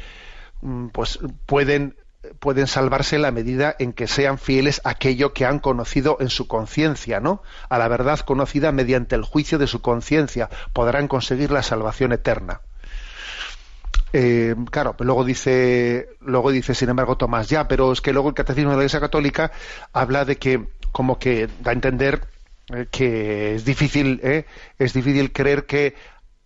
mm, 0.62 0.88
pues 0.88 1.20
pueden 1.46 1.96
pueden 2.40 2.68
salvarse 2.68 3.16
en 3.16 3.24
la 3.24 3.32
medida 3.32 3.76
en 3.80 3.94
que 3.94 4.08
sean 4.08 4.38
fieles 4.38 4.82
a 4.84 4.92
aquello 4.92 5.34
que 5.34 5.46
han 5.46 5.60
conocido 5.60 6.18
en 6.20 6.30
su 6.30 6.48
conciencia, 6.48 7.20
¿no? 7.20 7.42
A 7.70 7.78
la 7.78 7.88
verdad 7.88 8.20
conocida 8.20 8.72
mediante 8.72 9.16
el 9.16 9.24
juicio 9.24 9.58
de 9.58 9.68
su 9.68 9.82
conciencia, 9.82 10.50
podrán 10.74 11.08
conseguir 11.08 11.52
la 11.52 11.64
salvación 11.64 12.12
eterna. 12.12 12.62
Eh, 14.12 14.56
claro, 14.72 14.96
luego 15.00 15.24
dice, 15.24 16.10
luego 16.22 16.52
dice, 16.52 16.74
sin 16.74 16.90
embargo, 16.90 17.18
Tomás, 17.18 17.48
ya, 17.50 17.68
pero 17.68 17.92
es 17.92 18.02
que 18.02 18.14
luego 18.14 18.30
el 18.30 18.36
catecismo 18.36 18.72
de 18.72 18.78
la 18.78 18.84
Iglesia 18.84 19.00
Católica 19.00 19.52
habla 19.94 20.26
de 20.26 20.38
que, 20.38 20.68
como 20.92 21.20
que 21.20 21.48
da 21.62 21.72
a 21.72 21.74
entender 21.74 22.22
eh, 22.74 22.88
que 22.90 23.56
es 23.56 23.66
difícil, 23.66 24.20
eh, 24.24 24.46
es 24.80 24.94
difícil 24.94 25.32
creer 25.32 25.66
que 25.66 25.96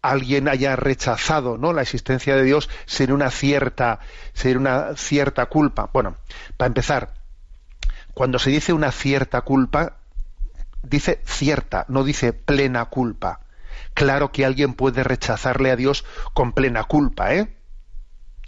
alguien 0.03 0.49
haya 0.49 0.75
rechazado 0.75 1.57
¿no? 1.57 1.73
la 1.73 1.81
existencia 1.81 2.35
de 2.35 2.43
Dios 2.43 2.69
sin 2.85 3.11
una 3.11 3.31
cierta, 3.31 3.99
una 4.55 4.95
cierta 4.95 5.47
culpa. 5.47 5.89
Bueno, 5.91 6.17
para 6.57 6.67
empezar, 6.67 7.13
cuando 8.13 8.37
se 8.37 8.51
dice 8.51 8.73
una 8.73 8.91
cierta 8.91 9.41
culpa, 9.41 9.97
dice 10.83 11.21
cierta, 11.25 11.85
no 11.87 12.03
dice 12.03 12.33
plena 12.33 12.85
culpa. 12.85 13.39
Claro 13.93 14.31
que 14.31 14.45
alguien 14.45 14.73
puede 14.73 15.03
rechazarle 15.03 15.71
a 15.71 15.75
Dios 15.77 16.03
con 16.33 16.51
plena 16.51 16.83
culpa, 16.83 17.33
¿eh? 17.33 17.57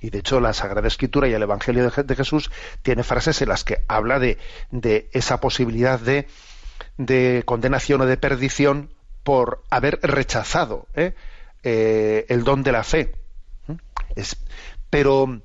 Y 0.01 0.09
de 0.09 0.19
hecho 0.19 0.41
la 0.41 0.53
Sagrada 0.53 0.87
Escritura 0.87 1.27
y 1.27 1.33
el 1.33 1.41
Evangelio 1.41 1.89
de 1.89 2.15
Jesús 2.15 2.51
tiene 2.81 3.03
frases 3.03 3.41
en 3.41 3.49
las 3.49 3.63
que 3.63 3.83
habla 3.87 4.19
de, 4.19 4.37
de 4.71 5.09
esa 5.13 5.39
posibilidad 5.39 5.99
de, 5.99 6.27
de 6.97 7.43
condenación 7.45 8.01
o 8.01 8.05
de 8.05 8.17
perdición 8.17 8.93
por 9.23 9.63
haber 9.71 9.99
rechazado 10.03 10.87
¿eh? 10.93 11.15
Eh, 11.67 12.27
el 12.29 12.43
don 12.43 12.61
de 12.61 12.71
la 12.71 12.83
fe. 12.83 13.15
Pero 14.91 15.41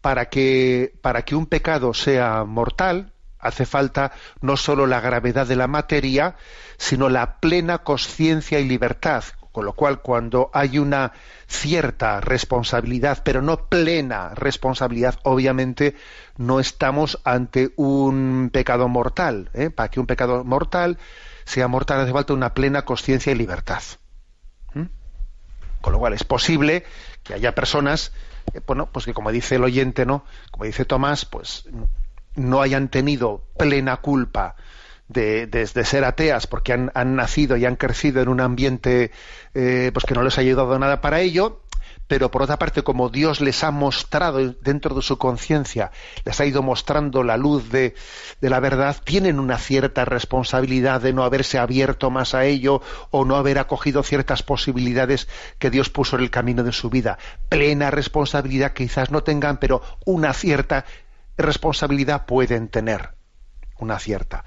para 0.00 0.28
que, 0.28 0.94
para 1.02 1.22
que 1.22 1.34
un 1.34 1.46
pecado 1.46 1.92
sea 1.92 2.44
mortal, 2.44 3.12
hace 3.40 3.66
falta 3.66 4.12
no 4.40 4.56
sólo 4.56 4.86
la 4.86 5.00
gravedad 5.00 5.44
de 5.44 5.56
la 5.56 5.66
materia, 5.66 6.36
sino 6.76 7.08
la 7.08 7.40
plena 7.40 7.78
conciencia 7.78 8.60
y 8.60 8.68
libertad. 8.68 9.24
Con 9.50 9.64
lo 9.64 9.72
cual, 9.72 10.02
cuando 10.02 10.50
hay 10.52 10.78
una 10.78 11.10
cierta 11.48 12.20
responsabilidad, 12.20 13.22
pero 13.24 13.42
no 13.42 13.68
plena 13.68 14.36
responsabilidad, 14.36 15.18
obviamente 15.24 15.96
no 16.36 16.60
estamos 16.60 17.18
ante 17.24 17.72
un 17.74 18.50
pecado 18.52 18.86
mortal. 18.86 19.50
¿eh? 19.52 19.70
Para 19.70 19.90
que 19.90 19.98
un 19.98 20.06
pecado 20.06 20.44
mortal 20.44 20.96
sea 21.44 21.66
mortal 21.66 22.02
hace 22.02 22.12
falta 22.12 22.34
una 22.34 22.54
plena 22.54 22.84
conciencia 22.84 23.32
y 23.32 23.34
libertad. 23.34 23.82
Con 25.86 25.92
lo 25.92 26.00
cual 26.00 26.14
es 26.14 26.24
posible 26.24 26.82
que 27.22 27.34
haya 27.34 27.54
personas, 27.54 28.10
bueno, 28.66 28.88
pues 28.90 29.04
que 29.04 29.14
como 29.14 29.30
dice 29.30 29.54
el 29.54 29.62
oyente, 29.62 30.04
¿no? 30.04 30.24
Como 30.50 30.64
dice 30.64 30.84
Tomás, 30.84 31.26
pues 31.26 31.68
no 32.34 32.60
hayan 32.60 32.88
tenido 32.88 33.44
plena 33.56 33.98
culpa 33.98 34.56
de, 35.06 35.48
ser 35.84 36.02
ateas 36.02 36.48
porque 36.48 36.72
han, 36.72 37.14
nacido 37.14 37.56
y 37.56 37.66
han 37.66 37.76
crecido 37.76 38.20
en 38.20 38.26
un 38.26 38.40
ambiente 38.40 39.12
eh, 39.54 39.92
pues 39.94 40.04
que 40.04 40.14
no 40.14 40.24
les 40.24 40.36
ha 40.38 40.40
ayudado 40.40 40.76
nada 40.76 41.00
para 41.00 41.20
ello 41.20 41.60
pero 42.08 42.30
por 42.30 42.42
otra 42.42 42.58
parte, 42.58 42.82
como 42.82 43.08
Dios 43.08 43.40
les 43.40 43.64
ha 43.64 43.70
mostrado 43.70 44.38
dentro 44.60 44.94
de 44.94 45.02
su 45.02 45.18
conciencia, 45.18 45.90
les 46.24 46.40
ha 46.40 46.46
ido 46.46 46.62
mostrando 46.62 47.22
la 47.22 47.36
luz 47.36 47.70
de, 47.70 47.94
la 48.40 48.60
verdad, 48.60 48.96
tienen 49.02 49.40
una 49.40 49.58
cierta 49.58 50.04
responsabilidad 50.04 51.00
de 51.00 51.12
no 51.12 51.24
haberse 51.24 51.58
abierto 51.58 52.10
más 52.10 52.34
a 52.34 52.44
ello 52.44 52.80
o 53.10 53.24
no 53.24 53.36
haber 53.36 53.58
acogido 53.58 54.02
ciertas 54.02 54.42
posibilidades 54.42 55.28
que 55.58 55.70
Dios 55.70 55.90
puso 55.90 56.16
en 56.16 56.22
el 56.22 56.30
camino 56.30 56.62
de 56.62 56.72
su 56.72 56.90
vida. 56.90 57.18
Plena 57.48 57.90
responsabilidad 57.90 58.72
quizás 58.72 59.10
no 59.10 59.22
tengan, 59.22 59.58
pero 59.58 59.82
una 60.04 60.32
cierta 60.32 60.84
responsabilidad 61.36 62.26
pueden 62.26 62.68
tener. 62.68 63.15
Una 63.78 63.98
cierta. 63.98 64.44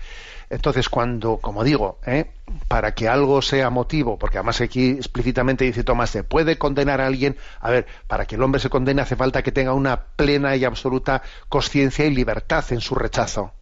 Entonces, 0.50 0.90
cuando, 0.90 1.38
como 1.38 1.64
digo, 1.64 2.00
¿eh? 2.06 2.32
para 2.68 2.94
que 2.96 3.08
algo 3.08 3.42
sea 3.42 3.70
motivo, 3.70 4.18
porque 4.18 4.40
además 4.40 4.60
aquí 4.62 4.92
explícitamente 4.92 5.66
dice 5.66 5.84
Tomás, 5.84 6.10
se 6.10 6.24
puede 6.24 6.58
condenar 6.58 7.02
a 7.02 7.06
alguien, 7.06 7.38
a 7.60 7.70
ver, 7.70 7.86
para 8.08 8.26
que 8.26 8.36
el 8.36 8.42
hombre 8.42 8.60
se 8.60 8.70
condene 8.70 9.02
hace 9.02 9.16
falta 9.16 9.44
que 9.44 9.52
tenga 9.52 9.74
una 9.74 10.06
plena 10.16 10.56
y 10.56 10.66
absoluta 10.66 11.22
conciencia 11.50 12.06
y 12.06 12.16
libertad 12.16 12.66
en 12.72 12.82
su 12.82 12.96
rechazo. 12.96 13.54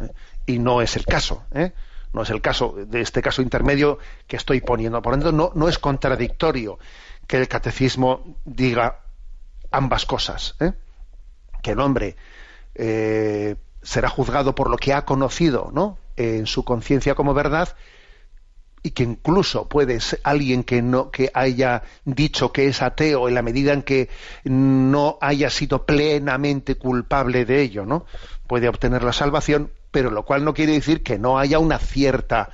¿eh? 0.00 0.10
Y 0.46 0.60
no 0.60 0.80
es 0.80 0.94
el 0.96 1.04
caso, 1.04 1.44
¿eh? 1.52 1.72
no 2.12 2.22
es 2.22 2.30
el 2.30 2.40
caso 2.40 2.76
de 2.86 3.00
este 3.00 3.20
caso 3.20 3.42
intermedio 3.42 3.98
que 4.28 4.36
estoy 4.36 4.60
poniendo. 4.60 5.02
Por 5.02 5.16
lo 5.16 5.22
tanto, 5.22 5.32
no, 5.36 5.50
no 5.56 5.68
es 5.68 5.80
contradictorio 5.80 6.78
que 7.26 7.36
el 7.36 7.48
catecismo 7.48 8.36
diga 8.44 9.00
ambas 9.72 10.06
cosas. 10.06 10.54
¿eh? 10.60 10.72
Que 11.62 11.72
el 11.72 11.80
hombre 11.80 12.16
será 13.82 14.08
juzgado 14.08 14.54
por 14.54 14.70
lo 14.70 14.76
que 14.76 14.92
ha 14.92 15.04
conocido 15.04 15.70
¿no? 15.72 15.98
en 16.16 16.46
su 16.46 16.64
conciencia 16.64 17.14
como 17.14 17.34
verdad 17.34 17.76
y 18.82 18.90
que 18.90 19.02
incluso 19.02 19.68
puede 19.68 20.00
ser 20.00 20.20
alguien 20.22 20.62
que 20.64 20.82
no 20.82 21.10
que 21.10 21.30
haya 21.34 21.82
dicho 22.04 22.52
que 22.52 22.68
es 22.68 22.82
ateo 22.82 23.28
en 23.28 23.34
la 23.34 23.42
medida 23.42 23.72
en 23.72 23.82
que 23.82 24.08
no 24.44 25.18
haya 25.20 25.50
sido 25.50 25.84
plenamente 25.84 26.76
culpable 26.76 27.44
de 27.44 27.60
ello, 27.62 27.84
¿no? 27.84 28.06
Puede 28.46 28.68
obtener 28.68 29.02
la 29.02 29.12
salvación, 29.12 29.72
pero 29.90 30.10
lo 30.10 30.24
cual 30.24 30.44
no 30.44 30.54
quiere 30.54 30.72
decir 30.72 31.02
que 31.02 31.18
no 31.18 31.38
haya 31.38 31.58
una 31.58 31.78
cierta 31.78 32.50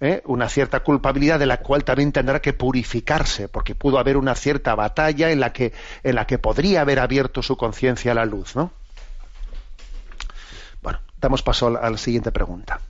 ¿eh? 0.00 0.22
una 0.26 0.48
cierta 0.48 0.80
culpabilidad 0.80 1.38
de 1.38 1.46
la 1.46 1.58
cual 1.58 1.84
también 1.84 2.12
tendrá 2.12 2.40
que 2.40 2.52
purificarse, 2.52 3.48
porque 3.48 3.74
pudo 3.74 3.98
haber 3.98 4.16
una 4.16 4.34
cierta 4.34 4.74
batalla 4.74 5.30
en 5.30 5.40
la 5.40 5.52
que, 5.52 5.72
en 6.02 6.14
la 6.14 6.26
que 6.26 6.38
podría 6.38 6.82
haber 6.82 7.00
abierto 7.00 7.42
su 7.42 7.56
conciencia 7.56 8.12
a 8.12 8.14
la 8.14 8.24
luz, 8.24 8.54
¿no? 8.54 8.72
Damos 11.20 11.42
paso 11.42 11.66
a 11.78 11.90
la 11.90 11.98
siguiente 11.98 12.32
pregunta. 12.32 12.80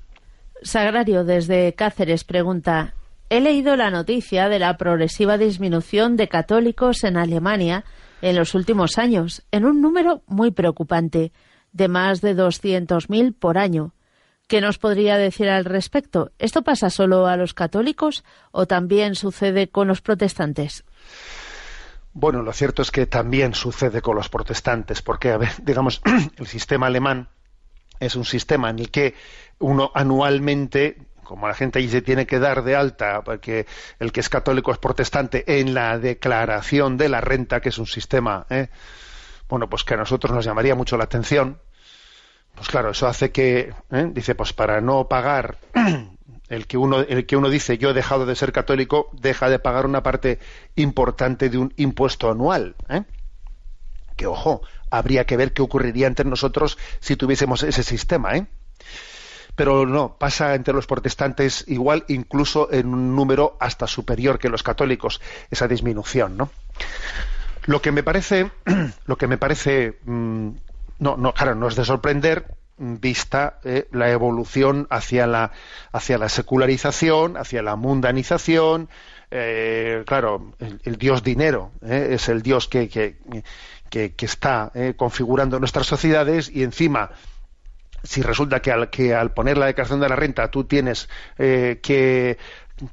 Sagrario 0.62 1.24
desde 1.24 1.74
Cáceres 1.74 2.24
pregunta, 2.24 2.94
he 3.30 3.40
leído 3.40 3.76
la 3.76 3.90
noticia 3.90 4.48
de 4.48 4.58
la 4.58 4.76
progresiva 4.76 5.38
disminución 5.38 6.16
de 6.16 6.28
católicos 6.28 7.04
en 7.04 7.16
Alemania 7.16 7.84
en 8.20 8.36
los 8.36 8.54
últimos 8.54 8.98
años, 8.98 9.44
en 9.52 9.64
un 9.64 9.80
número 9.80 10.22
muy 10.26 10.50
preocupante, 10.50 11.32
de 11.72 11.88
más 11.88 12.20
de 12.20 12.36
200.000 12.36 13.34
por 13.38 13.58
año. 13.58 13.94
¿Qué 14.48 14.60
nos 14.60 14.78
podría 14.78 15.18
decir 15.18 15.48
al 15.48 15.64
respecto? 15.64 16.32
¿Esto 16.38 16.62
pasa 16.62 16.90
solo 16.90 17.26
a 17.26 17.36
los 17.36 17.54
católicos 17.54 18.24
o 18.50 18.66
también 18.66 19.14
sucede 19.14 19.68
con 19.68 19.88
los 19.88 20.00
protestantes? 20.00 20.84
Bueno, 22.14 22.42
lo 22.42 22.52
cierto 22.52 22.82
es 22.82 22.90
que 22.90 23.06
también 23.06 23.54
sucede 23.54 24.00
con 24.00 24.16
los 24.16 24.30
protestantes, 24.30 25.02
porque, 25.02 25.30
a 25.30 25.36
ver, 25.36 25.50
digamos, 25.62 26.00
el 26.38 26.46
sistema 26.46 26.86
alemán 26.86 27.28
es 28.00 28.16
un 28.16 28.24
sistema 28.24 28.70
en 28.70 28.78
el 28.78 28.90
que 28.90 29.14
uno 29.58 29.90
anualmente, 29.94 30.98
como 31.24 31.48
la 31.48 31.54
gente 31.54 31.78
allí 31.78 31.88
se 31.88 32.02
tiene 32.02 32.26
que 32.26 32.38
dar 32.38 32.62
de 32.62 32.76
alta, 32.76 33.22
porque 33.22 33.66
el 33.98 34.12
que 34.12 34.20
es 34.20 34.28
católico 34.28 34.72
es 34.72 34.78
protestante, 34.78 35.60
en 35.60 35.74
la 35.74 35.98
declaración 35.98 36.96
de 36.96 37.08
la 37.08 37.20
renta, 37.20 37.60
que 37.60 37.70
es 37.70 37.78
un 37.78 37.86
sistema, 37.86 38.46
¿eh? 38.50 38.68
bueno, 39.48 39.68
pues 39.68 39.84
que 39.84 39.94
a 39.94 39.96
nosotros 39.96 40.32
nos 40.32 40.44
llamaría 40.44 40.74
mucho 40.74 40.96
la 40.96 41.04
atención, 41.04 41.58
pues 42.54 42.68
claro, 42.68 42.90
eso 42.90 43.06
hace 43.06 43.30
que, 43.30 43.72
¿eh? 43.92 44.10
dice, 44.12 44.34
pues 44.34 44.52
para 44.52 44.80
no 44.80 45.06
pagar 45.08 45.58
el 46.48 46.66
que 46.66 46.76
uno, 46.76 47.00
el 47.00 47.24
que 47.26 47.36
uno 47.36 47.50
dice 47.50 47.78
yo 47.78 47.90
he 47.90 47.94
dejado 47.94 48.26
de 48.26 48.34
ser 48.34 48.52
católico, 48.52 49.10
deja 49.12 49.48
de 49.48 49.58
pagar 49.58 49.86
una 49.86 50.02
parte 50.02 50.38
importante 50.74 51.50
de 51.50 51.58
un 51.58 51.72
impuesto 51.76 52.30
anual. 52.30 52.74
¿eh? 52.88 53.04
Que 54.18 54.26
ojo, 54.26 54.60
habría 54.90 55.24
que 55.24 55.36
ver 55.36 55.54
qué 55.54 55.62
ocurriría 55.62 56.08
entre 56.08 56.26
nosotros 56.26 56.76
si 57.00 57.16
tuviésemos 57.16 57.62
ese 57.62 57.84
sistema, 57.84 58.36
¿eh? 58.36 58.46
Pero 59.54 59.86
no, 59.86 60.18
pasa 60.18 60.54
entre 60.54 60.74
los 60.74 60.86
protestantes 60.86 61.64
igual, 61.68 62.04
incluso 62.08 62.70
en 62.72 62.92
un 62.92 63.16
número 63.16 63.56
hasta 63.60 63.86
superior 63.86 64.38
que 64.38 64.48
los 64.48 64.62
católicos, 64.62 65.20
esa 65.50 65.68
disminución, 65.68 66.36
¿no? 66.36 66.50
Lo 67.66 67.80
que 67.80 67.92
me 67.92 68.02
parece, 68.02 68.50
lo 69.06 69.16
que 69.16 69.28
me 69.28 69.38
parece 69.38 69.98
mm, 70.04 70.48
no, 70.98 71.16
no, 71.16 71.32
claro, 71.32 71.54
no 71.54 71.68
es 71.68 71.76
de 71.76 71.84
sorprender 71.84 72.58
vista 72.78 73.58
eh, 73.64 73.88
la 73.92 74.10
evolución 74.10 74.86
hacia 74.90 75.26
la, 75.26 75.52
hacia 75.92 76.18
la 76.18 76.28
secularización, 76.28 77.36
hacia 77.36 77.62
la 77.62 77.76
mundanización. 77.76 78.88
Eh, 79.30 80.04
claro, 80.06 80.54
el, 80.58 80.96
dios 80.96 81.22
dinero 81.22 81.70
eh, 81.82 82.10
es 82.12 82.28
el 82.28 82.42
dios 82.42 82.66
que, 82.66 82.88
que, 82.88 83.16
que, 83.88 84.14
está 84.18 84.72
configurando 84.96 85.58
nuestras 85.58 85.86
sociedades 85.86 86.50
y 86.52 86.62
encima 86.62 87.10
si 88.04 88.22
resulta 88.22 88.60
que 88.60 88.70
al, 88.70 88.90
que 88.90 89.14
al 89.14 89.32
poner 89.32 89.58
la 89.58 89.66
declaración 89.66 90.00
de 90.00 90.08
la 90.08 90.16
renta 90.16 90.50
tú 90.50 90.64
tienes 90.64 91.08
que 91.36 92.38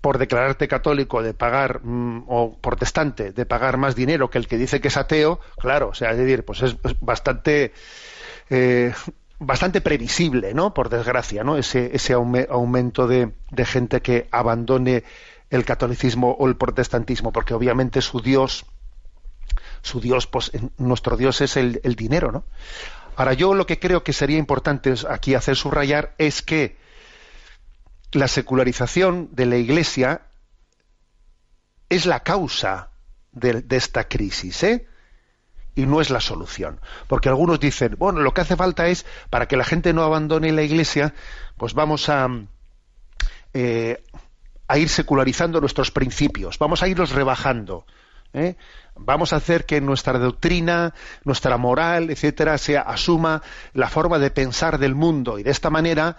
por 0.02 0.18
declararte 0.18 0.68
católico 0.68 1.22
de 1.22 1.34
pagar 1.34 1.82
mm, 1.84 2.26
o 2.28 2.58
protestante 2.58 3.32
de 3.32 3.46
pagar 3.46 3.78
más 3.78 3.96
dinero 3.96 4.30
que 4.30 4.38
el 4.38 4.48
que 4.48 4.58
dice 4.58 4.82
que 4.82 4.88
es 4.88 4.98
ateo, 4.98 5.40
claro, 5.58 5.90
o 5.90 5.94
sea, 5.94 6.12
es 6.12 6.18
decir, 6.18 6.44
pues 6.44 6.62
es, 6.64 6.76
bastante 7.02 7.74
eh, 8.50 8.94
bastante 9.40 9.82
previsible, 9.82 10.54
¿no? 10.54 10.74
Por 10.74 10.90
desgracia, 10.90 11.44
¿no? 11.44 11.58
Ese, 11.58 11.96
ese 11.96 12.14
aumento 12.14 13.08
de, 13.08 13.32
gente 13.66 14.02
que 14.02 14.28
abandone 14.32 15.04
el 15.50 15.66
catolicismo 15.66 16.32
o 16.32 16.48
el 16.48 16.56
protestantismo, 16.56 17.32
porque 17.32 17.54
obviamente 17.54 18.02
su 18.02 18.22
Dios, 18.22 18.66
su 19.86 20.02
Dios, 20.02 20.28
pues 20.28 20.52
nuestro 20.78 21.16
Dios 21.16 21.42
es 21.42 21.58
el, 21.58 21.80
el 21.84 21.96
dinero, 21.96 22.32
¿no? 22.32 22.44
Ahora, 23.16 23.34
yo 23.34 23.54
lo 23.54 23.66
que 23.66 23.80
creo 23.80 24.04
que 24.04 24.12
sería 24.12 24.38
importante 24.38 24.94
aquí 25.10 25.36
hacer 25.36 25.56
subrayar 25.56 26.16
es 26.18 26.42
que 26.42 26.78
la 28.12 28.28
secularización 28.28 29.30
de 29.32 29.46
la 29.46 29.58
Iglesia 29.58 30.24
es 31.90 32.06
la 32.06 32.22
causa 32.22 32.90
de, 33.32 33.64
esta 33.70 34.08
crisis, 34.08 34.64
¿eh? 34.64 34.88
y 35.76 35.86
no 35.86 36.02
es 36.02 36.10
la 36.10 36.22
solución. 36.22 36.80
Porque 37.08 37.30
algunos 37.30 37.60
dicen, 37.60 37.96
bueno, 37.98 38.22
lo 38.22 38.34
que 38.34 38.42
hace 38.42 38.56
falta 38.56 38.88
es, 38.88 39.06
para 39.30 39.48
que 39.48 39.58
la 39.58 39.66
gente 39.66 39.94
no 39.94 40.04
abandone 40.04 40.52
la 40.52 40.64
iglesia, 40.64 41.14
pues 41.58 41.74
vamos 41.74 42.10
a, 42.10 42.28
eh, 43.54 44.04
a 44.68 44.78
ir 44.78 44.90
secularizando 44.90 45.60
nuestros 45.60 45.92
principios, 45.92 46.58
vamos 46.58 46.82
a 46.82 46.88
irlos 46.88 47.12
rebajando. 47.12 47.86
¿Eh? 48.36 48.56
Vamos 48.96 49.34
a 49.34 49.38
hacer 49.38 49.66
que 49.66 49.82
nuestra 49.82 50.20
doctrina, 50.20 50.94
nuestra 51.24 51.58
moral, 51.58 52.10
etcétera, 52.10 52.58
sea 52.58 52.82
asuma 52.82 53.42
la 53.74 53.90
forma 53.90 54.20
de 54.20 54.32
pensar 54.32 54.78
del 54.78 54.96
mundo 54.96 55.40
y 55.40 55.44
de 55.44 55.52
esta 55.52 55.70
manera 55.70 56.18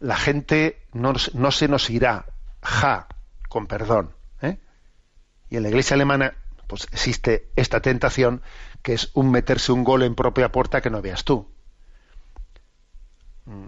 la 0.00 0.16
gente 0.16 0.82
no, 0.92 1.14
no 1.34 1.50
se 1.50 1.68
nos 1.68 1.90
irá, 1.90 2.26
ja, 2.62 3.06
con 3.48 3.66
perdón. 3.66 4.14
¿eh? 4.42 4.58
Y 5.50 5.56
en 5.56 5.62
la 5.62 5.68
iglesia 5.68 5.94
alemana 5.94 6.34
pues 6.66 6.86
existe 6.92 7.50
esta 7.56 7.80
tentación 7.80 8.42
que 8.82 8.92
es 8.92 9.10
un 9.14 9.30
meterse 9.30 9.72
un 9.72 9.84
gol 9.84 10.02
en 10.02 10.14
propia 10.14 10.52
puerta 10.52 10.80
que 10.80 10.90
no 10.90 11.00
veas 11.00 11.24
tú. 11.24 11.50
Mm. 13.46 13.66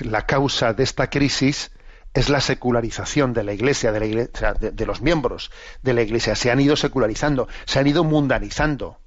La 0.10 0.26
causa 0.26 0.72
de 0.74 0.82
esta 0.82 1.08
crisis 1.08 1.70
es 2.14 2.28
la 2.28 2.40
secularización 2.40 3.32
de 3.32 3.42
la 3.42 3.52
iglesia, 3.52 3.92
de, 3.92 4.00
la 4.00 4.06
iglesia, 4.06 4.54
de 4.54 4.86
los 4.86 5.00
miembros 5.00 5.50
de 5.82 5.94
la 5.94 6.02
iglesia. 6.02 6.34
Se 6.34 6.50
han 6.50 6.60
ido 6.60 6.76
secularizando, 6.76 7.48
se 7.64 7.78
han 7.78 7.86
ido 7.86 8.04
mundanizando. 8.04 8.98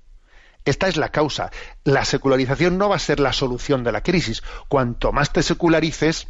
Esta 0.66 0.88
es 0.88 0.98
la 0.98 1.10
causa. 1.10 1.52
La 1.84 2.06
secularización 2.06 2.78
no 2.78 2.90
va 2.90 2.96
a 2.96 3.00
ser 3.00 3.20
la 3.20 3.34
solución 3.34 3.84
de 3.84 3.92
la 3.92 4.02
crisis. 4.02 4.42
Cuanto 4.68 5.12
más 5.12 5.32
te 5.32 5.44
secularices, 5.44 6.28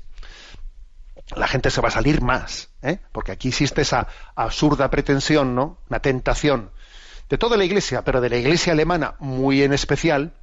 la 1.35 1.47
gente 1.47 1.71
se 1.71 1.81
va 1.81 1.87
a 1.87 1.91
salir 1.91 2.21
más, 2.21 2.69
¿eh? 2.81 2.99
porque 3.11 3.31
aquí 3.31 3.47
existe 3.47 3.81
esa 3.81 4.07
absurda 4.35 4.91
pretensión, 4.91 5.55
¿no? 5.55 5.79
Una 5.89 5.99
tentación 5.99 6.71
de 7.29 7.37
toda 7.37 7.57
la 7.57 7.65
Iglesia, 7.65 8.03
pero 8.03 8.21
de 8.21 8.29
la 8.29 8.37
Iglesia 8.37 8.73
alemana 8.73 9.15
muy 9.19 9.63
en 9.63 9.73
especial, 9.73 10.33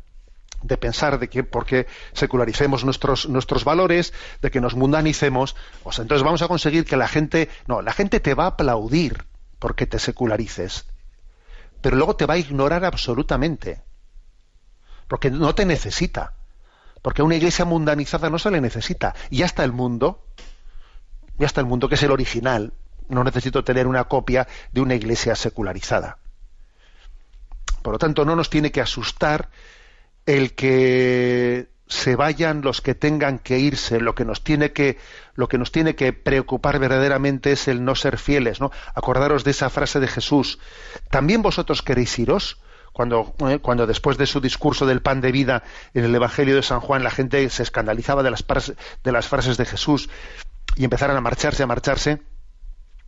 de 0.62 0.76
pensar 0.76 1.18
de 1.18 1.28
que 1.28 1.44
porque 1.44 1.86
secularicemos 2.12 2.84
nuestros 2.84 3.28
nuestros 3.28 3.64
valores, 3.64 4.12
de 4.40 4.50
que 4.50 4.60
nos 4.60 4.74
mundanicemos, 4.74 5.56
pues 5.82 5.98
entonces 5.98 6.24
vamos 6.24 6.42
a 6.42 6.48
conseguir 6.48 6.84
que 6.84 6.96
la 6.96 7.08
gente, 7.08 7.48
no, 7.66 7.82
la 7.82 7.92
gente 7.92 8.20
te 8.20 8.34
va 8.34 8.44
a 8.44 8.48
aplaudir 8.48 9.24
porque 9.58 9.86
te 9.86 9.98
secularices 9.98 10.86
pero 11.82 11.96
luego 11.96 12.16
te 12.16 12.26
va 12.26 12.34
a 12.34 12.38
ignorar 12.38 12.84
absolutamente, 12.84 13.82
porque 15.08 15.30
no 15.30 15.54
te 15.54 15.66
necesita, 15.66 16.34
porque 17.02 17.22
una 17.22 17.34
iglesia 17.34 17.64
mundanizada 17.64 18.30
no 18.30 18.38
se 18.38 18.52
le 18.52 18.60
necesita, 18.60 19.14
y 19.28 19.38
ya 19.38 19.46
está 19.46 19.64
el 19.64 19.72
mundo, 19.72 20.24
ya 21.38 21.46
está 21.46 21.60
el 21.60 21.66
mundo 21.66 21.88
que 21.88 21.96
es 21.96 22.02
el 22.04 22.12
original, 22.12 22.72
no 23.08 23.24
necesito 23.24 23.64
tener 23.64 23.88
una 23.88 24.04
copia 24.04 24.46
de 24.70 24.80
una 24.80 24.94
iglesia 24.94 25.34
secularizada. 25.34 26.18
Por 27.82 27.94
lo 27.94 27.98
tanto, 27.98 28.24
no 28.24 28.36
nos 28.36 28.48
tiene 28.48 28.70
que 28.70 28.80
asustar 28.80 29.50
el 30.27 30.55
que 30.55 31.68
se 31.89 32.16
vayan 32.16 32.62
los 32.62 32.81
que 32.81 32.95
tengan 32.95 33.39
que 33.39 33.59
irse, 33.59 34.01
lo 34.01 34.14
que 34.14 34.25
nos 34.25 34.43
tiene 34.43 34.73
que 34.73 34.99
lo 35.35 35.49
que 35.49 35.59
nos 35.59 35.73
tiene 35.73 35.95
que 35.95 36.12
preocupar 36.12 36.79
verdaderamente 36.79 37.53
es 37.53 37.68
el 37.68 37.85
no 37.85 37.95
ser 37.95 38.18
fieles, 38.18 38.61
¿no? 38.61 38.70
Acordaros 38.95 39.45
de 39.45 39.51
esa 39.51 39.70
frase 39.70 40.01
de 40.01 40.09
Jesús, 40.09 40.59
también 41.11 41.43
vosotros 41.43 41.83
queréis 41.83 42.18
iros, 42.18 42.59
cuando, 42.93 43.35
eh, 43.49 43.59
cuando 43.59 43.87
después 43.87 44.18
de 44.18 44.27
su 44.27 44.41
discurso 44.41 44.87
del 44.87 45.01
pan 45.01 45.20
de 45.20 45.33
vida 45.33 45.62
en 45.95 46.05
el 46.05 46.14
Evangelio 46.14 46.55
de 46.57 46.62
San 46.62 46.81
Juan 46.81 47.03
la 47.03 47.11
gente 47.11 47.49
se 47.51 47.62
escandalizaba 47.62 48.23
de 48.23 48.31
las, 48.31 48.45
de 49.03 49.12
las 49.12 49.29
frases 49.29 49.57
de 49.57 49.64
Jesús 49.64 50.11
y 50.77 50.85
empezaron 50.85 51.16
a 51.16 51.20
marcharse, 51.20 51.62
a 51.62 51.66
marcharse, 51.66 52.23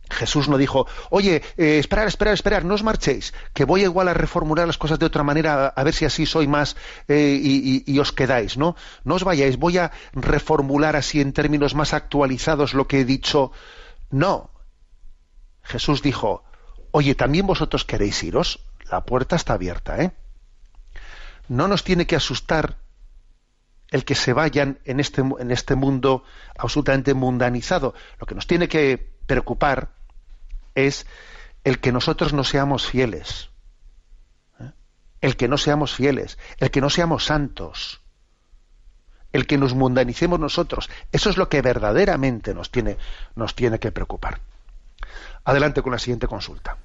Jesús 0.09 0.47
no 0.47 0.57
dijo, 0.57 0.87
oye, 1.09 1.41
eh, 1.57 1.79
esperar, 1.79 2.07
esperar, 2.07 2.33
esperar, 2.33 2.65
no 2.65 2.75
os 2.75 2.83
marchéis, 2.83 3.33
que 3.53 3.65
voy 3.65 3.83
igual 3.83 4.07
a 4.07 4.13
reformular 4.13 4.67
las 4.67 4.77
cosas 4.77 4.99
de 4.99 5.05
otra 5.05 5.23
manera, 5.23 5.67
a, 5.67 5.83
ver 5.83 5.93
si 5.93 6.05
así 6.05 6.25
soy 6.25 6.47
más 6.47 6.75
eh, 7.07 7.39
y, 7.41 7.99
os 7.99 8.11
quedáis, 8.11 8.57
¿no? 8.57 8.75
No 9.03 9.15
os 9.15 9.23
vayáis, 9.23 9.57
voy 9.57 9.77
a 9.77 9.91
reformular 10.13 10.95
así 10.95 11.21
en 11.21 11.33
términos 11.33 11.73
más 11.75 11.93
actualizados 11.93 12.73
lo 12.73 12.87
que 12.87 13.01
he 13.01 13.05
dicho. 13.05 13.51
No. 14.11 14.51
Jesús 15.63 16.01
dijo, 16.01 16.43
oye, 16.91 17.15
¿también 17.15 17.47
vosotros 17.47 17.83
queréis 17.83 18.23
iros? 18.23 18.59
La 18.91 19.05
puerta 19.05 19.35
está 19.35 19.53
abierta, 19.53 20.01
¿eh? 20.01 20.11
No 21.47 21.67
nos 21.67 21.83
tiene 21.83 22.05
que 22.05 22.15
asustar 22.15 22.77
el 23.89 24.03
que 24.03 24.15
se 24.15 24.33
vayan 24.33 24.79
en 24.85 24.99
este, 24.99 25.21
en 25.21 25.51
este 25.51 25.75
mundo 25.75 26.23
absolutamente 26.57 27.13
mundanizado. 27.13 27.93
Lo 28.19 28.27
que 28.27 28.35
nos 28.35 28.47
tiene 28.47 28.67
que 28.67 29.14
preocupar 29.25 29.89
es 30.75 31.05
el 31.63 31.79
que 31.79 31.91
nosotros 31.91 32.33
no 32.33 32.43
seamos 32.43 32.85
fieles, 32.85 33.49
¿eh? 34.59 34.71
el 35.21 35.35
que 35.35 35.47
no 35.47 35.57
seamos 35.57 35.93
fieles, 35.93 36.37
el 36.59 36.71
que 36.71 36.81
no 36.81 36.89
seamos 36.89 37.25
santos, 37.25 38.01
el 39.33 39.47
que 39.47 39.57
nos 39.57 39.73
mundanicemos 39.73 40.39
nosotros. 40.39 40.89
Eso 41.11 41.29
es 41.29 41.37
lo 41.37 41.49
que 41.49 41.61
verdaderamente 41.61 42.53
nos 42.53 42.71
tiene, 42.71 42.97
nos 43.35 43.55
tiene 43.55 43.79
que 43.79 43.91
preocupar. 43.91 44.39
Adelante 45.43 45.81
con 45.81 45.91
la 45.91 45.99
siguiente 45.99 46.27
consulta. 46.27 46.77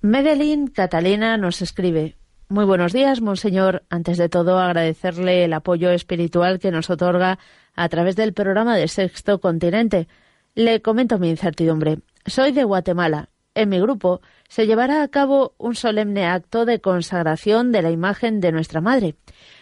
Medellín 0.00 0.66
Catalina 0.66 1.36
nos 1.36 1.62
escribe. 1.62 2.16
Muy 2.48 2.64
buenos 2.64 2.92
días, 2.92 3.20
Monseñor. 3.20 3.84
Antes 3.88 4.18
de 4.18 4.28
todo, 4.28 4.58
agradecerle 4.58 5.44
el 5.44 5.52
apoyo 5.52 5.90
espiritual 5.90 6.58
que 6.58 6.70
nos 6.70 6.90
otorga 6.90 7.38
a 7.74 7.88
través 7.88 8.16
del 8.16 8.34
programa 8.34 8.76
de 8.76 8.88
Sexto 8.88 9.40
Continente. 9.40 10.08
Le 10.54 10.82
comento 10.82 11.18
mi 11.18 11.30
incertidumbre. 11.30 12.00
Soy 12.26 12.52
de 12.52 12.64
Guatemala. 12.64 13.30
En 13.54 13.70
mi 13.70 13.80
grupo 13.80 14.20
se 14.50 14.66
llevará 14.66 15.02
a 15.02 15.08
cabo 15.08 15.54
un 15.56 15.74
solemne 15.74 16.26
acto 16.26 16.66
de 16.66 16.78
consagración 16.78 17.72
de 17.72 17.80
la 17.80 17.90
imagen 17.90 18.40
de 18.40 18.52
nuestra 18.52 18.82
Madre. 18.82 19.14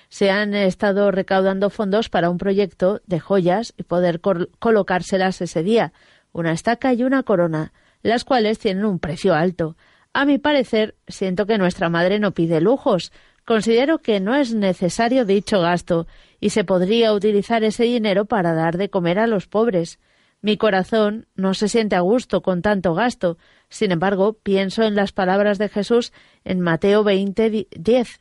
Se 0.09 0.33
han 0.33 0.53
estado 0.53 1.13
recaudando 1.13 1.71
fondos 1.71 2.09
para 2.09 2.29
un 2.29 2.39
proyecto 2.39 3.03
de 3.07 3.21
joyas 3.21 3.73
y 3.77 3.85
poder 3.85 4.21
colocárselas 4.21 5.41
ese 5.41 5.63
día, 5.63 5.93
una 6.33 6.51
estaca 6.51 6.93
y 6.93 7.05
una 7.05 7.23
corona, 7.23 7.73
las 8.03 8.25
cuales 8.25 8.59
tienen 8.59 8.85
un 8.85 8.99
precio 8.99 9.33
alto. 9.33 9.77
A 10.13 10.25
mi 10.25 10.39
parecer, 10.39 10.97
siento 11.07 11.47
que 11.47 11.59
nuestra 11.59 11.89
Madre 11.89 12.19
no 12.19 12.33
pide 12.33 12.61
lujos. 12.61 13.13
Considero 13.45 13.99
que 13.99 14.19
no 14.19 14.35
es 14.35 14.55
necesario 14.55 15.25
dicho 15.25 15.61
gasto 15.61 16.09
y 16.41 16.51
se 16.51 16.65
podría 16.65 17.13
utilizar 17.13 17.63
ese 17.63 17.85
dinero 17.85 18.25
para 18.25 18.55
dar 18.55 18.77
de 18.77 18.91
comer 18.91 19.21
a 19.21 19.29
los 19.29 19.47
pobres. 19.47 20.01
Mi 20.43 20.57
corazón 20.57 21.27
no 21.35 21.55
se 21.55 21.69
siente 21.69 21.97
a 21.97 22.01
gusto 22.01 22.41
con 22.41 22.63
tanto 22.63 22.95
gasto. 22.95 23.37
Sin 23.69 23.93
embargo, 23.93 24.33
pienso 24.33 24.83
en 24.83 24.95
las 24.95 25.13
palabras 25.13 25.59
de 25.59 25.69
Jesús 25.69 26.13
en 26.45 26.61
Mateo 26.61 27.05
20, 27.05 27.69
10. 27.71 28.21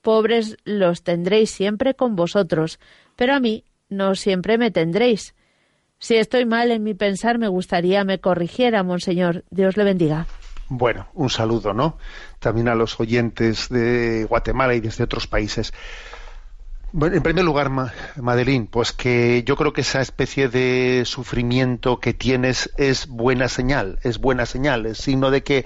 Pobres 0.00 0.56
los 0.64 1.04
tendréis 1.04 1.50
siempre 1.50 1.94
con 1.94 2.16
vosotros, 2.16 2.80
pero 3.14 3.34
a 3.34 3.40
mí 3.40 3.64
no 3.88 4.16
siempre 4.16 4.58
me 4.58 4.72
tendréis. 4.72 5.34
Si 5.98 6.16
estoy 6.16 6.46
mal 6.46 6.72
en 6.72 6.82
mi 6.82 6.94
pensar, 6.94 7.38
me 7.38 7.46
gustaría 7.46 8.02
me 8.02 8.18
corrigiera, 8.18 8.82
Monseñor. 8.82 9.44
Dios 9.50 9.76
le 9.76 9.84
bendiga. 9.84 10.26
Bueno, 10.68 11.06
un 11.14 11.30
saludo, 11.30 11.72
¿no? 11.74 11.96
También 12.40 12.66
a 12.66 12.74
los 12.74 12.98
oyentes 12.98 13.68
de 13.68 14.24
Guatemala 14.24 14.74
y 14.74 14.80
desde 14.80 15.04
otros 15.04 15.28
países. 15.28 15.72
Bueno, 16.94 17.16
en 17.16 17.22
primer 17.22 17.44
lugar, 17.44 17.70
Madeline, 18.16 18.66
pues 18.66 18.92
que 18.92 19.44
yo 19.44 19.56
creo 19.56 19.72
que 19.72 19.80
esa 19.80 20.02
especie 20.02 20.48
de 20.48 21.04
sufrimiento 21.06 22.00
que 22.00 22.12
tienes 22.12 22.70
es 22.76 23.06
buena 23.06 23.48
señal, 23.48 23.98
es 24.02 24.18
buena 24.18 24.44
señal, 24.44 24.84
es 24.84 24.98
signo 24.98 25.30
de 25.30 25.42
que, 25.42 25.64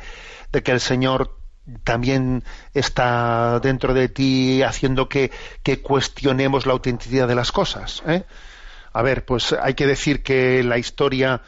de 0.52 0.62
que 0.62 0.70
el 0.70 0.78
Señor 0.78 1.36
también 1.82 2.44
está 2.74 3.58
dentro 3.58 3.92
de 3.92 4.08
ti 4.08 4.62
haciendo 4.62 5.08
que, 5.08 5.32
que 5.64 5.82
cuestionemos 5.82 6.64
la 6.64 6.74
autenticidad 6.74 7.26
de 7.26 7.34
las 7.34 7.50
cosas. 7.50 8.04
¿eh? 8.06 8.22
A 8.92 9.02
ver, 9.02 9.24
pues 9.24 9.52
hay 9.52 9.74
que 9.74 9.88
decir 9.88 10.22
que 10.22 10.62
la 10.62 10.78
historia, 10.78 11.42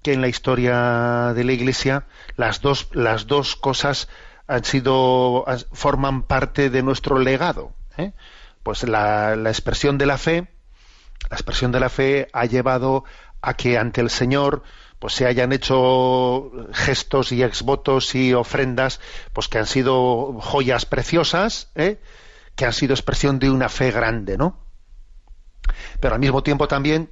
que 0.00 0.14
en 0.14 0.22
la 0.22 0.28
historia 0.28 1.34
de 1.34 1.44
la 1.44 1.52
Iglesia, 1.52 2.06
las 2.36 2.62
dos, 2.62 2.88
las 2.92 3.26
dos 3.26 3.56
cosas 3.56 4.08
han 4.46 4.64
sido, 4.64 5.44
forman 5.72 6.22
parte 6.22 6.70
de 6.70 6.82
nuestro 6.82 7.18
legado. 7.18 7.74
¿eh? 7.98 8.12
Pues 8.62 8.84
la, 8.84 9.34
expresión 9.46 9.98
de 9.98 10.06
la 10.06 10.18
fe, 10.18 10.48
la 11.30 11.36
expresión 11.36 11.72
de 11.72 11.80
la 11.80 11.88
fe 11.88 12.28
ha 12.32 12.44
llevado 12.46 13.04
a 13.40 13.54
que 13.54 13.78
ante 13.78 14.00
el 14.00 14.10
Señor 14.10 14.62
pues 14.98 15.14
se 15.14 15.26
hayan 15.26 15.52
hecho 15.52 16.52
gestos 16.72 17.32
y 17.32 17.42
exvotos 17.42 18.14
y 18.14 18.34
ofrendas 18.34 19.00
pues 19.32 19.48
que 19.48 19.58
han 19.58 19.66
sido 19.66 20.38
joyas 20.40 20.86
preciosas 20.86 21.72
¿eh? 21.74 22.00
que 22.54 22.66
han 22.66 22.72
sido 22.72 22.94
expresión 22.94 23.40
de 23.40 23.50
una 23.50 23.68
fe 23.68 23.90
grande 23.90 24.38
no 24.38 24.64
pero 25.98 26.14
al 26.14 26.20
mismo 26.20 26.44
tiempo 26.44 26.68
también 26.68 27.10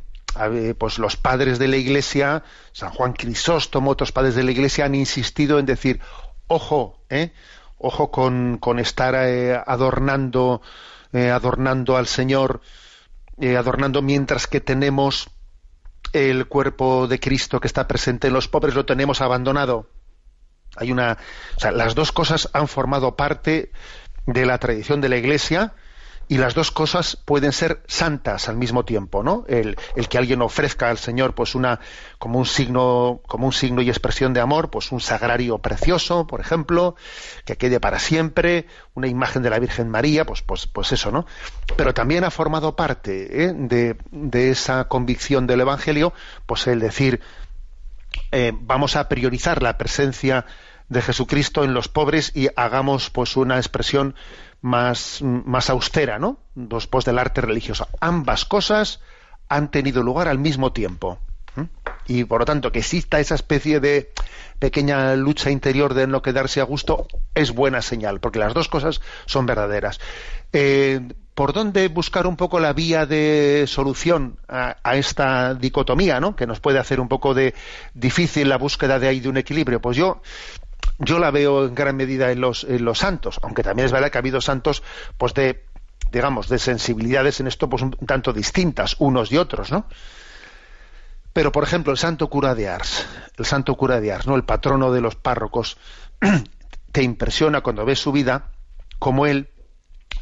pues 0.79 0.99
los 1.01 1.17
padres 1.17 1.59
de 1.59 1.67
la 1.67 1.79
iglesia 1.79 2.45
San 2.71 2.91
Juan 2.91 3.13
Crisóstomo 3.13 3.91
otros 3.91 4.13
padres 4.13 4.37
de 4.37 4.45
la 4.45 4.53
iglesia 4.53 4.85
han 4.85 4.95
insistido 4.95 5.59
en 5.59 5.67
decir 5.67 6.01
ojo 6.47 7.03
¿eh? 7.09 7.33
ojo 7.77 8.13
con, 8.13 8.59
con 8.59 8.79
estar 8.79 9.17
eh, 9.17 9.61
adornando 9.67 10.63
eh, 11.13 11.31
adornando 11.31 11.97
al 11.97 12.07
Señor, 12.07 12.61
eh, 13.39 13.57
adornando 13.57 14.03
mientras 14.03 14.47
que 14.47 14.61
tenemos 14.61 15.31
el 16.13 16.47
cuerpo 16.47 17.07
de 17.07 17.21
Cristo 17.21 17.61
que 17.61 17.69
está 17.69 17.87
presente 17.87 18.29
en 18.29 18.35
los 18.35 18.49
pobres, 18.49 18.75
lo 18.75 18.87
tenemos 18.87 19.21
abandonado. 19.21 19.89
Hay 20.77 20.93
una, 20.93 21.19
o 21.57 21.61
sea, 21.61 21.73
las 21.73 21.95
dos 21.95 22.13
cosas 22.13 22.49
han 22.53 22.69
formado 22.69 23.17
parte 23.17 23.73
de 24.27 24.47
la 24.47 24.59
tradición 24.59 25.01
de 25.01 25.09
la 25.09 25.17
Iglesia 25.17 25.75
y 26.31 26.39
las 26.39 26.55
dos 26.55 26.71
cosas 26.71 27.17
pueden 27.17 27.51
ser 27.51 27.83
santas 27.89 28.49
al 28.49 28.57
mismo 28.57 28.85
tiempo, 28.85 29.25
¿no? 29.25 29.45
El, 29.49 29.77
que 30.09 30.17
alguien 30.17 30.43
ofrezca 30.43 30.89
al 30.89 30.97
Señor, 30.97 31.35
pues 31.35 31.57
una, 31.57 31.81
como 32.21 32.39
un 32.39 32.47
signo, 32.47 33.21
como 33.27 33.47
un 33.47 33.53
signo 33.53 33.83
y 33.83 33.89
expresión 33.89 34.33
de 34.33 34.39
amor, 34.39 34.71
pues 34.71 34.93
un 34.93 35.01
sagrario 35.01 35.59
precioso, 35.59 36.29
por 36.29 36.41
ejemplo, 36.41 36.95
que 37.45 37.57
quede 37.57 37.81
para 37.81 37.99
siempre, 37.99 38.67
una 38.95 39.09
imagen 39.09 39.43
de 39.43 39.51
la 39.51 39.59
Virgen 39.59 39.89
María, 39.89 40.25
pues, 40.25 40.41
pues, 40.43 40.69
pues 40.69 40.93
eso, 40.93 41.11
¿no? 41.11 41.27
Pero 41.75 41.95
también 41.95 42.23
ha 42.23 42.31
formado 42.31 42.77
parte 42.77 43.47
¿eh? 43.47 43.53
de, 43.53 43.97
de, 44.13 44.51
esa 44.53 44.85
convicción 44.85 45.49
del 45.49 45.63
Evangelio, 45.63 46.13
pues 46.47 46.69
el 46.69 46.79
decir, 46.79 47.21
eh, 48.31 48.53
vamos 48.55 48.95
a 48.95 49.09
priorizar 49.09 49.65
la 49.65 49.77
presencia 49.77 50.47
de 50.89 51.03
Jesucristo 51.03 51.65
en 51.65 51.75
los 51.75 51.89
pobres 51.89 52.31
y 52.37 52.51
hagamos 52.55 53.11
pues 53.11 53.37
una 53.37 53.57
expresión 53.57 54.15
más, 54.63 55.21
más 55.23 55.71
austera, 55.71 56.19
¿no? 56.19 56.39
Después 56.55 57.05
del 57.05 57.19
arte 57.19 57.41
religioso. 57.41 57.89
Ambas 58.01 58.45
cosas 58.45 59.01
han 59.49 59.71
tenido 59.71 60.03
lugar 60.03 60.29
al 60.29 60.39
mismo 60.39 60.73
tiempo. 60.73 61.19
Y 62.07 62.25
por 62.25 62.41
lo 62.41 62.45
tanto, 62.45 62.73
que 62.73 62.81
exista 62.81 63.21
esa 63.21 63.35
especie 63.35 63.81
de 63.81 64.13
pequeña 64.59 65.15
lucha 65.17 65.51
interior 65.51 65.95
de 65.95 66.07
no 66.07 66.23
quedarse 66.23 66.61
a 66.61 66.65
gusto 66.65 67.07
es 67.35 67.53
buena 67.53 67.83
señal, 67.83 68.21
porque 68.21 68.39
las 68.39 68.55
dos 68.55 68.69
cosas 68.69 69.01
son 69.27 69.47
verdaderas. 69.47 70.01
Eh, 70.53 71.01
¿Por 71.35 71.53
dónde 71.53 71.89
buscar 71.89 72.27
un 72.27 72.37
poco 72.37 72.61
la 72.61 72.73
vía 72.73 73.07
de 73.07 73.65
solución 73.67 74.39
a, 74.49 74.77
a, 74.83 74.97
esta 74.97 75.55
dicotomía, 75.55 76.21
¿no? 76.21 76.37
que 76.37 76.47
nos 76.47 76.61
puede 76.61 76.79
hacer 76.79 77.01
un 77.01 77.09
poco 77.09 77.33
de 77.33 77.55
difícil 77.95 78.49
la 78.49 78.59
búsqueda 78.59 78.99
de 78.99 79.09
ahí 79.09 79.21
de 79.21 79.29
un 79.29 79.39
equilibrio? 79.39 79.81
Pues 79.81 79.97
yo 79.97 80.21
yo 81.01 81.19
la 81.19 81.31
veo 81.31 81.67
en 81.67 81.75
gran 81.75 81.97
medida 81.97 82.31
en 82.31 82.41
los, 82.41 82.67
santos, 82.95 83.41
aunque 83.43 83.63
también 83.63 83.87
es 83.87 83.93
verdad 83.93 84.11
que 84.11 84.19
ha 84.19 84.21
habido 84.21 84.41
santos 84.41 84.83
pues 85.19 85.35
de 85.35 85.65
digamos 86.13 86.49
de 86.49 86.59
sensibilidades 86.59 87.41
en 87.41 87.47
esto 87.47 87.69
pues 87.69 87.83
un 87.83 87.93
tanto 87.93 88.33
distintas 88.33 88.97
unos 88.99 89.33
y 89.33 89.39
otros, 89.39 89.71
¿no? 89.71 89.87
Pero 91.33 91.53
por 91.53 91.63
ejemplo, 91.63 91.93
el 91.93 91.99
santo 91.99 92.29
cura 92.29 92.55
de 92.55 92.69
Ars, 92.69 93.07
el 93.37 93.45
santo 93.47 93.77
cura 93.77 94.01
de 94.01 94.13
Ars, 94.13 94.27
¿no? 94.27 94.35
El 94.35 94.45
patrono 94.45 94.93
de 94.93 95.01
los 95.01 95.15
párrocos 95.15 95.79
te 96.93 97.03
impresiona 97.03 97.61
cuando 97.61 97.85
ves 97.85 98.01
su 98.01 98.13
vida 98.13 98.51
como 98.99 99.27
él 99.27 99.49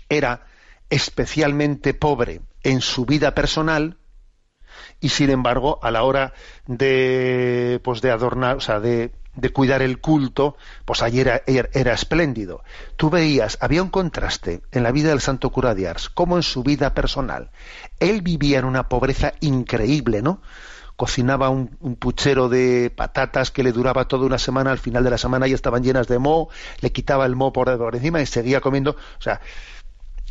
era 0.08 0.46
especialmente 0.90 1.94
pobre 1.94 2.42
en 2.62 2.80
su 2.80 3.04
vida 3.06 3.34
personal 3.34 3.96
y 5.00 5.08
sin 5.08 5.30
embargo 5.30 5.78
a 5.82 5.90
la 5.90 6.02
hora 6.02 6.32
de 6.66 7.80
pues 7.82 8.00
de 8.00 8.10
adornar, 8.10 8.56
o 8.56 8.60
sea, 8.60 8.80
de 8.80 9.12
de 9.40 9.50
cuidar 9.50 9.82
el 9.82 10.00
culto, 10.00 10.56
pues 10.84 11.02
ayer 11.02 11.42
era, 11.46 11.92
espléndido. 11.92 12.62
Tú 12.96 13.10
veías, 13.10 13.58
había 13.60 13.82
un 13.82 13.90
contraste 13.90 14.62
en 14.72 14.82
la 14.82 14.92
vida 14.92 15.10
del 15.10 15.20
santo 15.20 15.50
cura 15.50 15.74
de 15.74 15.88
Ars, 15.88 16.08
como 16.08 16.36
en 16.36 16.42
su 16.42 16.62
vida 16.62 16.94
personal. 16.94 17.50
Él 18.00 18.22
vivía 18.22 18.58
en 18.58 18.64
una 18.64 18.88
pobreza 18.88 19.32
increíble, 19.40 20.22
¿no? 20.22 20.40
Cocinaba 20.96 21.48
un, 21.48 21.68
puchero 21.98 22.48
de 22.48 22.92
patatas 22.94 23.50
que 23.52 23.62
le 23.62 23.72
duraba 23.72 24.08
toda 24.08 24.26
una 24.26 24.38
semana, 24.38 24.72
al 24.72 24.78
final 24.78 25.04
de 25.04 25.10
la 25.10 25.18
semana 25.18 25.46
ya 25.46 25.54
estaban 25.54 25.82
llenas 25.82 26.08
de 26.08 26.18
moho, 26.18 26.48
le 26.80 26.90
quitaba 26.90 27.24
el 27.24 27.36
moho 27.36 27.52
por, 27.52 27.68
encima 27.94 28.20
y 28.20 28.26
seguía 28.26 28.60
comiendo, 28.60 28.92
o 28.92 29.22
sea, 29.22 29.40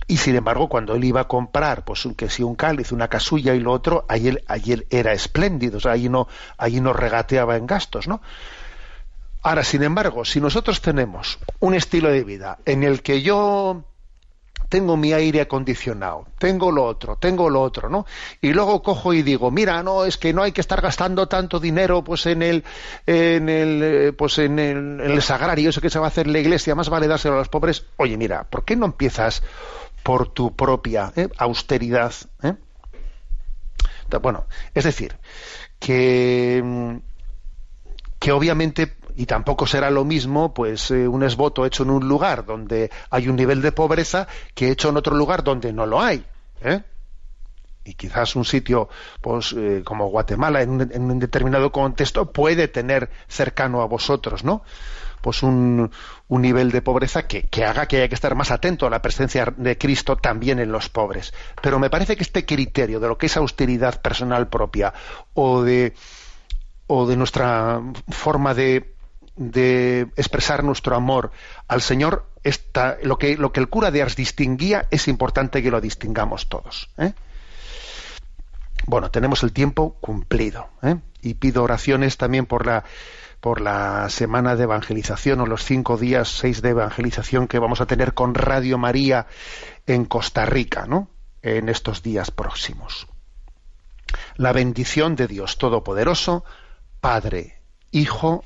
y 0.10 0.18
sin 0.18 0.36
embargo, 0.36 0.70
cuando 0.70 0.95
él 0.95 1.03
iba 1.03 1.22
a 1.22 1.28
comprar, 1.28 1.84
pues 1.84 2.08
que 2.16 2.30
si 2.30 2.41
un 2.41 2.55
cáliz, 2.55 2.93
una 2.93 3.10
casulla 3.10 3.53
y 3.55 3.60
lo 3.60 3.74
otro, 3.74 4.05
ayer, 4.08 4.41
ayer 4.47 4.88
era 4.89 5.12
espléndido, 5.12 5.78
o 5.78 5.80
sea, 5.82 5.91
allí 5.91 6.08
no, 6.08 6.30
allí 6.58 6.80
no 6.80 6.93
regateaba 6.93 7.58
en 7.58 7.68
gastos, 7.68 8.08
¿no? 8.08 8.22
Ahora, 9.43 9.63
sin 9.63 9.83
embargo, 9.83 10.25
si 10.25 10.41
nosotros 10.41 10.81
tenemos 10.81 11.39
un 11.59 11.75
estilo 11.75 12.09
de 12.09 12.23
vida 12.23 12.57
en 12.65 12.83
el 12.83 13.01
que 13.01 13.21
yo 13.21 13.83
tengo 14.69 14.97
mi 14.97 15.13
aire 15.13 15.41
acondicionado, 15.41 16.27
tengo 16.38 16.71
lo 16.71 16.83
otro, 16.83 17.15
tengo 17.15 17.49
lo 17.49 17.61
otro, 17.61 17.89
¿no? 17.89 18.05
Y 18.41 18.51
luego 18.51 18.81
cojo 18.81 19.13
y 19.13 19.21
digo, 19.23 19.49
mira, 19.51 19.81
no, 19.83 20.03
es 20.03 20.17
que 20.17 20.33
no 20.33 20.43
hay 20.43 20.51
que 20.51 20.61
estar 20.61 20.81
gastando 20.81 21.27
tanto 21.27 21.59
dinero 21.59 22.03
pues 22.03 22.25
en 22.25 22.41
el 22.41 22.65
en 23.05 23.47
el 23.47 23.81
eh, 23.83 24.13
pues 24.13 24.39
en 24.39 24.59
el, 24.59 25.21
sagrario, 25.21 25.69
eso 25.69 25.81
que 25.81 25.89
se 25.89 25.99
va 25.99 26.05
a 26.05 26.09
hacer 26.09 26.27
en 26.27 26.33
la 26.33 26.39
iglesia, 26.39 26.75
más 26.75 26.89
vale 26.89 27.07
dárselo 27.07 27.35
a 27.35 27.39
los 27.39 27.49
pobres. 27.49 27.85
Oye, 27.97 28.17
mira, 28.17 28.43
¿por 28.43 28.65
qué 28.65 28.75
no 28.75 28.85
empiezas 28.85 29.43
por 30.03 30.27
tu 30.33 30.55
propia 30.55 31.13
eh, 31.15 31.29
austeridad? 31.38 32.13
Eh? 32.43 32.53
Bueno, 34.21 34.47
es 34.73 34.83
decir, 34.83 35.15
que 35.79 36.99
que 38.19 38.31
obviamente 38.31 38.97
y 39.18 39.26
tampoco 39.26 39.65
será 39.65 39.89
lo 39.89 40.05
mismo 40.05 40.53
pues 40.53 40.91
eh, 40.91 41.07
un 41.07 41.24
esvoto 41.24 41.65
hecho 41.65 41.84
en 41.84 41.89
un 41.89 42.07
lugar 42.07 42.45
donde 42.45 42.91
hay 43.09 43.28
un 43.28 43.36
nivel 43.36 43.61
de 43.63 43.72
pobreza 43.72 44.28
que 44.53 44.70
hecho 44.70 44.89
en 44.89 44.97
otro 44.97 45.15
lugar 45.15 45.43
donde 45.43 45.74
no 45.74 45.88
lo 45.88 45.99
hay 45.99 46.24
¿eh? 46.61 46.84
y 47.84 47.95
quizás 47.95 48.36
un 48.36 48.45
sitio 48.45 48.89
pues 49.20 49.53
eh, 49.57 49.82
como 49.84 50.09
Guatemala 50.09 50.61
en 50.61 50.70
un, 50.70 51.20
determinado 51.20 51.72
contexto 51.72 52.32
puede 52.32 52.68
tener 52.68 53.09
cercano 53.28 53.82
a 53.82 53.88
vosotros 53.88 54.43
no 54.43 54.61
pues 55.22 55.41
un, 55.41 55.89
un 56.28 56.41
nivel 56.41 56.70
de 56.70 56.84
pobreza 56.84 57.26
que, 57.28 57.41
que, 57.41 57.65
haga 57.65 57.88
que 57.88 57.97
haya 57.97 58.07
que 58.09 58.15
estar 58.15 58.36
más 58.36 58.51
atento 58.51 58.86
a 58.86 58.91
la 58.91 59.01
presencia 59.01 59.51
de 59.57 59.80
Cristo 59.80 60.15
también 60.15 60.59
en 60.59 60.72
los 60.72 60.89
pobres 60.89 61.34
pero 61.59 61.80
me 61.80 61.89
parece 61.89 62.15
que 62.15 62.24
este 62.24 62.45
criterio 62.45 62.99
de 62.99 63.07
lo 63.07 63.18
que 63.18 63.26
es 63.26 63.36
austeridad 63.36 63.99
personal 63.99 64.47
propia 64.47 64.93
o 65.34 65.63
de 65.63 65.95
o 66.86 67.05
de 67.05 67.18
nuestra 67.18 67.82
forma 68.09 68.53
de, 68.53 68.97
de 69.38 70.01
expresar 70.15 70.63
nuestro 70.63 70.95
amor 70.95 71.31
al 71.67 71.81
Señor 71.81 72.25
está, 72.43 72.97
lo 73.03 73.17
que 73.17 73.38
lo 73.38 73.51
que 73.51 73.59
el 73.59 73.69
cura 73.69 73.91
de 73.91 74.01
Ars 74.01 74.15
distinguía 74.15 74.88
es 74.91 75.07
importante 75.07 75.63
que 75.63 75.71
lo 75.71 75.79
distingamos 75.79 76.49
todos 76.49 76.89
¿eh? 76.97 77.13
Bueno, 78.88 79.11
tenemos 79.11 79.43
el 79.43 79.51
tiempo 79.51 79.97
cumplido. 79.99 80.69
¿eh? 80.81 80.95
Y 81.21 81.33
pido 81.35 81.63
oraciones 81.63 82.15
también 82.17 82.45
por 82.45 82.65
la, 82.65 82.85
por 83.41 83.61
semana 84.09 84.55
de 84.55 84.63
evangelización 84.63 85.41
o 85.41 85.45
los 85.45 85.65
cinco 85.65 85.97
días, 85.97 86.29
seis 86.29 86.61
de 86.61 86.69
evangelización 86.69 87.47
que 87.47 87.59
vamos 87.59 87.81
a 87.81 87.85
tener 87.85 88.13
con 88.13 88.33
Radio 88.33 88.77
María 88.77 89.27
en 89.85 90.05
Costa 90.05 90.45
Rica, 90.45 90.85
¿no? 90.88 91.09
En 91.41 91.67
estos 91.67 92.01
días 92.01 92.31
próximos. 92.31 93.07
La 94.38 94.53
bendición 94.53 95.17
de 95.17 95.27
Dios 95.27 95.57
Todopoderoso, 95.57 96.45
Padre, 97.01 97.59
Hijo 97.91 98.45